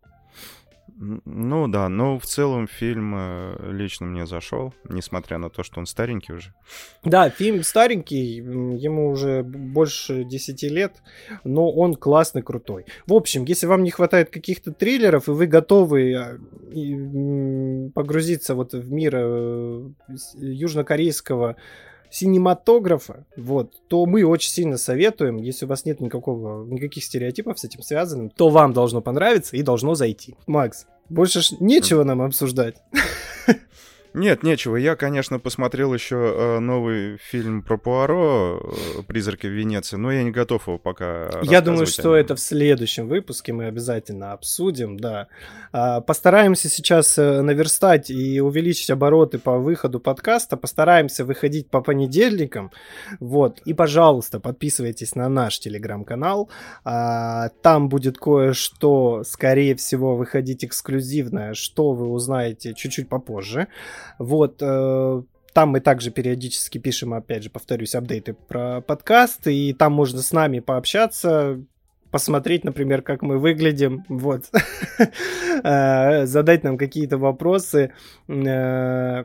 Ну 1.04 1.66
да, 1.66 1.88
но 1.88 2.16
в 2.18 2.26
целом 2.26 2.68
фильм 2.68 3.14
э, 3.16 3.72
лично 3.72 4.06
мне 4.06 4.24
зашел, 4.24 4.72
несмотря 4.88 5.38
на 5.38 5.50
то, 5.50 5.64
что 5.64 5.80
он 5.80 5.86
старенький 5.86 6.32
уже. 6.32 6.54
Да, 7.02 7.28
фильм 7.28 7.64
старенький, 7.64 8.36
ему 8.36 9.08
уже 9.10 9.42
больше 9.42 10.22
10 10.22 10.62
лет, 10.64 11.02
но 11.42 11.68
он 11.72 11.96
классный, 11.96 12.42
крутой. 12.42 12.86
В 13.06 13.14
общем, 13.14 13.44
если 13.44 13.66
вам 13.66 13.82
не 13.82 13.90
хватает 13.90 14.30
каких-то 14.30 14.72
триллеров, 14.72 15.28
и 15.28 15.32
вы 15.32 15.48
готовы 15.48 16.12
э, 16.12 17.90
погрузиться 17.94 18.54
вот 18.54 18.72
в 18.72 18.92
мир 18.92 19.16
э, 19.16 19.90
южнокорейского 20.36 21.56
синематографа, 22.12 23.26
вот, 23.36 23.72
то 23.88 24.06
мы 24.06 24.24
очень 24.24 24.50
сильно 24.50 24.76
советуем, 24.76 25.38
если 25.38 25.64
у 25.64 25.68
вас 25.68 25.84
нет 25.84 26.00
никакого, 26.00 26.64
никаких 26.64 27.02
стереотипов 27.02 27.58
с 27.58 27.64
этим 27.64 27.82
связанным, 27.82 28.30
то 28.30 28.50
вам 28.50 28.72
должно 28.72 29.00
понравиться 29.00 29.56
и 29.56 29.62
должно 29.62 29.94
зайти. 29.94 30.36
Макс, 30.46 30.86
больше 31.12 31.42
ж 31.42 31.52
нечего 31.60 32.04
нам 32.04 32.22
обсуждать. 32.22 32.76
Нет, 34.14 34.42
нечего. 34.42 34.76
Я, 34.76 34.94
конечно, 34.94 35.38
посмотрел 35.38 35.94
еще 35.94 36.16
э, 36.16 36.58
новый 36.58 37.16
фильм 37.16 37.62
про 37.62 37.78
Пуаро 37.78 38.60
э, 38.60 39.02
«Призраки 39.06 39.46
в 39.46 39.50
Венеции», 39.50 39.96
но 39.96 40.12
я 40.12 40.22
не 40.22 40.30
готов 40.30 40.66
его 40.66 40.78
пока 40.78 41.30
Я 41.42 41.62
думаю, 41.62 41.86
что 41.86 42.14
это 42.14 42.36
в 42.36 42.40
следующем 42.40 43.08
выпуске 43.08 43.52
мы 43.52 43.66
обязательно 43.66 44.32
обсудим, 44.32 44.98
да. 44.98 45.28
А, 45.72 46.02
постараемся 46.02 46.68
сейчас 46.68 47.16
э, 47.16 47.40
наверстать 47.40 48.10
и 48.10 48.40
увеличить 48.40 48.90
обороты 48.90 49.38
по 49.38 49.58
выходу 49.58 49.98
подкаста. 49.98 50.58
Постараемся 50.58 51.24
выходить 51.24 51.70
по 51.70 51.80
понедельникам. 51.80 52.70
Вот. 53.18 53.60
И, 53.64 53.72
пожалуйста, 53.72 54.40
подписывайтесь 54.40 55.14
на 55.14 55.28
наш 55.30 55.58
телеграм-канал. 55.58 56.50
А, 56.84 57.48
там 57.62 57.88
будет 57.88 58.18
кое-что, 58.18 59.22
скорее 59.24 59.74
всего, 59.76 60.16
выходить 60.16 60.64
эксклюзивное, 60.64 61.54
что 61.54 61.92
вы 61.92 62.08
узнаете 62.08 62.74
чуть-чуть 62.74 63.08
попозже. 63.08 63.68
Вот, 64.18 64.56
э, 64.60 65.22
там 65.52 65.68
мы 65.68 65.80
также 65.80 66.10
периодически 66.10 66.78
пишем, 66.78 67.14
опять 67.14 67.42
же, 67.42 67.50
повторюсь, 67.50 67.94
апдейты 67.94 68.34
про 68.34 68.80
подкасты, 68.80 69.54
и 69.54 69.72
там 69.72 69.92
можно 69.92 70.22
с 70.22 70.32
нами 70.32 70.60
пообщаться, 70.60 71.60
посмотреть, 72.10 72.64
например, 72.64 73.02
как 73.02 73.22
мы 73.22 73.38
выглядим, 73.38 74.04
вот, 74.08 74.44
э, 75.64 76.26
задать 76.26 76.64
нам 76.64 76.78
какие-то 76.78 77.18
вопросы, 77.18 77.92
э, 78.28 79.24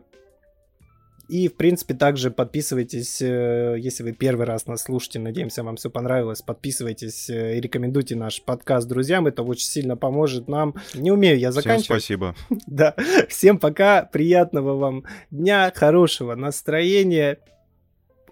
и, 1.27 1.49
в 1.49 1.55
принципе, 1.55 1.93
также 1.93 2.31
подписывайтесь, 2.31 3.21
э, 3.21 3.75
если 3.77 4.03
вы 4.03 4.13
первый 4.13 4.45
раз 4.45 4.65
нас 4.65 4.83
слушаете, 4.83 5.19
надеемся, 5.19 5.63
вам 5.63 5.75
все 5.75 5.89
понравилось, 5.89 6.41
подписывайтесь 6.41 7.29
э, 7.29 7.57
и 7.57 7.61
рекомендуйте 7.61 8.15
наш 8.15 8.41
подкаст 8.41 8.87
друзьям, 8.87 9.27
это 9.27 9.43
очень 9.43 9.67
сильно 9.67 9.97
поможет 9.97 10.47
нам. 10.47 10.75
Не 10.93 11.11
умею 11.11 11.37
я 11.37 11.51
заканчивать. 11.51 12.03
Всем 12.03 12.17
спасибо. 12.17 12.35
Да, 12.67 12.95
всем 13.27 13.59
пока, 13.59 14.03
приятного 14.03 14.77
вам 14.77 15.03
дня, 15.31 15.71
хорошего 15.75 16.35
настроения. 16.35 17.39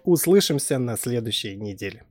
Услышимся 0.04 0.78
на 0.78 0.96
следующей 0.96 1.56
неделе. 1.56 2.04